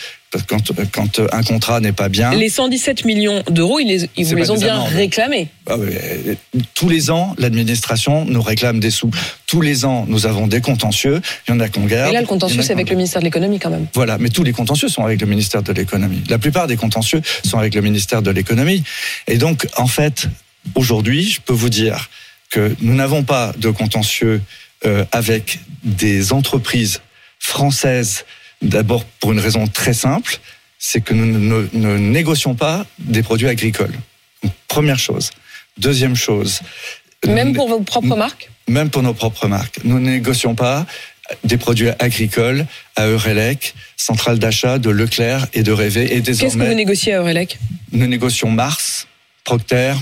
quand, 0.46 0.72
quand 0.92 1.20
un 1.32 1.42
contrat 1.42 1.80
n'est 1.80 1.92
pas 1.92 2.08
bien. 2.08 2.32
Les 2.34 2.48
117 2.48 3.04
millions 3.04 3.42
d'euros, 3.50 3.78
ils, 3.78 3.88
les, 3.88 4.10
ils 4.16 4.26
vous 4.26 4.34
les 4.36 4.50
ont 4.50 4.56
bien 4.56 4.74
amendes. 4.74 4.92
réclamés. 4.92 5.48
Ah 5.66 5.74
euh, 5.74 6.34
tous 6.74 6.88
les 6.88 7.10
ans, 7.10 7.34
l'administration 7.38 8.24
nous 8.24 8.42
réclame 8.42 8.80
des 8.80 8.90
sous. 8.90 9.10
Tous 9.46 9.60
les 9.60 9.84
ans, 9.84 10.04
nous 10.08 10.26
avons 10.26 10.46
des 10.46 10.60
contentieux. 10.60 11.20
Il 11.46 11.52
y 11.52 11.54
en 11.54 11.60
a 11.60 11.68
qu'on 11.68 11.84
garde. 11.84 12.10
Et 12.10 12.14
là, 12.14 12.20
le 12.20 12.26
contentieux, 12.26 12.62
c'est 12.62 12.72
avec 12.72 12.90
le 12.90 12.96
ministère 12.96 13.20
de 13.20 13.24
l'économie 13.24 13.58
quand 13.58 13.70
même. 13.70 13.86
Voilà, 13.94 14.18
mais 14.18 14.28
tous 14.28 14.44
les 14.44 14.52
contentieux 14.52 14.88
sont 14.88 15.04
avec 15.04 15.20
le 15.20 15.26
ministère 15.26 15.62
de 15.62 15.72
l'économie. 15.72 16.22
La 16.28 16.38
plupart 16.38 16.66
des 16.66 16.76
contentieux 16.76 17.22
sont 17.44 17.58
avec 17.58 17.74
le 17.74 17.80
ministère 17.80 18.22
de 18.22 18.30
l'économie. 18.30 18.84
Et 19.26 19.38
donc, 19.38 19.66
en 19.76 19.86
fait, 19.86 20.28
aujourd'hui, 20.74 21.24
je 21.24 21.40
peux 21.40 21.54
vous 21.54 21.70
dire 21.70 22.10
que 22.50 22.74
nous 22.80 22.94
n'avons 22.94 23.24
pas 23.24 23.52
de 23.58 23.70
contentieux 23.70 24.40
euh, 24.86 25.04
avec 25.12 25.60
des 25.84 26.32
entreprises 26.32 27.00
françaises. 27.38 28.24
D'abord, 28.62 29.04
pour 29.20 29.32
une 29.32 29.40
raison 29.40 29.66
très 29.66 29.94
simple, 29.94 30.38
c'est 30.78 31.00
que 31.00 31.14
nous 31.14 31.68
ne, 31.72 31.98
négocions 31.98 32.54
pas 32.54 32.86
des 32.98 33.22
produits 33.22 33.48
agricoles. 33.48 33.94
Donc, 34.42 34.52
première 34.68 34.98
chose. 34.98 35.30
Deuxième 35.76 36.16
chose. 36.16 36.60
Même 37.26 37.52
pour 37.54 37.68
vos 37.68 37.80
propres 37.80 38.16
marques 38.16 38.50
même 38.68 38.90
pour 38.90 39.02
nos 39.02 39.14
propres 39.14 39.48
marques. 39.48 39.80
Nous 39.84 39.98
ne 39.98 40.10
négocions 40.10 40.54
pas 40.54 40.86
des 41.44 41.56
produits 41.56 41.90
agricoles 41.98 42.66
à 42.96 43.06
Eurelec, 43.06 43.74
centrale 43.96 44.38
d'achat 44.38 44.78
de 44.78 44.90
Leclerc 44.90 45.46
et 45.52 45.62
de 45.62 45.72
Révé. 45.72 46.16
Et 46.16 46.22
Qu'est-ce 46.22 46.42
que 46.56 46.64
vous 46.64 46.74
négociez 46.74 47.14
à 47.14 47.18
Eurelec? 47.18 47.58
nous 47.92 48.06
négocions 48.06 48.50
Mars, 48.50 49.06
Procter, 49.44 49.94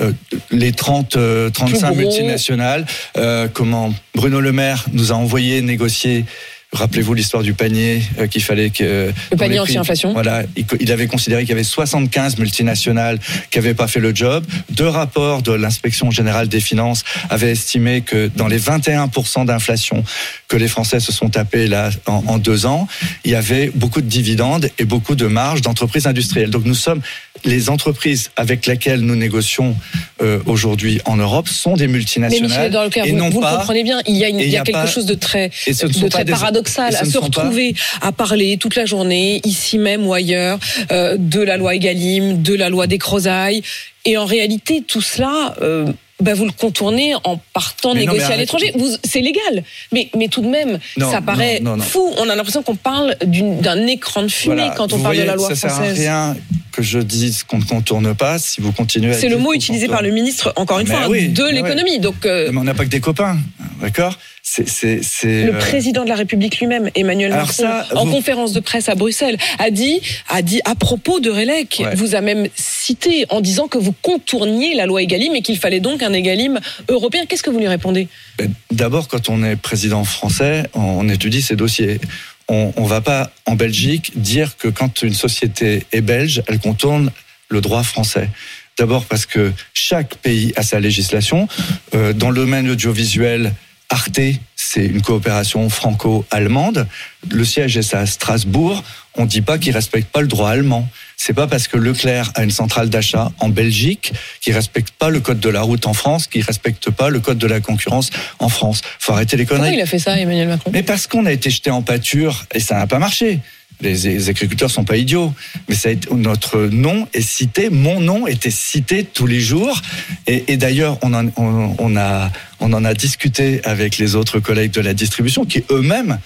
euh, 0.00 0.12
les 0.50 0.72
30, 0.72 1.16
euh, 1.16 1.50
35 1.50 1.94
Plus 1.94 2.04
gros. 2.04 2.10
multinationales. 2.10 2.86
Euh, 3.16 3.48
comment 3.52 3.92
Bruno 4.14 4.40
Le 4.40 4.52
Maire 4.52 4.86
nous 4.92 5.12
a 5.12 5.16
envoyé 5.16 5.60
négocier. 5.60 6.24
Rappelez-vous 6.72 7.14
l'histoire 7.14 7.42
du 7.42 7.52
panier 7.52 8.00
euh, 8.20 8.28
qu'il 8.28 8.42
fallait 8.44 8.70
que 8.70 9.12
Le 9.32 9.36
panier 9.36 9.58
anti-inflation. 9.58 10.12
Voilà, 10.12 10.44
il, 10.56 10.64
il 10.78 10.92
avait 10.92 11.08
considéré 11.08 11.42
qu'il 11.42 11.50
y 11.50 11.52
avait 11.52 11.64
75 11.64 12.38
multinationales 12.38 13.18
qui 13.50 13.58
n'avaient 13.58 13.74
pas 13.74 13.88
fait 13.88 13.98
le 13.98 14.14
job. 14.14 14.44
Deux 14.70 14.86
rapports 14.86 15.42
de 15.42 15.50
l'inspection 15.52 16.12
générale 16.12 16.46
des 16.48 16.60
finances 16.60 17.02
avaient 17.28 17.50
estimé 17.50 18.02
que 18.02 18.30
dans 18.36 18.46
les 18.46 18.60
21% 18.60 19.46
d'inflation 19.46 20.04
que 20.46 20.56
les 20.56 20.68
Français 20.68 21.00
se 21.00 21.10
sont 21.10 21.28
tapés 21.28 21.66
là 21.66 21.90
en, 22.06 22.22
en 22.28 22.38
deux 22.38 22.66
ans, 22.66 22.86
il 23.24 23.32
y 23.32 23.34
avait 23.34 23.72
beaucoup 23.74 24.00
de 24.00 24.06
dividendes 24.06 24.68
et 24.78 24.84
beaucoup 24.84 25.16
de 25.16 25.26
marges 25.26 25.62
d'entreprises 25.62 26.06
industrielles. 26.06 26.50
Donc 26.50 26.64
nous 26.66 26.74
sommes 26.74 27.00
les 27.44 27.68
entreprises 27.70 28.30
avec 28.36 28.66
lesquelles 28.66 29.00
nous 29.00 29.16
négocions 29.16 29.74
euh, 30.22 30.38
aujourd'hui 30.46 31.00
en 31.04 31.16
Europe 31.16 31.48
sont 31.48 31.74
des 31.74 31.86
Mais 31.88 31.94
multinationales 31.94 32.48
Michel 32.48 32.72
Leclerc, 32.72 33.06
et 33.06 33.10
vous, 33.10 33.16
non 33.16 33.30
vous 33.30 33.40
pas 33.40 33.56
comprenez 33.56 33.82
bien, 33.82 34.00
il 34.06 34.16
y 34.16 34.24
a, 34.24 34.28
une- 34.28 34.38
il 34.40 34.42
y 34.42 34.44
a 34.44 34.46
il 34.46 34.52
y 34.52 34.56
a 34.58 34.62
quelque 34.62 34.74
pas- 34.76 34.86
chose 34.86 35.06
de 35.06 35.14
très, 35.14 35.48
de 35.48 36.08
très 36.08 36.24
des- 36.24 36.32
paradoxal 36.62 36.96
à 36.96 37.04
se 37.04 37.18
pas- 37.18 37.24
retrouver 37.24 37.74
à 38.02 38.12
parler 38.12 38.56
toute 38.58 38.76
la 38.76 38.86
journée, 38.86 39.40
ici 39.44 39.78
même 39.78 40.06
ou 40.06 40.14
ailleurs, 40.14 40.58
euh, 40.92 41.16
de 41.18 41.40
la 41.40 41.56
loi 41.56 41.74
Egalim, 41.74 42.42
de 42.42 42.54
la 42.54 42.68
loi 42.68 42.86
des 42.86 42.98
Crozailles. 42.98 43.62
Et 44.04 44.16
en 44.16 44.24
réalité, 44.24 44.82
tout 44.86 45.02
cela, 45.02 45.54
euh, 45.60 45.86
bah, 46.20 46.32
vous 46.34 46.44
le 46.46 46.52
contournez 46.52 47.14
en 47.24 47.38
partant 47.52 47.92
Mais 47.94 48.00
négocier 48.00 48.32
à 48.32 48.36
l'étranger. 48.36 48.72
C'est 49.04 49.20
légal, 49.20 49.62
mais, 49.92 50.08
mais 50.16 50.28
tout 50.28 50.40
de 50.42 50.48
même, 50.48 50.78
Non, 50.96 51.10
ça 51.10 51.20
paraît 51.20 51.60
non, 51.60 51.78
fou. 51.78 52.12
On 52.18 52.28
a 52.28 52.34
l'impression 52.34 52.62
qu'on 52.62 52.76
parle 52.76 53.14
d'un 53.24 53.86
écran 53.86 54.22
de 54.22 54.28
fumée 54.28 54.56
Voilà, 54.56 54.74
quand 54.76 54.92
on 54.92 54.96
vous 54.96 55.02
parle 55.02 55.14
voyez, 55.16 55.22
de 55.22 55.26
la 55.26 55.36
loi 55.36 55.48
ça 55.50 55.54
sert 55.56 55.70
à 55.70 55.74
française. 55.74 55.98
rien 55.98 56.36
que 56.72 56.82
je 56.82 56.98
dise 56.98 57.42
qu'on 57.42 57.58
ne 57.58 57.64
contourne 57.64 58.14
pas 58.14 58.38
si 58.38 58.60
vous 58.60 58.72
continuez 58.72 59.10
à 59.10 59.18
C'est 59.18 59.28
le 59.28 59.38
mot 59.38 59.52
utilisé 59.52 59.88
par 59.88 60.02
le 60.02 60.10
ministre, 60.10 60.52
encore 60.56 60.78
une 60.78 60.88
Mais 60.88 60.94
fois, 60.94 61.08
oui, 61.08 61.28
de 61.28 61.44
l'économie. 61.44 61.98
Donc, 61.98 62.24
euh, 62.26 62.48
Mais 62.52 62.58
on 62.58 62.64
n'a 62.64 62.74
pas 62.74 62.84
que 62.84 62.90
des 62.90 63.00
copains, 63.00 63.38
d'accord? 63.82 64.16
C'est 64.52 64.68
c'est 64.68 64.98
c'est. 65.04 65.44
Le 65.44 65.54
euh, 65.54 65.58
président 65.60 66.02
de 66.02 66.08
la 66.08 66.16
République 66.16 66.58
lui-même, 66.58 66.90
Emmanuel 66.96 67.32
Alors 67.32 67.46
Macron, 67.46 67.62
ça, 67.62 67.86
en 67.94 68.04
vous- 68.04 68.10
conférence 68.10 68.52
de 68.52 68.58
presse 68.58 68.88
à 68.88 68.96
Bruxelles, 68.96 69.36
a 69.60 69.70
dit, 69.70 70.00
a 70.28 70.42
dit 70.42 70.60
à 70.64 70.74
propos 70.74 71.20
de 71.20 71.30
Ouais. 71.30 71.94
vous 71.94 72.16
a 72.16 72.20
même 72.20 72.48
cité 72.56 73.26
en 73.28 73.40
disant 73.40 73.68
que 73.68 73.78
vous 73.78 73.92
contourniez 74.02 74.74
la 74.74 74.86
loi 74.86 75.02
Egalim 75.02 75.36
et 75.36 75.42
qu'il 75.42 75.56
fallait 75.56 75.78
donc 75.78 76.02
un 76.02 76.12
Egalim 76.12 76.58
européen. 76.88 77.26
Qu'est-ce 77.28 77.44
que 77.44 77.50
vous 77.50 77.60
lui 77.60 77.68
répondez? 77.68 78.08
Ben, 78.38 78.52
D'abord, 78.72 79.06
quand 79.06 79.28
on 79.28 79.44
est 79.44 79.54
président 79.54 80.02
français, 80.02 80.64
on 80.74 81.08
étudie 81.08 81.42
ses 81.42 81.54
dossiers. 81.54 82.00
On 82.48 82.72
ne 82.76 82.88
va 82.88 83.00
pas 83.00 83.30
en 83.46 83.54
Belgique 83.54 84.10
dire 84.16 84.56
que 84.56 84.66
quand 84.66 85.02
une 85.02 85.14
société 85.14 85.84
est 85.92 86.00
belge, 86.00 86.42
elle 86.48 86.58
contourne 86.58 87.12
le 87.48 87.60
droit 87.60 87.84
français. 87.84 88.28
D'abord 88.76 89.04
parce 89.04 89.26
que 89.26 89.52
chaque 89.74 90.16
pays 90.16 90.52
a 90.56 90.64
sa 90.64 90.80
législation. 90.80 91.46
Euh, 91.94 92.12
dans 92.12 92.30
le 92.30 92.36
domaine 92.36 92.68
audiovisuel, 92.68 93.52
Arte, 93.92 94.20
c'est 94.54 94.86
une 94.86 95.02
coopération 95.02 95.68
franco-allemande. 95.68 96.86
Le 97.28 97.44
siège 97.44 97.76
est 97.76 97.92
à 97.92 98.06
Strasbourg. 98.06 98.84
On 99.16 99.22
ne 99.22 99.26
dit 99.28 99.40
pas 99.40 99.58
qu'ils 99.58 99.72
respectent 99.74 100.10
pas 100.12 100.20
le 100.20 100.28
droit 100.28 100.50
allemand. 100.50 100.88
C'est 101.16 101.32
pas 101.34 101.48
parce 101.48 101.66
que 101.66 101.76
Leclerc 101.76 102.30
a 102.36 102.44
une 102.44 102.52
centrale 102.52 102.88
d'achat 102.88 103.32
en 103.40 103.48
Belgique 103.48 104.12
qu'il 104.40 104.54
respecte 104.54 104.90
pas 104.92 105.10
le 105.10 105.18
code 105.20 105.40
de 105.40 105.48
la 105.48 105.62
route 105.62 105.86
en 105.86 105.92
France, 105.92 106.28
qu'il 106.28 106.42
respecte 106.42 106.90
pas 106.90 107.10
le 107.10 107.18
code 107.18 107.38
de 107.38 107.46
la 107.48 107.60
concurrence 107.60 108.10
en 108.38 108.48
France. 108.48 108.80
Faut 109.00 109.12
arrêter 109.12 109.36
les 109.36 109.44
Pourquoi 109.44 109.64
conneries. 109.64 109.78
il 109.78 109.82
a 109.82 109.86
fait 109.86 109.98
ça, 109.98 110.16
Emmanuel 110.16 110.48
Macron? 110.48 110.70
Mais 110.72 110.84
parce 110.84 111.08
qu'on 111.08 111.26
a 111.26 111.32
été 111.32 111.50
jeté 111.50 111.70
en 111.70 111.82
pâture 111.82 112.46
et 112.54 112.60
ça 112.60 112.76
n'a 112.76 112.86
pas 112.86 113.00
marché. 113.00 113.40
Les, 113.82 113.94
les 113.94 114.28
agriculteurs 114.28 114.70
sont 114.70 114.84
pas 114.84 114.96
idiots, 114.96 115.32
mais 115.68 115.74
ça 115.74 115.88
a 115.90 116.14
notre 116.14 116.58
nom 116.58 117.08
est 117.14 117.22
cité, 117.22 117.70
mon 117.70 118.00
nom 118.00 118.26
était 118.26 118.50
cité 118.50 119.04
tous 119.04 119.26
les 119.26 119.40
jours. 119.40 119.80
Et, 120.26 120.56
d'ailleurs, 120.56 120.98
on, 121.02 121.14
en- 121.14 121.30
on, 121.36 121.96
a, 121.96 122.30
on 122.60 122.72
en 122.72 122.84
a 122.84 122.94
discuté 122.94 123.60
avec 123.64 123.98
les 123.98 124.14
autres 124.16 124.38
collègues 124.40 124.72
de 124.72 124.80
la 124.80 124.94
distribution 124.94 125.44
qui 125.44 125.64
eux-mêmes 125.70 126.18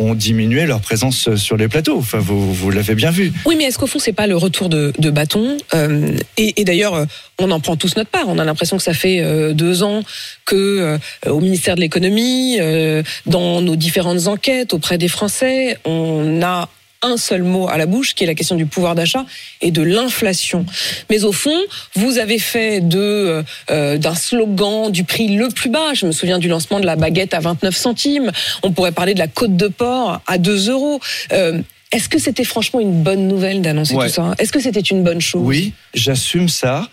ont 0.00 0.14
diminué 0.14 0.64
leur 0.64 0.80
présence 0.80 1.34
sur 1.34 1.56
les 1.56 1.66
plateaux. 1.66 1.98
Enfin, 1.98 2.18
vous, 2.18 2.54
vous 2.54 2.70
l'avez 2.70 2.94
bien 2.94 3.10
vu. 3.10 3.32
Oui, 3.46 3.56
mais 3.58 3.64
est-ce 3.64 3.78
qu'au 3.78 3.88
fond, 3.88 3.98
c'est 3.98 4.12
pas 4.12 4.28
le 4.28 4.36
retour 4.36 4.68
de, 4.68 4.92
bâton 5.10 5.56
Euh, 5.74 6.16
Et, 6.36 6.62
d'ailleurs, 6.62 6.94
euh, 6.94 7.04
on 7.40 7.50
en 7.50 7.58
prend 7.58 7.74
tous 7.76 7.96
notre 7.96 8.10
part. 8.10 8.28
On 8.28 8.38
a 8.38 8.44
l'impression 8.44 8.76
que 8.76 8.82
ça 8.84 8.94
fait 8.94 9.20
euh, 9.20 9.54
deux 9.54 9.82
ans 9.82 10.04
que, 10.44 10.98
au 11.26 11.40
ministère 11.40 11.74
de 11.74 11.80
l'économie, 11.80 12.58
dans 13.26 13.60
nos 13.60 13.74
différentes 13.74 14.28
enquêtes 14.28 14.72
auprès 14.72 14.98
des 14.98 15.08
Français, 15.08 15.78
on 15.84 16.42
a 16.42 16.68
un 17.02 17.16
seul 17.16 17.42
mot 17.42 17.68
à 17.68 17.78
la 17.78 17.86
bouche, 17.86 18.14
qui 18.14 18.24
est 18.24 18.26
la 18.26 18.34
question 18.34 18.56
du 18.56 18.66
pouvoir 18.66 18.94
d'achat 18.94 19.24
et 19.60 19.70
de 19.70 19.82
l'inflation. 19.82 20.66
Mais 21.10 21.24
au 21.24 21.32
fond, 21.32 21.56
vous 21.94 22.18
avez 22.18 22.38
fait 22.38 22.80
de 22.80 22.98
euh, 22.98 23.42
euh, 23.70 23.98
d'un 23.98 24.14
slogan 24.14 24.90
du 24.90 25.04
prix 25.04 25.28
le 25.36 25.48
plus 25.48 25.70
bas. 25.70 25.94
Je 25.94 26.06
me 26.06 26.12
souviens 26.12 26.38
du 26.38 26.48
lancement 26.48 26.80
de 26.80 26.86
la 26.86 26.96
baguette 26.96 27.34
à 27.34 27.40
29 27.40 27.76
centimes. 27.76 28.32
On 28.62 28.72
pourrait 28.72 28.92
parler 28.92 29.14
de 29.14 29.18
la 29.20 29.28
côte 29.28 29.56
de 29.56 29.68
porc 29.68 30.20
à 30.26 30.38
2 30.38 30.70
euros. 30.70 31.00
Euh, 31.32 31.60
est-ce 31.92 32.08
que 32.08 32.18
c'était 32.18 32.44
franchement 32.44 32.80
une 32.80 33.02
bonne 33.02 33.28
nouvelle 33.28 33.62
d'annoncer 33.62 33.94
Ouais. 33.94 34.08
tout 34.08 34.14
ça? 34.14 34.34
Est-ce 34.38 34.52
que 34.52 34.60
c'était 34.60 34.80
une 34.80 35.02
bonne 35.02 35.20
chose? 35.20 35.42
Oui, 35.44 35.72
j'assume 35.94 36.48
ça. 36.48 36.88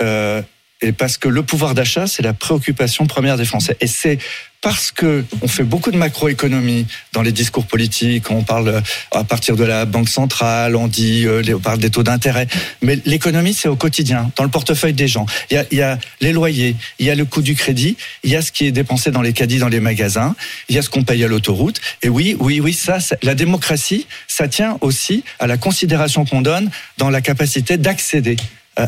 Euh, 0.00 0.40
et 0.82 0.92
parce 0.92 1.18
que 1.18 1.28
le 1.28 1.42
pouvoir 1.42 1.74
d'achat, 1.74 2.06
c'est 2.06 2.22
la 2.22 2.32
préoccupation 2.34 3.06
première 3.06 3.36
des 3.36 3.44
Français. 3.44 3.76
Et 3.80 3.86
c'est 3.86 4.18
parce 4.62 4.90
que 4.90 5.24
on 5.40 5.48
fait 5.48 5.62
beaucoup 5.62 5.90
de 5.90 5.96
macroéconomie 5.96 6.86
dans 7.14 7.22
les 7.22 7.32
discours 7.32 7.64
politiques, 7.64 8.30
on 8.30 8.42
parle 8.42 8.82
à 9.10 9.24
partir 9.24 9.56
de 9.56 9.64
la 9.64 9.86
banque 9.86 10.10
centrale, 10.10 10.76
on 10.76 10.86
dit, 10.86 11.24
euh, 11.26 11.42
on 11.54 11.60
parle 11.60 11.78
des 11.78 11.88
taux 11.88 12.02
d'intérêt, 12.02 12.46
mais 12.82 12.98
l'économie 13.06 13.54
c'est 13.54 13.68
au 13.68 13.76
quotidien, 13.76 14.30
dans 14.36 14.44
le 14.44 14.50
portefeuille 14.50 14.92
des 14.92 15.08
gens. 15.08 15.24
Il 15.50 15.54
y, 15.54 15.56
a, 15.56 15.64
il 15.70 15.78
y 15.78 15.82
a 15.82 15.98
les 16.20 16.32
loyers, 16.32 16.76
il 16.98 17.06
y 17.06 17.10
a 17.10 17.14
le 17.14 17.24
coût 17.24 17.40
du 17.40 17.54
crédit, 17.54 17.96
il 18.22 18.30
y 18.30 18.36
a 18.36 18.42
ce 18.42 18.52
qui 18.52 18.66
est 18.66 18.72
dépensé 18.72 19.10
dans 19.10 19.22
les 19.22 19.32
caddies, 19.32 19.58
dans 19.58 19.68
les 19.68 19.80
magasins, 19.80 20.34
il 20.68 20.76
y 20.76 20.78
a 20.78 20.82
ce 20.82 20.90
qu'on 20.90 21.04
paye 21.04 21.24
à 21.24 21.28
l'autoroute. 21.28 21.80
Et 22.02 22.10
oui, 22.10 22.36
oui, 22.38 22.60
oui, 22.60 22.74
ça- 22.74 22.98
la 23.22 23.34
démocratie, 23.34 24.06
ça 24.28 24.46
tient 24.46 24.76
aussi 24.82 25.24
à 25.38 25.46
la 25.46 25.56
considération 25.56 26.26
qu'on 26.26 26.42
donne 26.42 26.70
dans 26.98 27.08
la 27.08 27.22
capacité 27.22 27.78
d'accéder 27.78 28.36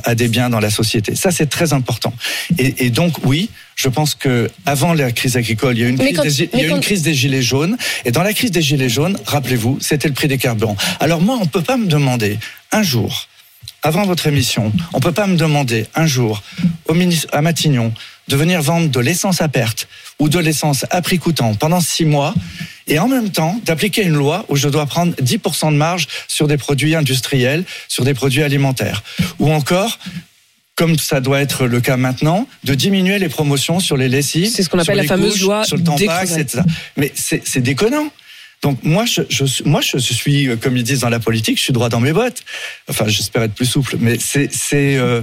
à 0.04 0.14
des 0.14 0.28
biens 0.28 0.50
dans 0.50 0.60
la 0.60 0.70
société. 0.70 1.14
Ça, 1.14 1.30
c'est 1.30 1.46
très 1.48 1.72
important. 1.72 2.12
Et, 2.58 2.86
et 2.86 2.90
donc, 2.90 3.24
oui, 3.24 3.50
je 3.76 3.88
pense 3.88 4.14
que 4.14 4.50
avant 4.66 4.94
la 4.94 5.12
crise 5.12 5.36
agricole, 5.36 5.76
il 5.76 5.80
y 5.80 5.84
a 5.84 5.86
eu 5.88 5.90
une, 5.90 5.98
crise, 5.98 6.16
quand- 6.16 6.22
des, 6.22 6.50
il 6.52 6.58
y 6.58 6.62
a 6.62 6.66
une 6.66 6.74
quand- 6.74 6.80
crise 6.80 7.02
des 7.02 7.14
gilets 7.14 7.42
jaunes. 7.42 7.76
Et 8.04 8.10
dans 8.12 8.22
la 8.22 8.32
crise 8.32 8.50
des 8.50 8.62
gilets 8.62 8.88
jaunes, 8.88 9.18
rappelez-vous, 9.26 9.78
c'était 9.80 10.08
le 10.08 10.14
prix 10.14 10.28
des 10.28 10.38
carburants. 10.38 10.76
Alors 11.00 11.20
moi, 11.20 11.38
on 11.40 11.46
peut 11.46 11.62
pas 11.62 11.76
me 11.76 11.86
demander 11.86 12.38
un 12.70 12.82
jour, 12.82 13.28
avant 13.82 14.04
votre 14.04 14.26
émission, 14.26 14.72
on 14.92 15.00
peut 15.00 15.12
pas 15.12 15.26
me 15.26 15.36
demander 15.36 15.86
un 15.94 16.06
jour 16.06 16.42
au 16.86 16.94
ministre, 16.94 17.28
à 17.32 17.42
Matignon 17.42 17.92
de 18.28 18.36
venir 18.36 18.62
vendre 18.62 18.88
de 18.88 19.00
l'essence 19.00 19.40
à 19.40 19.48
perte 19.48 19.88
ou 20.18 20.28
de 20.28 20.38
l'essence 20.38 20.86
à 20.90 21.02
prix 21.02 21.18
coûtant 21.18 21.54
pendant 21.54 21.80
six 21.80 22.04
mois 22.04 22.34
et 22.86 22.98
en 22.98 23.08
même 23.08 23.30
temps 23.30 23.60
d'appliquer 23.64 24.02
une 24.02 24.14
loi 24.14 24.44
où 24.48 24.56
je 24.56 24.68
dois 24.68 24.86
prendre 24.86 25.14
10% 25.16 25.72
de 25.72 25.76
marge 25.76 26.06
sur 26.28 26.46
des 26.46 26.56
produits 26.56 26.94
industriels, 26.94 27.64
sur 27.88 28.04
des 28.04 28.14
produits 28.14 28.42
alimentaires. 28.42 29.02
Ou 29.40 29.52
encore, 29.52 29.98
comme 30.76 30.98
ça 30.98 31.20
doit 31.20 31.40
être 31.40 31.66
le 31.66 31.80
cas 31.80 31.96
maintenant, 31.96 32.46
de 32.64 32.74
diminuer 32.74 33.18
les 33.18 33.28
promotions 33.28 33.80
sur 33.80 33.96
les 33.96 34.08
lessives. 34.08 34.50
C'est 34.54 34.62
ce 34.62 34.68
qu'on 34.68 34.78
sur 34.78 34.92
appelle 34.92 35.02
la 35.02 35.08
fameuse 35.08 35.32
couches, 35.32 35.42
loi 35.42 35.64
sur 35.64 35.76
le 35.76 35.82
Descrevel. 35.82 36.40
etc. 36.40 36.62
Mais 36.96 37.12
c'est 37.14 37.60
déconnant. 37.60 38.08
Donc 38.62 38.78
moi 38.84 39.04
je, 39.04 39.22
je, 39.28 39.44
moi, 39.64 39.80
je 39.80 39.98
suis, 39.98 40.48
euh, 40.48 40.56
comme 40.56 40.76
ils 40.76 40.84
disent 40.84 41.00
dans 41.00 41.08
la 41.08 41.20
politique, 41.20 41.58
je 41.58 41.62
suis 41.62 41.72
droit 41.72 41.88
dans 41.88 42.00
mes 42.00 42.12
bottes. 42.12 42.42
Enfin, 42.88 43.06
j'espère 43.08 43.42
être 43.42 43.54
plus 43.54 43.66
souple, 43.66 43.96
mais 44.00 44.18
c'est... 44.18 44.52
c'est, 44.52 44.96
euh, 44.96 45.20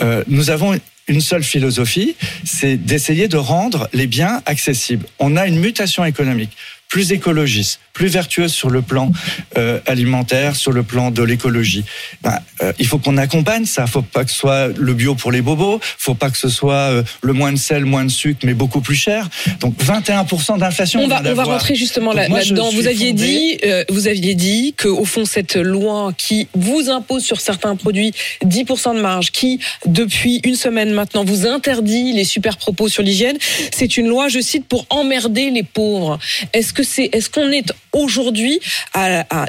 euh, 0.00 0.22
nous 0.28 0.50
avons 0.50 0.78
une 1.08 1.20
seule 1.20 1.42
philosophie, 1.42 2.14
c'est 2.44 2.76
d'essayer 2.76 3.28
de 3.28 3.38
rendre 3.38 3.88
les 3.92 4.06
biens 4.06 4.42
accessibles. 4.46 5.06
On 5.18 5.36
a 5.36 5.46
une 5.46 5.58
mutation 5.58 6.04
économique 6.04 6.50
plus 6.88 7.12
écologiste, 7.12 7.80
plus 7.92 8.06
vertueuse 8.08 8.52
sur 8.52 8.70
le 8.70 8.80
plan 8.80 9.12
euh, 9.58 9.78
alimentaire, 9.86 10.56
sur 10.56 10.72
le 10.72 10.82
plan 10.82 11.10
de 11.10 11.22
l'écologie. 11.22 11.84
Ben, 12.22 12.38
euh, 12.62 12.72
il 12.78 12.86
faut 12.86 12.98
qu'on 12.98 13.18
accompagne 13.18 13.66
ça. 13.66 13.86
Faut 13.86 14.00
pas 14.00 14.24
que 14.24 14.30
ce 14.30 14.38
soit 14.38 14.68
le 14.68 14.94
bio 14.94 15.14
pour 15.14 15.30
les 15.30 15.42
bobos. 15.42 15.80
Faut 15.82 16.14
pas 16.14 16.30
que 16.30 16.38
ce 16.38 16.48
soit 16.48 16.74
euh, 16.74 17.02
le 17.22 17.34
moins 17.34 17.52
de 17.52 17.58
sel, 17.58 17.84
moins 17.84 18.04
de 18.06 18.10
sucre, 18.10 18.40
mais 18.44 18.54
beaucoup 18.54 18.80
plus 18.80 18.94
cher. 18.94 19.28
Donc 19.60 19.74
21% 19.78 20.58
d'inflation. 20.58 21.00
On 21.02 21.08
va, 21.08 21.20
on 21.24 21.34
rentrer 21.44 21.74
justement 21.74 22.14
là- 22.14 22.26
là-dedans. 22.26 22.70
vous 22.72 22.86
aviez 22.86 23.12
dit, 23.12 23.58
vous 23.90 24.08
aviez 24.08 24.34
dit 24.34 24.74
que 24.76 24.88
au 24.88 25.04
fond 25.04 25.26
cette 25.26 25.56
loi 25.56 26.12
qui 26.16 26.48
vous 26.54 26.88
impose 26.88 27.22
sur 27.22 27.40
certains 27.40 27.76
produits 27.76 28.12
10% 28.46 28.94
de 28.94 29.00
marge, 29.00 29.30
qui 29.30 29.60
depuis 29.84 30.40
une 30.44 30.56
semaine 30.56 30.92
maintenant 30.92 31.24
vous 31.24 31.46
interdit 31.46 32.12
les 32.14 32.24
super 32.24 32.56
propos 32.56 32.88
sur 32.88 33.02
l'hygiène, 33.02 33.36
c'est 33.74 33.98
une 33.98 34.08
loi, 34.08 34.28
je 34.28 34.40
cite, 34.40 34.66
pour 34.66 34.86
emmerder 34.88 35.50
les 35.50 35.62
pauvres. 35.62 36.18
Est-ce 36.54 36.72
que 36.78 36.84
c'est, 36.84 37.10
est-ce 37.12 37.28
qu'on 37.28 37.50
est 37.50 37.72
aujourd'hui 37.92 38.60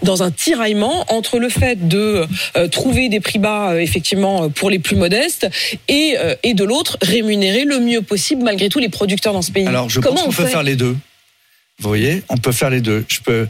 dans 0.01 0.23
un 0.23 0.31
tiraillement 0.31 1.05
entre 1.13 1.37
le 1.37 1.49
fait 1.49 1.87
de 1.87 2.25
euh, 2.57 2.67
trouver 2.67 3.07
des 3.07 3.19
prix 3.19 3.37
bas 3.37 3.73
euh, 3.73 3.79
effectivement 3.79 4.49
pour 4.49 4.71
les 4.71 4.79
plus 4.79 4.95
modestes 4.95 5.47
et, 5.87 6.15
euh, 6.17 6.33
et 6.41 6.55
de 6.55 6.63
l'autre 6.63 6.97
rémunérer 7.03 7.65
le 7.65 7.79
mieux 7.79 8.01
possible 8.01 8.41
malgré 8.41 8.67
tout 8.67 8.79
les 8.79 8.89
producteurs 8.89 9.33
dans 9.33 9.43
ce 9.43 9.51
pays? 9.51 9.67
Alors, 9.67 9.89
je 9.89 9.99
Comment 9.99 10.15
pense 10.15 10.35
qu'on 10.35 10.41
on 10.41 10.45
peut 10.45 10.49
faire 10.49 10.63
les 10.63 10.75
deux. 10.75 10.97
Vous 11.79 11.87
voyez, 11.87 12.23
on 12.29 12.37
peut 12.37 12.51
faire 12.51 12.71
les 12.71 12.81
deux. 12.81 13.05
Je 13.07 13.19
peux. 13.19 13.47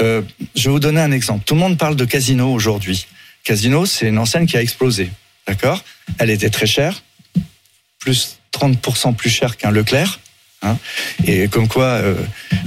euh, 0.00 0.22
je 0.56 0.64
vais 0.64 0.70
vous 0.70 0.80
donner 0.80 1.02
un 1.02 1.12
exemple. 1.12 1.44
Tout 1.44 1.54
le 1.54 1.60
monde 1.60 1.76
parle 1.76 1.96
de 1.96 2.06
Casino 2.06 2.50
aujourd'hui. 2.50 3.06
Casino, 3.44 3.84
c'est 3.84 4.08
une 4.08 4.18
enseigne 4.18 4.46
qui 4.46 4.56
a 4.56 4.62
explosé. 4.62 5.10
D'accord? 5.46 5.84
Elle 6.18 6.30
était 6.30 6.50
très 6.50 6.66
chère, 6.66 7.02
plus 7.98 8.38
30% 8.54 9.14
plus 9.14 9.30
chère 9.30 9.58
qu'un 9.58 9.70
Leclerc. 9.70 10.18
Hein. 10.62 10.76
et 11.24 11.48
comme 11.48 11.68
quoi 11.68 11.84
euh, 11.84 12.14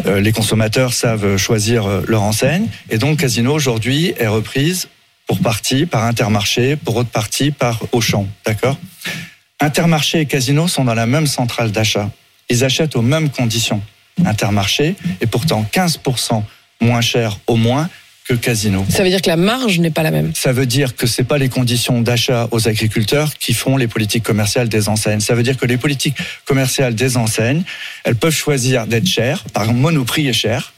euh, 0.06 0.20
les 0.20 0.32
consommateurs 0.32 0.94
savent 0.94 1.38
choisir 1.38 1.86
euh, 1.86 2.04
leur 2.08 2.24
enseigne. 2.24 2.68
Et 2.90 2.98
donc 2.98 3.20
Casino 3.20 3.54
aujourd'hui 3.54 4.14
est 4.18 4.28
reprise 4.28 4.88
pour 5.28 5.40
partie 5.40 5.86
par 5.86 6.04
Intermarché, 6.06 6.76
pour 6.76 6.98
autre 6.98 7.10
partie 7.10 7.52
par 7.52 7.80
Auchan. 7.92 8.28
D'accord? 8.46 8.78
Intermarché 9.60 10.22
et 10.22 10.26
Casino 10.26 10.68
sont 10.68 10.84
dans 10.84 10.96
la 10.96 11.06
même 11.06 11.28
centrale 11.28 11.72
d'achat. 11.72 12.10
Ils 12.50 12.64
achètent 12.64 12.96
aux 12.96 13.02
mêmes 13.02 13.30
conditions. 13.30 13.82
Intermarché 14.26 14.96
est 15.22 15.28
pourtant 15.28 15.66
15% 15.72 16.44
moins 16.82 17.02
cher 17.02 17.40
au 17.48 17.56
moins 17.56 17.90
que 18.36 18.42
Casino. 18.42 18.86
Ça 18.90 19.04
veut 19.04 19.10
dire 19.10 19.22
que 19.22 19.30
la 19.30 19.36
marge 19.36 19.80
n'est 19.80 19.92
pas 19.92 20.04
la 20.04 20.12
même. 20.12 20.32
Ça 20.36 20.54
veut 20.54 20.66
dire 20.66 20.96
que 20.96 21.06
c'est 21.06 21.24
pas 21.24 21.38
les 21.38 21.50
conditions 21.50 22.02
d'achat 22.02 22.48
aux 22.52 22.68
agriculteurs 22.68 23.34
qui 23.38 23.54
font 23.54 23.76
les 23.78 23.88
politiques 23.88 24.24
commerciales 24.24 24.70
des 24.70 24.88
enseignes. 24.88 25.20
Ça 25.20 25.36
veut 25.36 25.44
dire 25.44 25.58
que 25.58 25.66
les 25.66 25.78
politiques 25.78 26.16
commerciales 26.46 26.96
des 26.96 27.18
enseignes, 27.18 27.64
elles 28.04 28.16
peuvent 28.16 28.36
choisir 28.36 28.88
d'être 28.88 29.08
chères. 29.08 29.44
Par 29.54 29.64
exemple, 29.64 29.80
Monoprix 29.80 30.28
est 30.28 30.34
cher 30.34 30.74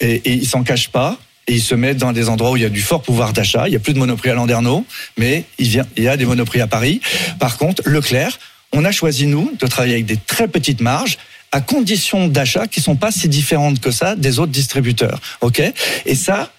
et, 0.00 0.14
et 0.14 0.32
ils 0.34 0.46
s'en 0.46 0.62
cachent 0.62 0.90
pas. 0.90 1.18
Et 1.46 1.54
ils 1.54 1.62
se 1.62 1.74
mettent 1.74 1.98
dans 1.98 2.12
des 2.12 2.30
endroits 2.30 2.52
où 2.52 2.56
il 2.56 2.62
y 2.62 2.66
a 2.66 2.70
du 2.70 2.80
fort 2.80 3.02
pouvoir 3.02 3.34
d'achat. 3.34 3.68
Il 3.68 3.72
y 3.72 3.76
a 3.76 3.80
plus 3.80 3.92
de 3.92 3.98
Monoprix 3.98 4.30
à 4.30 4.34
Landerneau, 4.34 4.86
mais 5.18 5.44
il, 5.58 5.68
vient, 5.68 5.86
il 5.96 6.04
y 6.04 6.08
a 6.08 6.16
des 6.16 6.24
Monoprix 6.24 6.60
à 6.62 6.66
Paris. 6.66 7.00
Par 7.38 7.58
contre, 7.58 7.82
Leclerc, 7.84 8.38
on 8.72 8.84
a 8.84 8.92
choisi, 8.92 9.26
nous, 9.26 9.52
de 9.58 9.66
travailler 9.66 9.94
avec 9.94 10.06
des 10.06 10.16
très 10.16 10.48
petites 10.48 10.80
marges 10.80 11.18
à 11.52 11.60
conditions 11.60 12.28
d'achat 12.28 12.66
qui 12.66 12.80
sont 12.80 12.96
pas 12.96 13.10
si 13.10 13.28
différentes 13.28 13.80
que 13.80 13.90
ça 13.90 14.16
des 14.16 14.38
autres 14.38 14.52
distributeurs. 14.52 15.20
OK? 15.42 15.60
Et 16.06 16.14
ça, 16.14 16.50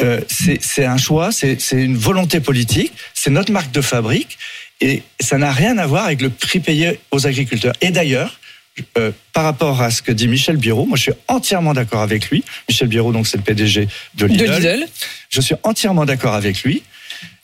euh, 0.00 0.20
c'est 0.28 0.84
un 0.84 0.96
choix, 0.96 1.32
c'est 1.32 1.60
c'est 1.60 1.82
une 1.82 1.96
volonté 1.96 2.40
politique, 2.40 2.92
c'est 3.14 3.30
notre 3.30 3.52
marque 3.52 3.70
de 3.72 3.80
fabrique 3.80 4.38
et 4.80 5.02
ça 5.20 5.38
n'a 5.38 5.50
rien 5.52 5.76
à 5.78 5.86
voir 5.86 6.04
avec 6.04 6.20
le 6.20 6.30
prix 6.30 6.60
payé 6.60 7.00
aux 7.10 7.26
agriculteurs. 7.26 7.72
Et 7.80 7.90
d'ailleurs, 7.90 8.38
euh, 8.96 9.10
par 9.32 9.42
rapport 9.42 9.82
à 9.82 9.90
ce 9.90 10.02
que 10.02 10.12
dit 10.12 10.28
Michel 10.28 10.56
Biro, 10.56 10.86
moi 10.86 10.96
je 10.96 11.02
suis 11.02 11.12
entièrement 11.26 11.72
d'accord 11.74 12.00
avec 12.02 12.30
lui. 12.30 12.44
Michel 12.68 12.86
Biro, 12.88 13.12
donc 13.12 13.26
c'est 13.26 13.36
le 13.38 13.42
PDG 13.42 13.88
de 14.14 14.26
Lidl. 14.26 14.46
De 14.46 14.52
Lidl. 14.52 14.86
Je 15.30 15.40
suis 15.40 15.56
entièrement 15.64 16.04
d'accord 16.04 16.34
avec 16.34 16.62
lui. 16.62 16.82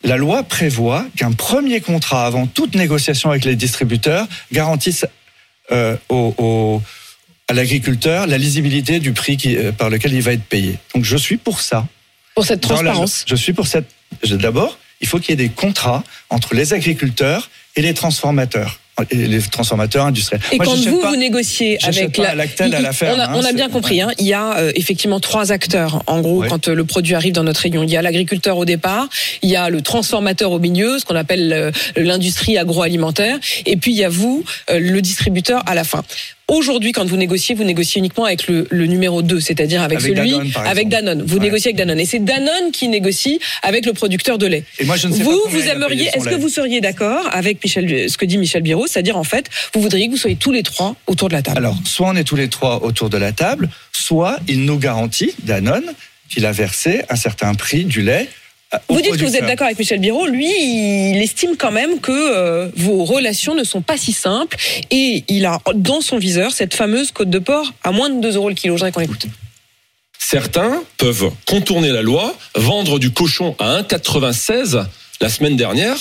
La 0.05 0.17
loi 0.17 0.45
prévoit 0.45 1.07
qu'un 1.17 1.33
premier 1.33 1.81
contrat 1.81 2.27
avant 2.27 2.47
toute 2.47 2.77
négociation 2.77 3.31
avec 3.31 3.45
les 3.45 3.57
distributeurs 3.57 4.29
garantisse 4.53 5.07
euh, 5.73 5.97
au, 6.09 6.35
au- 6.39 6.83
à 7.49 7.53
l'agriculteur 7.55 8.27
la 8.27 8.39
lisibilité 8.39 9.01
du 9.01 9.13
prix 9.13 9.37
qui, 9.37 9.57
euh, 9.57 9.73
par 9.73 9.91
lequel 9.91 10.13
il 10.13 10.23
va 10.23 10.33
être 10.35 10.45
payé. 10.45 10.79
Donc 10.95 11.05
je 11.05 11.17
suis 11.17 11.37
pour 11.37 11.61
ça. 11.61 11.87
Pour 12.35 12.45
cette 12.45 12.63
la- 12.65 12.69
transparence. 12.69 13.25
je 13.29 13.35
suis 13.37 13.53
pour 13.53 13.67
cette. 13.67 13.87
D'abord, 14.25 14.79
il 15.01 15.07
faut 15.07 15.19
qu'il 15.19 15.31
y 15.31 15.33
ait 15.35 15.49
des 15.49 15.53
contrats 15.55 16.03
entre 16.31 16.55
les 16.55 16.73
agriculteurs 16.73 17.51
et 17.77 17.83
les 17.83 17.95
transformateurs. 17.95 18.81
Les 19.11 19.41
transformateurs 19.41 20.07
industriels. 20.07 20.41
Et 20.53 20.57
Moi, 20.57 20.67
quand 20.67 20.77
vous, 20.77 21.01
pas- 21.01 21.09
vous 21.09 21.17
négociez 21.17 21.79
avec 21.83 22.17
la... 22.17 22.31
à 22.31 22.35
la 22.37 22.47
ferme, 22.47 23.17
on 23.17 23.21
a, 23.21 23.25
hein, 23.25 23.33
on 23.35 23.45
a 23.45 23.53
bien 23.53 23.69
compris, 23.69 24.01
hein, 24.01 24.13
il 24.21 24.27
y 24.27 24.33
a 24.33 24.57
euh, 24.57 24.71
effectivement 24.77 25.19
trois 25.19 25.51
acteurs, 25.51 26.05
en 26.07 26.21
gros, 26.21 26.45
quand 26.49 26.69
euh, 26.69 26.75
le 26.77 26.85
produit 26.85 27.17
arrive 27.17 27.33
dans 27.33 27.43
notre 27.43 27.61
région. 27.61 27.83
Il 27.83 27.91
y 27.91 27.97
a 27.97 28.03
l'agriculteur 28.03 28.57
au 28.57 28.65
départ, 28.65 29.09
il 29.43 29.51
y 29.51 29.57
a 29.57 29.69
le 29.69 29.83
transformateur 29.83 30.53
au 30.53 30.61
milieu, 30.61 31.01
ce 31.01 31.05
qu'on 31.05 31.17
appelle 31.17 31.53
euh, 31.53 31.73
l'industrie 31.97 32.57
agroalimentaire, 32.57 33.39
et 33.67 33.77
puis 33.77 33.91
il 33.91 33.99
y 33.99 34.05
a 34.05 34.09
vous, 34.09 34.45
le 34.73 35.01
distributeur 35.01 35.65
à 35.67 35.75
la 35.75 35.83
fin. 35.83 36.05
Aujourd'hui, 36.49 36.93
quand 36.93 37.07
vous 37.07 37.17
négociez, 37.17 37.55
vous 37.55 37.65
négociez 37.65 38.01
uniquement 38.01 38.27
avec 38.27 38.49
le, 38.49 38.67
le 38.71 38.87
numéro 38.87 39.23
2, 39.23 39.41
c'est-à-dire 39.41 39.81
avec, 39.83 39.99
Avec 40.01 40.15
celui 40.17 40.31
Danone, 40.31 40.51
avec. 40.67 40.89
Danone. 40.89 41.23
Vous 41.27 41.37
Ouais. 41.39 41.43
négociez 41.45 41.69
avec 41.69 41.77
Danone, 41.77 41.99
et 41.99 42.05
c'est 42.05 42.23
Danone 42.23 42.71
qui 42.71 42.89
négocie 42.89 43.41
avec 43.63 43.87
le 43.87 43.95
producteur 43.95 44.37
de 44.37 44.47
lait. 44.47 44.65
Et 44.79 44.85
moi, 44.85 44.97
je 44.97 45.09
ne 45.09 45.13
sais 45.15 45.21
pas 45.21 45.25
vous, 45.31 45.41
combien 45.45 45.59
vous 45.59 45.69
aimeriez, 45.69 46.09
est-ce 46.15 46.29
que 46.29 46.35
vous 46.35 46.51
seriez 46.51 46.83
d'accord 46.83 47.27
avec 47.33 47.65
Michel, 47.65 48.11
ce 48.11 48.19
que 48.19 48.27
dit 48.27 48.37
Michel 48.37 48.63
Biro, 48.63 48.87
c'est-à-dire 48.87 49.17
en 49.17 49.25
fait, 49.25 49.49
vous 49.75 49.81
voudriez 49.81 50.07
que 50.07 50.11
vous 50.13 50.19
soyez 50.19 50.37
tous 50.37 50.53
les 50.53 50.63
trois 50.63 50.97
autour 51.07 51.29
de 51.31 51.35
la 51.35 51.41
table. 51.43 51.57
Alors, 51.57 51.79
soit 51.87 52.09
on 52.09 52.17
est 52.17 52.25
tous 52.25 52.37
les 52.37 52.49
trois 52.49 52.83
autour 52.85 53.09
de 53.09 53.17
la 53.17 53.33
table, 53.33 53.71
soit 53.93 54.39
il 54.47 54.65
nous 54.67 54.79
garantit, 54.79 55.33
Danone, 55.45 55.85
qu'il 56.29 56.45
a 56.45 56.53
versé 56.53 57.03
un 57.09 57.17
certain 57.17 57.55
prix 57.55 57.85
du 57.85 58.03
lait. 58.03 58.29
Vous 58.89 59.01
dites 59.01 59.17
que 59.17 59.25
vous 59.25 59.37
êtes 59.37 59.47
d'accord 59.47 59.67
avec 59.67 59.79
Michel 59.79 60.01
Biro. 60.01 60.27
Lui, 60.27 60.47
il 60.49 61.21
estime 61.23 61.57
quand 61.57 61.71
même 61.73 62.01
que 62.01 62.13
euh, 62.13 62.69
vos 62.77 63.05
relations 63.05 63.55
ne 63.55 63.65
sont 63.65 63.83
pas 63.83 63.97
si 63.97 64.13
simples 64.13 64.57
et 64.91 65.25
il 65.29 65.47
a 65.47 65.61
dans 65.75 66.01
son 66.01 66.19
viseur 66.19 66.53
cette 66.53 66.75
fameuse 66.75 67.11
côte 67.13 67.31
de 67.31 67.39
porc 67.39 67.73
à 67.83 67.93
moins 67.93 68.11
de 68.11 68.21
2 68.21 68.37
euros 68.37 68.49
le 68.49 68.55
kilo. 68.55 68.75
Je 68.75 68.79
voudrais 68.79 68.93
qu'on 68.93 69.01
écoute. 69.01 69.27
Certains 70.19 70.83
peuvent 70.99 71.31
contourner 71.47 71.91
la 71.91 72.03
loi, 72.03 72.35
vendre 72.55 72.99
du 72.99 73.11
cochon 73.11 73.55
à 73.59 73.83
1,96 73.83 74.85
la 75.21 75.29
semaine 75.29 75.57
dernière, 75.57 75.97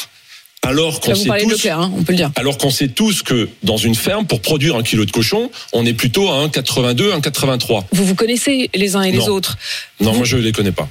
alors 0.61 1.01
qu'on 1.01 1.13
sait 1.13 1.29
tous, 1.41 1.65
hein, 1.67 1.91
on 1.97 2.03
peut 2.03 2.13
le 2.13 2.17
dire. 2.17 2.31
alors 2.37 2.57
qu'on 2.57 2.69
sait 2.69 2.87
tous 2.87 3.21
que 3.21 3.49
dans 3.63 3.75
une 3.77 3.95
ferme, 3.95 4.25
pour 4.25 4.41
produire 4.41 4.77
un 4.77 4.83
kilo 4.83 5.03
de 5.05 5.11
cochon, 5.11 5.51
on 5.73 5.85
est 5.85 5.93
plutôt 5.93 6.29
à 6.29 6.47
1,82, 6.47 7.19
1,83. 7.19 7.83
Vous 7.91 8.05
vous 8.05 8.15
connaissez 8.15 8.69
les 8.73 8.95
uns 8.95 9.01
et 9.01 9.11
les 9.11 9.17
Non. 9.17 9.27
autres. 9.27 9.57
Non, 9.99 10.13
moi 10.13 10.23
je 10.25 10.37
les 10.37 10.51
connais 10.53 10.71
pas. 10.71 10.87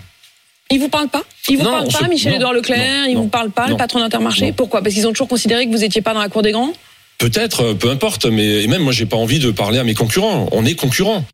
Il 0.73 0.81
vous 0.81 0.89
parle 0.89 1.09
pas 1.09 1.23
Il 1.49 1.59
vous 1.59 1.65
Non, 1.65 1.71
parle 1.71 1.85
on 1.87 1.91
pas, 1.91 1.99
se- 2.05 2.09
Michel 2.11 2.33
non, 2.33 2.37
Édouard 2.39 2.53
Leclerc 2.55 2.79
non, 3.03 3.05
Il 3.09 3.15
non, 3.15 3.23
vous 3.23 3.29
parle 3.29 3.51
pas, 3.51 3.69
le 3.69 3.77
patron 3.77 4.01
d'Intermarché 4.01 4.47
non. 4.49 4.53
Pourquoi 4.55 4.83
Parce 4.83 4.95
qu'ils 4.95 5.07
ont 5.07 5.11
toujours 5.13 5.29
considéré 5.29 5.67
que 5.67 5.71
vous 5.71 5.85
étiez 5.85 6.01
pas 6.03 6.15
dans 6.15 6.21
la 6.21 6.29
cour 6.29 6.43
des 6.43 6.53
grands 6.53 6.73
Peut-être, 7.19 7.61
euh, 7.63 7.75
peu 7.75 7.91
importe, 7.91 8.25
mais 8.27 8.65
et 8.65 8.67
même 8.67 8.83
moi, 8.83 8.93
j'ai 8.93 9.07
pas 9.07 9.17
envie 9.17 9.39
de 9.39 9.51
parler 9.51 9.79
à 9.79 9.85
mes 9.85 9.95
concurrents. 9.95 10.49
On 10.53 10.65
est 10.65 10.75
concurrents. 10.75 11.25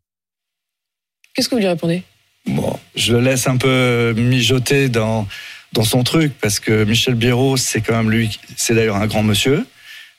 Qu'est-ce 1.33 1.49
que 1.49 1.55
vous 1.55 1.61
lui 1.61 1.67
répondez 1.67 2.03
Bon, 2.45 2.77
je 2.95 3.13
le 3.13 3.21
laisse 3.21 3.47
un 3.47 3.57
peu 3.57 4.13
mijoter 4.15 4.89
dans, 4.89 5.27
dans 5.73 5.83
son 5.83 6.03
truc, 6.03 6.33
parce 6.41 6.59
que 6.59 6.83
Michel 6.83 7.15
Biérot, 7.15 7.57
c'est 7.57 7.81
quand 7.81 7.95
même 7.95 8.11
lui, 8.11 8.39
c'est 8.55 8.73
d'ailleurs 8.75 8.95
un 8.97 9.07
grand 9.07 9.23
monsieur. 9.23 9.65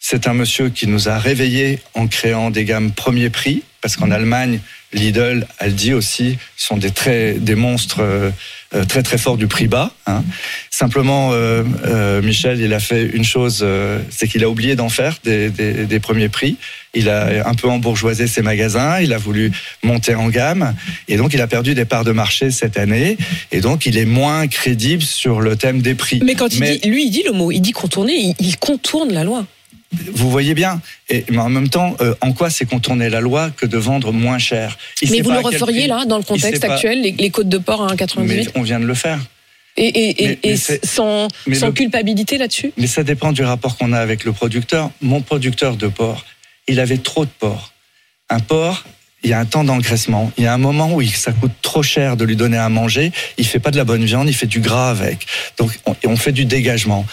C'est 0.02 0.26
un 0.26 0.32
monsieur 0.32 0.70
qui 0.70 0.86
nous 0.86 1.08
a 1.10 1.18
réveillés 1.18 1.78
en 1.94 2.06
créant 2.06 2.50
des 2.50 2.64
gammes 2.64 2.90
premier 2.90 3.28
prix, 3.28 3.62
parce 3.82 3.96
qu'en 3.96 4.10
Allemagne, 4.10 4.60
Lidl, 4.94 5.46
dit 5.68 5.92
aussi, 5.92 6.38
sont 6.56 6.78
des, 6.78 6.90
très, 6.90 7.34
des 7.34 7.54
monstres 7.54 8.00
euh, 8.00 8.30
euh, 8.74 8.84
très 8.84 9.02
très 9.02 9.18
forts 9.18 9.36
du 9.36 9.46
prix 9.46 9.68
bas. 9.68 9.92
hein. 10.06 10.24
Simplement, 10.70 11.30
euh, 11.32 11.62
euh, 11.84 12.22
Michel, 12.22 12.60
il 12.60 12.72
a 12.72 12.80
fait 12.80 13.04
une 13.04 13.24
chose, 13.24 13.64
c'est 14.10 14.26
qu'il 14.26 14.42
a 14.42 14.48
oublié 14.48 14.74
d'en 14.74 14.88
faire 14.88 15.18
des, 15.22 15.50
des, 15.50 15.84
des 15.84 16.00
premiers 16.00 16.30
prix. 16.30 16.56
Il 16.94 17.08
a 17.10 17.46
un 17.46 17.54
peu 17.54 17.68
embourgeoisé 17.68 18.26
ses 18.26 18.40
magasins, 18.42 19.00
il 19.00 19.12
a 19.12 19.18
voulu 19.18 19.52
monter 19.82 20.14
en 20.14 20.28
gamme, 20.28 20.74
et 21.08 21.18
donc 21.18 21.34
il 21.34 21.40
a 21.42 21.46
perdu 21.46 21.74
des 21.74 21.84
parts 21.84 22.04
de 22.04 22.12
marché 22.12 22.50
cette 22.50 22.78
année, 22.78 23.18
et 23.52 23.60
donc 23.60 23.84
il 23.86 23.98
est 23.98 24.06
moins 24.06 24.48
crédible 24.48 25.02
sur 25.02 25.40
le 25.42 25.56
thème 25.56 25.82
des 25.82 25.94
prix. 25.94 26.20
Mais 26.24 26.34
quand 26.34 26.52
il 26.52 26.62
dit, 26.62 26.88
lui, 26.88 27.04
il 27.04 27.10
dit 27.10 27.22
le 27.22 27.32
mot, 27.32 27.52
il 27.52 27.60
dit 27.60 27.72
contourner, 27.72 28.14
il, 28.14 28.34
il 28.40 28.56
contourne 28.56 29.12
la 29.12 29.24
loi. 29.24 29.46
Vous 30.12 30.30
voyez 30.30 30.54
bien, 30.54 30.80
et, 31.08 31.24
mais 31.30 31.38
en 31.38 31.48
même 31.48 31.68
temps, 31.68 31.96
euh, 32.00 32.14
en 32.20 32.32
quoi 32.32 32.48
c'est 32.48 32.64
contourner 32.64 33.08
la 33.10 33.20
loi 33.20 33.50
que 33.50 33.66
de 33.66 33.76
vendre 33.76 34.12
moins 34.12 34.38
cher 34.38 34.78
Il 35.02 35.10
Mais 35.10 35.20
vous 35.20 35.30
le 35.32 35.38
referiez 35.40 35.88
là, 35.88 36.04
dans 36.04 36.16
le 36.18 36.22
contexte 36.22 36.64
pas- 36.64 36.74
actuel, 36.74 37.02
les, 37.02 37.10
les 37.12 37.30
côtes 37.30 37.48
de 37.48 37.58
porc 37.58 37.82
à 37.88 37.94
1,98 37.94 38.22
Mais 38.26 38.46
on 38.54 38.62
vient 38.62 38.78
de 38.78 38.84
le 38.86 38.94
faire. 38.94 39.18
Et, 39.76 39.90
mais- 39.92 40.10
et 40.26 40.38
mais 40.44 40.56
c'est- 40.56 40.84
sans, 40.86 41.26
mais 41.46 41.56
sans 41.56 41.66
le- 41.66 41.72
culpabilité 41.72 42.38
là-dessus? 42.38 42.72
Mais 42.76 42.86
ça 42.86 43.02
dépend 43.02 43.32
du 43.32 43.42
rapport 43.42 43.76
qu'on 43.76 43.92
a 43.92 43.98
avec 43.98 44.24
le 44.24 44.32
producteur. 44.32 44.90
Mon 45.00 45.22
producteur 45.22 45.76
de 45.76 45.88
porc, 45.88 46.24
il 46.68 46.78
avait 46.78 46.98
trop 46.98 47.24
de 47.24 47.30
porc. 47.38 47.72
Un 48.28 48.38
porc, 48.40 48.84
il 49.22 49.30
y 49.30 49.32
a 49.32 49.38
un 49.38 49.44
temps 49.44 49.64
d'engraissement. 49.64 50.32
Il 50.38 50.44
y 50.44 50.46
a 50.46 50.54
un 50.54 50.58
moment 50.58 50.94
où 50.94 51.02
ça 51.02 51.32
coûte 51.32 51.52
trop 51.62 51.82
cher 51.82 52.16
de 52.16 52.24
lui 52.24 52.36
donner 52.36 52.56
à 52.56 52.68
manger. 52.68 53.12
Il 53.36 53.46
fait 53.46 53.58
pas 53.58 53.70
de 53.70 53.76
la 53.76 53.84
bonne 53.84 54.04
viande, 54.04 54.28
il 54.28 54.34
fait 54.34 54.46
du 54.46 54.60
gras 54.60 54.90
avec. 54.90 55.26
Donc 55.58 55.78
on, 56.04 56.16
fait 56.16 56.32
du 56.32 56.44
dégagement. 56.44 57.06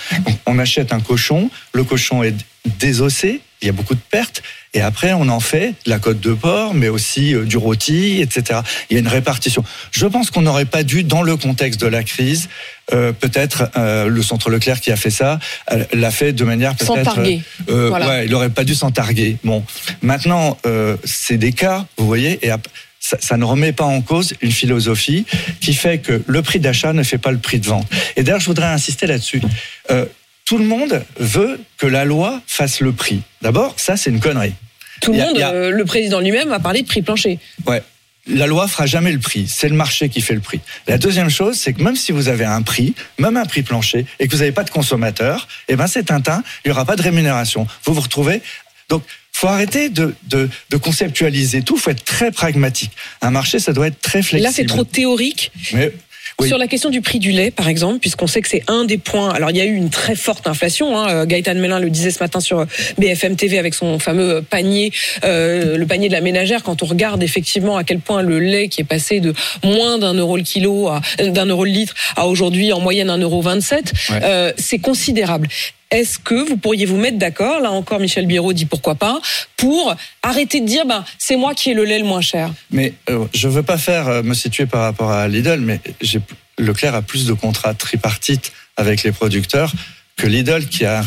On 0.46 0.58
achète 0.60 0.94
un 0.94 1.00
cochon, 1.00 1.50
le 1.74 1.84
cochon 1.84 2.24
est 2.24 2.36
désossé, 2.80 3.42
il 3.62 3.66
y 3.66 3.70
a 3.70 3.74
beaucoup 3.74 3.96
de 3.96 4.00
pertes. 4.12 4.42
Et 4.74 4.82
après, 4.82 5.14
on 5.14 5.28
en 5.30 5.40
fait 5.40 5.70
de 5.86 5.90
la 5.90 6.00
côte 6.00 6.20
de 6.20 6.34
porc, 6.34 6.74
mais 6.74 6.90
aussi 6.90 7.34
euh, 7.34 7.46
du 7.46 7.58
rôti, 7.58 8.22
etc. 8.22 8.62
Il 8.90 8.94
y 8.94 8.98
a 8.98 9.00
une 9.00 9.08
répartition. 9.08 9.64
Je 9.92 10.06
pense 10.06 10.30
qu'on 10.30 10.42
n'aurait 10.42 10.66
pas 10.66 10.84
dû, 10.84 11.04
dans 11.04 11.24
le 11.24 11.36
contexte 11.38 11.82
de 11.82 11.88
la 11.88 12.04
crise, 12.04 12.50
euh, 12.94 13.12
peut-être 13.12 13.70
euh, 13.76 14.08
le 14.08 14.24
Centre 14.24 14.50
Leclerc 14.50 14.80
qui 14.80 14.92
a 14.92 14.96
fait 14.96 15.10
ça 15.10 15.40
euh, 15.74 15.84
l'a 15.92 16.10
fait 16.10 16.32
de 16.32 16.46
manière 16.46 16.74
peut-être. 16.74 17.20
Voilà. 17.68 18.08
ouais, 18.08 18.26
il 18.26 18.34
aurait 18.34 18.50
pas 18.50 18.64
dû 18.64 18.76
s'en 18.76 18.92
targuer. 18.92 19.36
Bon, 19.44 19.64
maintenant, 20.02 20.58
c'est 21.04 21.38
des 21.38 21.52
cas, 21.52 21.86
vous 21.98 22.08
voyez, 22.08 22.40
et 22.46 22.52
ça 23.00 23.38
ne 23.38 23.44
remet 23.44 23.74
pas 23.74 23.84
en 23.84 24.02
cause 24.02 24.34
une 24.42 24.52
philosophie 24.52 25.26
qui 25.60 25.74
fait 25.74 25.98
que 25.98 26.22
le 26.26 26.42
prix 26.42 26.60
d'achat 26.60 26.94
ne 26.94 27.04
fait 27.04 27.18
pas 27.18 27.32
le 27.32 27.38
prix 27.38 27.60
de 27.60 27.68
vente. 27.68 27.88
Et 28.16 28.24
d'ailleurs, 28.24 28.40
je 28.40 28.46
voudrais 28.46 28.68
insister 28.68 29.08
là-dessus. 29.08 29.42
Tout 30.48 30.58
le 30.58 30.66
monde 30.66 31.04
veut 31.20 31.60
que 31.78 31.86
la 31.88 32.06
loi 32.06 32.42
fasse 32.48 32.80
le 32.80 32.94
prix. 32.94 33.22
D'abord, 33.42 33.74
ça, 33.78 33.98
c'est 33.98 34.10
une 34.10 34.22
connerie. 34.22 34.54
Tout 35.02 35.12
le 35.14 35.20
a- 35.22 35.26
monde, 35.26 35.38
a- 35.42 35.52
euh, 35.52 35.72
le 35.72 35.84
président 35.84 36.22
lui-même 36.22 36.52
a 36.54 36.60
parlé 36.60 36.82
de 36.84 36.88
prix 36.88 37.02
plancher. 37.02 37.38
Ouais. 37.66 37.84
La 38.28 38.48
loi 38.48 38.68
fera 38.68 38.86
jamais 38.86 39.12
le 39.12 39.20
prix. 39.20 39.46
C'est 39.48 39.70
le 39.70 39.76
marché 39.76 40.08
qui 40.10 40.22
fait 40.22 40.34
le 40.34 40.40
prix. 40.40 40.60
La 40.88 40.98
deuxième 40.98 41.30
chose, 41.30 41.58
c'est 41.58 41.74
que 41.74 41.82
même 41.82 41.96
si 41.96 42.12
vous 42.14 42.28
avez 42.30 42.46
un 42.46 42.62
prix, 42.62 42.94
même 43.20 43.36
un 43.38 43.46
prix 43.46 43.62
plancher, 43.64 44.06
et 44.20 44.28
que 44.28 44.32
vous 44.34 44.40
n'avez 44.40 44.52
pas 44.54 44.64
de 44.64 44.70
consommateur, 44.70 45.48
eh 45.68 45.76
ben 45.76 45.88
c'est 45.88 46.04
Tintin, 46.04 46.44
il 46.64 46.70
n'y 46.70 46.72
aura 46.72 46.86
pas 46.86 46.96
de 46.96 47.02
rémunération. 47.04 47.68
Vous 47.86 47.94
vous 47.94 48.02
retrouvez. 48.02 48.42
Donc, 48.90 49.04
faut 49.34 49.48
arrêter 49.48 49.90
de, 49.90 50.16
de, 50.24 50.50
de 50.72 50.78
conceptualiser 50.78 51.62
tout. 51.62 51.78
faut 51.78 51.92
être 51.92 52.04
très 52.04 52.32
pragmatique. 52.32 52.92
Un 53.22 53.30
marché, 53.32 53.60
ça 53.60 53.72
doit 53.72 53.88
être 53.88 54.02
très 54.02 54.24
flexible. 54.24 54.44
Là, 54.44 54.52
c'est 54.52 54.66
trop 54.66 54.84
théorique. 54.84 55.52
Mais, 55.74 55.92
oui. 56.40 56.48
Sur 56.50 56.58
la 56.60 56.68
question 56.68 56.90
du 56.92 57.02
prix 57.02 57.18
du 57.18 57.32
lait, 57.32 57.50
par 57.50 57.68
exemple, 57.68 57.98
puisqu'on 58.00 58.28
sait 58.28 58.42
que 58.42 58.48
c'est 58.48 58.64
un 58.68 58.86
des 58.86 59.00
points. 59.00 59.32
Alors, 59.34 59.50
il 59.50 59.58
y 59.58 59.62
a 59.62 59.66
eu 59.66 59.74
une 59.74 59.90
très 59.90 60.16
forte 60.16 60.46
inflation. 60.46 60.96
Hein, 60.98 61.08
euh, 61.10 61.26
Gaëtan 61.26 61.56
Mélin 61.56 61.80
le 61.80 61.90
disait 61.90 62.12
ce 62.12 62.20
matin 62.22 62.40
sur 62.40 62.66
BFM 63.00 63.36
TV 63.36 63.58
avec 63.58 63.74
son 63.74 63.98
fameux 63.98 64.44
panier, 64.44 64.92
euh, 65.24 65.78
le 65.78 65.86
panier 65.88 66.10
de 66.10 66.14
la 66.14 66.22
ménagère. 66.22 66.62
Quand 66.62 66.84
on 66.84 66.86
regarde 66.86 67.24
effectivement 67.24 67.76
à 67.76 67.84
quel 67.84 68.00
point 68.00 68.22
le 68.22 68.40
lait 68.40 68.68
qui 68.68 68.82
est 68.82 68.84
passé 68.84 69.20
de 69.20 69.34
moins 69.64 69.98
d'un 69.98 70.14
euro 70.14 70.38
le 70.38 70.44
kilo, 70.44 70.90
à- 70.90 71.02
d'un 71.24 71.46
euro 71.48 71.66
le 71.66 71.72
litre, 71.72 71.96
à 72.16 72.28
aujourd'hui 72.28 72.72
en 72.72 72.80
moyenne 72.82 73.10
un 73.10 73.18
euro 73.18 73.42
27, 73.42 73.92
Ouais. 74.12 74.20
euh, 74.24 74.54
c'est 74.58 74.78
considérable. 74.80 75.48
Est-ce 75.90 76.20
que 76.20 76.48
vous 76.48 76.58
pourriez 76.58 76.86
vous 76.86 76.98
mettre 76.98 77.18
d'accord 77.18 77.62
Là 77.62 77.72
encore, 77.72 78.00
Michel 78.00 78.26
Biérot 78.26 78.54
dit 78.54 78.66
pourquoi 78.66 78.96
pas 78.96 79.22
pour 79.56 79.96
arrêter 80.22 80.60
de 80.60 80.66
dire 80.66 80.86
ben 80.86 81.06
c'est 81.18 81.38
moi 81.38 81.54
qui 81.54 81.72
ai 81.72 81.74
le 81.74 81.86
lait 81.86 82.00
le 82.00 82.06
moins 82.06 82.22
cher? 82.22 82.54
Mais 82.72 82.94
euh, 83.10 83.26
je 83.34 83.48
veux 83.48 83.64
pas 83.64 83.78
faire 83.78 84.08
euh, 84.08 84.22
me 84.22 84.34
situer 84.34 84.66
par 84.66 84.82
rapport 84.82 85.12
à 85.12 85.28
Lidl, 85.28 85.62
mais 85.62 85.80
j'ai 86.02 86.20
Leclerc 86.60 86.96
a 86.96 87.02
plus 87.02 87.26
de 87.26 87.34
contrats 87.34 87.74
tripartites 87.74 88.52
avec 88.76 89.04
les 89.04 89.12
producteurs 89.12 89.72
que 90.16 90.28
Lidl 90.28 90.66
qui 90.66 90.86
a. 90.86 91.04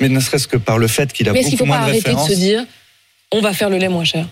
Mais 0.00 0.08
ne 0.08 0.20
serait-ce 0.20 0.46
que 0.46 0.56
par 0.56 0.78
le 0.78 0.88
fait 0.88 1.12
qu'il 1.12 1.28
a 1.28 1.32
Mais 1.32 1.40
est-ce 1.40 1.50
qu'il 1.50 1.58
beaucoup 1.58 1.70
faut 1.70 1.72
pas 1.72 1.78
moins 1.78 1.86
de 1.86 1.90
arrêter 1.90 2.10
de 2.10 2.16
références. 2.16 2.30
se 2.30 2.34
dire 2.34 2.66
on 3.30 3.40
va 3.40 3.52
faire 3.52 3.70
le 3.70 3.78
lait 3.78 3.88
moins 3.88 4.04
cher? 4.04 4.26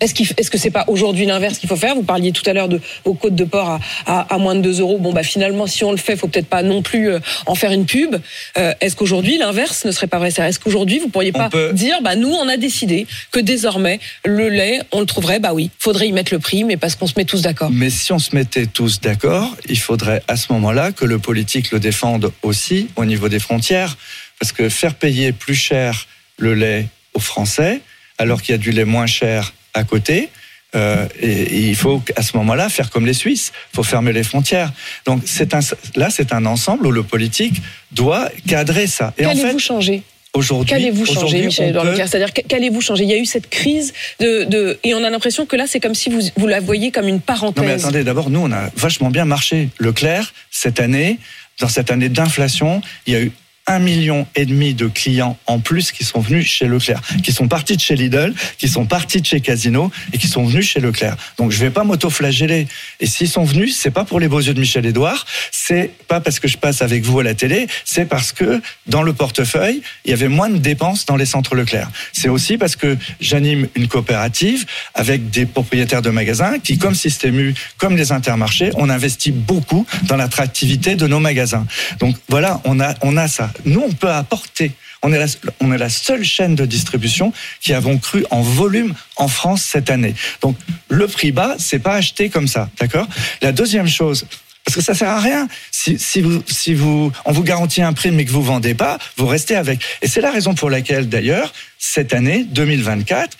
Est-ce 0.00 0.14
qu'il 0.14 0.26
est-ce 0.36 0.50
que 0.50 0.58
c'est 0.58 0.70
pas 0.70 0.84
aujourd'hui 0.88 1.26
l'inverse 1.26 1.58
qu'il 1.58 1.68
faut 1.68 1.76
faire? 1.76 1.94
Vous 1.94 2.02
parliez 2.02 2.32
tout 2.32 2.42
à 2.46 2.52
l'heure 2.52 2.68
de 2.68 2.80
vos 3.04 3.14
côtes 3.14 3.34
de 3.34 3.44
porc 3.44 3.70
à, 3.70 3.80
à, 4.06 4.34
à 4.34 4.38
moins 4.38 4.54
de 4.54 4.60
2 4.60 4.80
euros. 4.80 4.98
Bon 4.98 5.12
bah 5.12 5.22
finalement 5.22 5.66
si 5.66 5.84
on 5.84 5.92
le 5.92 5.98
fait, 5.98 6.16
faut 6.16 6.28
peut-être 6.28 6.48
pas 6.48 6.62
non 6.62 6.82
plus 6.82 7.10
euh, 7.10 7.20
en 7.46 7.54
faire 7.54 7.72
une 7.72 7.86
pub. 7.86 8.16
Euh, 8.58 8.74
est-ce 8.80 8.96
qu'aujourd'hui 8.96 9.38
l'inverse 9.38 9.84
ne 9.84 9.92
serait 9.92 10.06
pas 10.06 10.18
vrai? 10.18 10.28
Est-ce 10.28 10.58
qu'aujourd'hui 10.58 10.98
vous 10.98 11.08
pourriez 11.08 11.32
pas 11.32 11.50
dire 11.72 12.00
bah 12.02 12.16
nous 12.16 12.30
on 12.30 12.48
a 12.48 12.56
décidé 12.56 13.06
que 13.30 13.40
désormais 13.40 14.00
le 14.24 14.48
lait 14.48 14.80
on 14.92 15.00
le 15.00 15.06
trouverait? 15.06 15.38
Bah 15.38 15.52
oui, 15.52 15.70
faudrait 15.78 16.08
y 16.08 16.12
mettre 16.12 16.32
le 16.32 16.38
prix, 16.38 16.64
mais 16.64 16.76
parce 16.76 16.94
qu'on 16.94 17.06
se 17.06 17.14
met 17.16 17.24
tous 17.24 17.42
d'accord. 17.42 17.70
Mais 17.72 17.90
si 17.90 18.12
on 18.12 18.18
se 18.18 18.34
mettait 18.34 18.66
tous 18.66 19.00
d'accord, 19.00 19.56
il 19.68 19.78
faudrait 19.78 20.22
à 20.28 20.36
ce 20.36 20.52
moment-là 20.52 20.92
que 20.92 21.04
le 21.04 21.18
politique 21.18 21.70
le 21.72 21.80
défende 21.80 22.32
aussi 22.42 22.88
au 22.96 23.04
niveau 23.04 23.28
des 23.28 23.38
frontières. 23.38 23.96
Parce 24.38 24.52
que 24.52 24.68
faire 24.70 24.94
payer 24.94 25.32
plus 25.32 25.54
cher 25.54 26.06
le 26.38 26.54
lait 26.54 26.86
aux 27.12 27.20
Français, 27.20 27.80
alors 28.16 28.40
qu'il 28.40 28.52
y 28.52 28.54
a 28.54 28.58
du 28.58 28.70
lait 28.70 28.86
moins 28.86 29.06
cher 29.06 29.52
à 29.74 29.84
côté, 29.84 30.28
euh, 30.76 31.06
et, 31.20 31.28
et 31.30 31.60
il 31.68 31.74
faut 31.76 32.00
à 32.16 32.22
ce 32.22 32.36
moment-là 32.36 32.68
faire 32.68 32.90
comme 32.90 33.04
les 33.06 33.12
Suisses. 33.14 33.52
Il 33.72 33.76
faut 33.76 33.82
fermer 33.82 34.12
les 34.12 34.22
frontières. 34.22 34.72
Donc 35.04 35.22
c'est 35.26 35.52
un, 35.54 35.60
là, 35.96 36.10
c'est 36.10 36.32
un 36.32 36.46
ensemble 36.46 36.86
où 36.86 36.92
le 36.92 37.02
politique 37.02 37.60
doit 37.92 38.28
cadrer 38.46 38.86
ça. 38.86 39.12
Et 39.18 39.26
en 39.26 39.30
Qu'allez-vous 39.30 39.52
fait, 39.58 39.58
changer? 39.58 40.02
aujourd'hui, 40.32 40.68
Qu'allez-vous 40.70 41.06
changer, 41.06 41.18
aujourd'hui, 41.18 41.42
Michel 41.46 41.72
peut- 41.72 41.96
C'est-à-dire, 42.06 42.32
qu'allez-vous 42.32 42.80
changer? 42.80 43.02
Il 43.02 43.10
y 43.10 43.14
a 43.14 43.18
eu 43.18 43.26
cette 43.26 43.50
crise 43.50 43.92
de, 44.20 44.44
de- 44.44 44.78
et 44.84 44.94
on 44.94 45.02
a 45.02 45.10
l'impression 45.10 45.44
que 45.44 45.56
là, 45.56 45.64
c'est 45.66 45.80
comme 45.80 45.96
si 45.96 46.08
vous, 46.08 46.20
vous 46.36 46.46
la 46.46 46.60
voyez 46.60 46.92
comme 46.92 47.08
une 47.08 47.20
parenthèse. 47.20 47.64
Non 47.64 47.68
mais 47.68 47.74
attendez, 47.74 48.04
d'abord 48.04 48.30
nous 48.30 48.38
on 48.40 48.52
a 48.52 48.70
vachement 48.76 49.10
bien 49.10 49.24
marché. 49.24 49.70
Leclerc 49.78 50.32
cette 50.52 50.78
année, 50.78 51.18
dans 51.58 51.68
cette 51.68 51.90
année 51.90 52.08
d'inflation, 52.08 52.80
il 53.08 53.12
y 53.12 53.16
a 53.16 53.20
eu 53.22 53.32
un 53.66 53.78
million 53.78 54.26
et 54.34 54.46
demi 54.46 54.74
de 54.74 54.88
clients 54.88 55.38
en 55.46 55.60
plus 55.60 55.92
qui 55.92 56.04
sont 56.04 56.20
venus 56.20 56.46
chez 56.46 56.66
Leclerc, 56.66 57.00
qui 57.22 57.32
sont 57.32 57.48
partis 57.48 57.76
de 57.76 57.80
chez 57.80 57.94
Lidl, 57.94 58.34
qui 58.58 58.68
sont 58.68 58.84
partis 58.84 59.20
de 59.20 59.26
chez 59.26 59.40
Casino 59.40 59.90
et 60.12 60.18
qui 60.18 60.26
sont 60.26 60.44
venus 60.44 60.68
chez 60.68 60.80
Leclerc. 60.80 61.16
Donc 61.38 61.52
je 61.52 61.58
vais 61.58 61.70
pas 61.70 61.84
m'auto-flageller. 61.84 62.66
Et 63.00 63.06
s'ils 63.06 63.28
sont 63.28 63.44
venus, 63.44 63.76
c'est 63.76 63.90
pas 63.90 64.04
pour 64.04 64.18
les 64.18 64.28
beaux 64.28 64.40
yeux 64.40 64.54
de 64.54 64.60
Michel 64.60 64.86
Edouard, 64.86 65.26
c'est 65.52 65.90
pas 66.08 66.20
parce 66.20 66.40
que 66.40 66.48
je 66.48 66.56
passe 66.56 66.82
avec 66.82 67.04
vous 67.04 67.20
à 67.20 67.22
la 67.22 67.34
télé, 67.34 67.68
c'est 67.84 68.06
parce 68.06 68.32
que 68.32 68.60
dans 68.86 69.02
le 69.02 69.12
portefeuille, 69.12 69.82
il 70.04 70.10
y 70.10 70.14
avait 70.14 70.28
moins 70.28 70.50
de 70.50 70.58
dépenses 70.58 71.06
dans 71.06 71.16
les 71.16 71.26
centres 71.26 71.54
Leclerc. 71.54 71.90
C'est 72.12 72.28
aussi 72.28 72.58
parce 72.58 72.76
que 72.76 72.96
j'anime 73.20 73.68
une 73.76 73.88
coopérative 73.88 74.66
avec 74.94 75.30
des 75.30 75.46
propriétaires 75.46 76.02
de 76.02 76.10
magasins 76.10 76.58
qui, 76.58 76.78
comme 76.78 76.94
Système 76.94 77.38
U, 77.38 77.54
comme 77.78 77.96
les 77.96 78.12
intermarchés, 78.12 78.70
on 78.74 78.88
investit 78.90 79.32
beaucoup 79.32 79.86
dans 80.04 80.16
l'attractivité 80.16 80.96
de 80.96 81.06
nos 81.06 81.20
magasins. 81.20 81.66
Donc 81.98 82.16
voilà, 82.28 82.60
on 82.64 82.80
a, 82.80 82.94
on 83.02 83.16
a 83.16 83.28
ça. 83.28 83.49
Nous, 83.64 83.80
on 83.80 83.92
peut 83.92 84.10
apporter. 84.10 84.72
On 85.02 85.12
est, 85.12 85.18
la, 85.18 85.26
on 85.60 85.72
est 85.72 85.78
la 85.78 85.88
seule 85.88 86.22
chaîne 86.24 86.54
de 86.54 86.66
distribution 86.66 87.32
qui 87.62 87.72
avons 87.72 87.96
cru 87.96 88.24
en 88.30 88.42
volume 88.42 88.94
en 89.16 89.28
France 89.28 89.62
cette 89.62 89.88
année. 89.88 90.14
Donc 90.42 90.56
le 90.88 91.06
prix 91.08 91.32
bas, 91.32 91.56
c'est 91.58 91.78
pas 91.78 91.94
acheté 91.94 92.28
comme 92.28 92.46
ça, 92.48 92.68
d'accord? 92.78 93.06
La 93.40 93.52
deuxième 93.52 93.88
chose, 93.88 94.26
parce 94.64 94.76
que 94.76 94.82
ça 94.82 94.94
sert 94.94 95.08
à 95.08 95.20
rien. 95.20 95.48
Si, 95.70 95.98
si 95.98 96.20
vous, 96.20 96.42
si 96.46 96.74
vous, 96.74 97.10
on 97.24 97.32
vous 97.32 97.42
garantit 97.42 97.80
un 97.80 97.94
prix 97.94 98.10
mais 98.10 98.26
que 98.26 98.30
vous 98.30 98.42
vendez 98.42 98.74
pas, 98.74 98.98
vous 99.16 99.26
restez 99.26 99.56
avec. 99.56 99.80
Et 100.02 100.06
c'est 100.06 100.20
la 100.20 100.30
raison 100.30 100.54
pour 100.54 100.68
laquelle, 100.68 101.08
d'ailleurs, 101.08 101.54
cette 101.78 102.12
année 102.12 102.44
2024, 102.50 103.38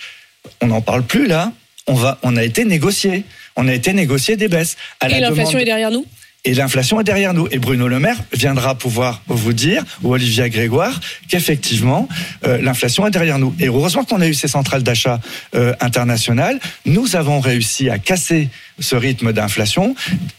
on 0.61 0.67
n'en 0.67 0.81
parle 0.81 1.03
plus 1.03 1.27
là. 1.27 1.51
On 1.85 1.93
va, 1.93 2.17
on 2.23 2.37
a 2.37 2.43
été 2.43 2.65
négocié. 2.65 3.23
On 3.55 3.67
a 3.67 3.73
été 3.73 3.93
négocié 3.93 4.35
des 4.35 4.47
baisses. 4.47 4.77
À 4.99 5.09
et 5.09 5.19
l'inflation 5.19 5.43
demande- 5.49 5.61
est 5.61 5.65
derrière 5.65 5.91
nous? 5.91 6.05
Et 6.43 6.53
l'inflation 6.53 6.99
est 6.99 7.03
derrière 7.03 7.33
nous. 7.33 7.47
Et 7.51 7.59
Bruno 7.59 7.87
Le 7.87 7.99
Maire 7.99 8.17
viendra 8.33 8.75
pouvoir 8.75 9.21
vous 9.27 9.53
dire, 9.53 9.83
ou 10.01 10.13
Olivia 10.13 10.49
Grégoire, 10.49 10.99
qu'effectivement, 11.27 12.07
euh, 12.45 12.59
l'inflation 12.61 13.05
est 13.05 13.11
derrière 13.11 13.37
nous. 13.37 13.53
Et 13.59 13.67
heureusement 13.67 14.03
qu'on 14.03 14.21
a 14.21 14.27
eu 14.27 14.33
ces 14.33 14.47
centrales 14.47 14.81
d'achat 14.81 15.19
euh, 15.53 15.73
internationales. 15.79 16.59
Nous 16.85 17.15
avons 17.15 17.39
réussi 17.39 17.89
à 17.89 17.99
casser 17.99 18.49
ce 18.79 18.95
rythme 18.95 19.33
d'inflation. 19.33 19.95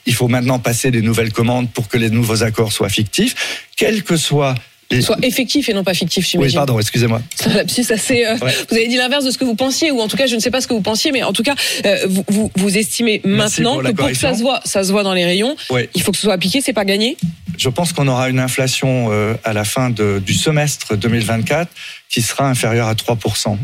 Il 0.07 0.15
faut 0.15 0.29
maintenant 0.29 0.59
passer 0.59 0.91
des 0.91 1.03
nouvelles 1.03 1.33
commandes 1.33 1.71
pour 1.71 1.89
que 1.89 1.99
les 1.99 2.11
nouveaux 2.11 2.43
accords 2.43 2.73
soient 2.73 2.89
fictifs. 2.89 3.67
Quelle 3.77 4.03
que 4.03 4.17
soit 4.17 4.57
soit 5.01 5.17
effectif 5.23 5.69
et 5.69 5.73
non 5.75 5.85
pas 5.85 5.95
fictif, 5.95 6.25
Oui, 6.25 6.31
j'imagine. 6.33 6.57
pardon, 6.57 6.79
excusez-moi. 6.79 7.23
C'est 7.35 7.49
un 7.51 7.55
lapsus 7.55 7.87
assez, 7.91 8.27
euh, 8.27 8.37
Ouais. 8.43 8.53
Vous 8.69 8.77
avez 8.77 8.89
dit 8.89 8.97
l'inverse 8.97 9.25
de 9.25 9.31
ce 9.31 9.39
que 9.39 9.45
vous 9.45 9.55
pensiez, 9.55 9.91
ou 9.91 10.01
en 10.01 10.09
tout 10.09 10.17
cas, 10.17 10.27
je 10.27 10.35
ne 10.35 10.41
sais 10.41 10.51
pas 10.51 10.61
ce 10.61 10.67
que 10.67 10.75
vous 10.75 10.81
pensiez, 10.83 11.13
mais 11.13 11.23
en 11.23 11.33
tout 11.33 11.43
cas, 11.43 11.55
euh, 11.87 11.97
vous, 12.09 12.25
vous, 12.29 12.51
vous 12.57 12.77
estimez 12.77 13.21
maintenant 13.25 13.75
pour 13.75 13.83
que 13.85 13.93
pour 13.93 14.09
que 14.09 14.15
ça 14.15 14.35
se 14.35 14.43
voit, 14.43 14.61
ça 14.65 14.85
se 14.85 14.93
voit 14.93 15.03
dans 15.05 15.15
les 15.15 15.25
rayons, 15.25 15.57
Oui. 15.71 15.89
il 15.95 16.03
faut 16.03 16.11
que 16.11 16.17
ce 16.19 16.25
soit 16.25 16.35
appliqué, 16.35 16.61
c'est 16.61 16.73
pas 16.73 16.85
gagné. 16.85 17.17
Je 17.59 17.69
pense 17.69 17.93
qu'on 17.93 18.09
aura 18.09 18.29
une 18.29 18.41
inflation 18.41 19.09
euh, 19.13 19.35
à 19.45 19.53
la 19.53 19.65
fin 19.65 19.91
de- 19.91 20.21
du 20.25 20.35
semestre 20.35 20.97
2024 20.97 21.71
qui 22.09 22.21
sera 22.23 22.49
inférieure 22.49 22.89
à 22.89 22.95
3%. 22.95 23.57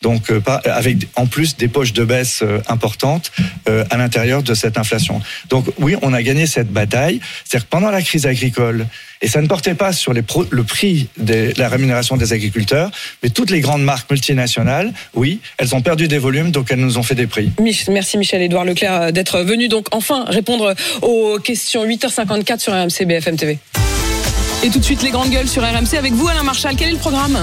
Donc, 0.00 0.30
euh, 0.30 0.38
pas- 0.40 0.62
avec 0.64 0.98
en 1.16 1.26
plus 1.26 1.56
des 1.56 1.66
poches 1.66 1.92
de 1.92 2.04
baisse 2.04 2.40
euh, 2.42 2.60
importantes 2.68 3.32
euh, 3.68 3.84
à 3.90 3.96
l'intérieur 3.96 4.44
de 4.44 4.54
cette 4.54 4.78
inflation. 4.78 5.20
Donc, 5.50 5.66
oui, 5.80 5.96
on 6.02 6.12
a 6.12 6.22
gagné 6.22 6.46
cette 6.46 6.68
bataille. 6.72 7.20
C'est-à-dire 7.44 7.66
que 7.66 7.70
pendant 7.70 7.90
la 7.90 8.00
crise 8.00 8.24
agricole, 8.26 8.86
et 9.22 9.26
ça 9.26 9.42
ne 9.42 9.48
portait 9.48 9.74
pas 9.74 9.92
sur 9.92 10.12
les 10.12 10.22
pro- 10.22 10.46
le 10.50 10.62
prix 10.62 11.08
de 11.18 11.52
la 11.56 11.68
rémunération 11.68 12.16
des 12.16 12.32
agriculteurs, 12.32 12.92
mais 13.24 13.30
toutes 13.30 13.50
les 13.50 13.60
grandes 13.60 13.82
marques 13.82 14.08
multinationales, 14.08 14.92
oui, 15.14 15.40
elles 15.56 15.74
ont 15.74 15.82
perdu 15.82 16.06
des 16.06 16.18
volumes, 16.18 16.52
donc 16.52 16.70
elles 16.70 16.78
nous 16.78 16.96
ont 16.98 17.02
fait 17.02 17.16
des 17.16 17.26
prix. 17.26 17.50
Mich- 17.60 17.88
Merci 17.90 18.18
Michel-Édouard 18.18 18.64
Leclerc 18.64 18.92
euh, 19.02 19.10
d'être 19.10 19.40
venu 19.40 19.66
donc 19.66 19.88
enfin 19.90 20.24
répondre 20.28 20.76
aux 21.02 21.40
questions 21.40 21.84
8h54 21.84 22.60
sur 22.60 22.72
RMC 22.72 23.04
BFM 23.04 23.36
TV. 23.36 23.58
Et 24.62 24.68
tout 24.70 24.78
de 24.78 24.84
suite 24.84 25.02
les 25.02 25.10
grandes 25.10 25.30
gueules 25.30 25.48
sur 25.48 25.62
RMC 25.64 25.94
avec 25.98 26.12
vous 26.12 26.28
Alain 26.28 26.44
Marchal, 26.44 26.76
quel 26.76 26.88
est 26.90 26.92
le 26.92 26.98
programme? 26.98 27.36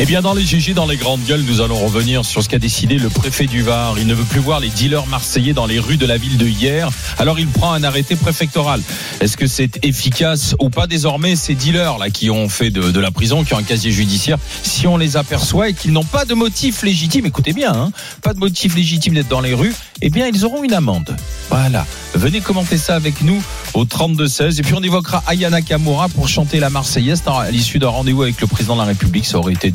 Eh 0.00 0.06
bien, 0.06 0.22
dans 0.22 0.34
les 0.34 0.44
GG, 0.44 0.74
dans 0.74 0.86
les 0.86 0.96
grandes 0.96 1.24
gueules, 1.24 1.42
nous 1.42 1.60
allons 1.60 1.78
revenir 1.78 2.24
sur 2.24 2.42
ce 2.42 2.48
qu'a 2.48 2.58
décidé 2.58 2.98
le 2.98 3.08
préfet 3.08 3.46
du 3.46 3.62
Var. 3.62 3.94
Il 3.96 4.08
ne 4.08 4.14
veut 4.14 4.24
plus 4.24 4.40
voir 4.40 4.58
les 4.58 4.68
dealers 4.68 5.06
marseillais 5.06 5.52
dans 5.52 5.66
les 5.66 5.78
rues 5.78 5.96
de 5.96 6.04
la 6.04 6.16
ville 6.16 6.36
de 6.36 6.48
hier. 6.48 6.90
Alors, 7.16 7.38
il 7.38 7.46
prend 7.46 7.72
un 7.72 7.84
arrêté 7.84 8.16
préfectoral. 8.16 8.82
Est-ce 9.20 9.36
que 9.36 9.46
c'est 9.46 9.78
efficace 9.84 10.56
ou 10.58 10.68
pas 10.68 10.88
désormais 10.88 11.36
ces 11.36 11.54
dealers 11.54 11.98
là 11.98 12.10
qui 12.10 12.28
ont 12.28 12.48
fait 12.48 12.70
de, 12.70 12.98
la 12.98 13.12
prison, 13.12 13.44
qui 13.44 13.54
ont 13.54 13.58
un 13.58 13.62
casier 13.62 13.92
judiciaire, 13.92 14.38
si 14.64 14.88
on 14.88 14.96
les 14.96 15.16
aperçoit 15.16 15.68
et 15.68 15.74
qu'ils 15.74 15.92
n'ont 15.92 16.02
pas 16.02 16.24
de 16.24 16.34
motif 16.34 16.82
légitime, 16.82 17.26
écoutez 17.26 17.52
bien, 17.52 17.72
hein, 17.72 17.92
pas 18.20 18.34
de 18.34 18.40
motif 18.40 18.74
légitime 18.74 19.14
d'être 19.14 19.28
dans 19.28 19.40
les 19.40 19.54
rues, 19.54 19.74
eh 20.02 20.10
bien, 20.10 20.26
ils 20.26 20.44
auront 20.44 20.64
une 20.64 20.74
amende. 20.74 21.16
Voilà. 21.50 21.86
Venez 22.14 22.40
commenter 22.40 22.78
ça 22.78 22.96
avec 22.96 23.22
nous 23.22 23.42
au 23.74 23.84
32-16. 23.84 24.58
Et 24.58 24.62
puis, 24.62 24.74
on 24.74 24.82
évoquera 24.82 25.22
Ayana 25.28 25.62
Kamura 25.62 26.08
pour 26.08 26.28
chanter 26.28 26.58
la 26.58 26.68
Marseillaise 26.68 27.22
à 27.26 27.50
l'issue 27.50 27.78
d'un 27.78 27.88
rendez-vous 27.88 28.22
avec 28.22 28.40
le 28.40 28.48
président 28.48 28.74
de 28.74 28.80
la 28.80 28.86
République. 28.86 29.24
Ça 29.24 29.38
aurait 29.38 29.52
été 29.52 29.70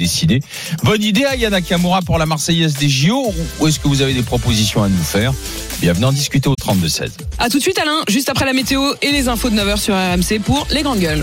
Bonne 0.83 1.03
idée, 1.03 1.25
Ayana 1.25 1.61
Kamura, 1.61 2.01
pour 2.01 2.17
la 2.17 2.25
Marseillaise 2.25 2.75
des 2.75 2.89
JO 2.89 3.33
Ou 3.59 3.67
est-ce 3.67 3.79
que 3.79 3.87
vous 3.87 4.01
avez 4.01 4.13
des 4.13 4.23
propositions 4.23 4.83
à 4.83 4.89
nous 4.89 5.03
faire? 5.03 5.33
Bienvenue 5.81 6.05
en 6.05 6.11
discuter 6.11 6.49
au 6.49 6.55
32-16. 6.55 7.09
À 7.37 7.49
tout 7.49 7.57
de 7.57 7.63
suite 7.63 7.79
Alain, 7.79 8.01
juste 8.09 8.29
après 8.29 8.45
la 8.45 8.53
météo 8.53 8.81
et 9.01 9.11
les 9.11 9.29
infos 9.29 9.49
de 9.49 9.55
9h 9.55 9.77
sur 9.77 9.95
RMC 9.95 10.39
pour 10.43 10.67
les 10.71 10.83
grandes 10.83 10.99
gueules. 10.99 11.17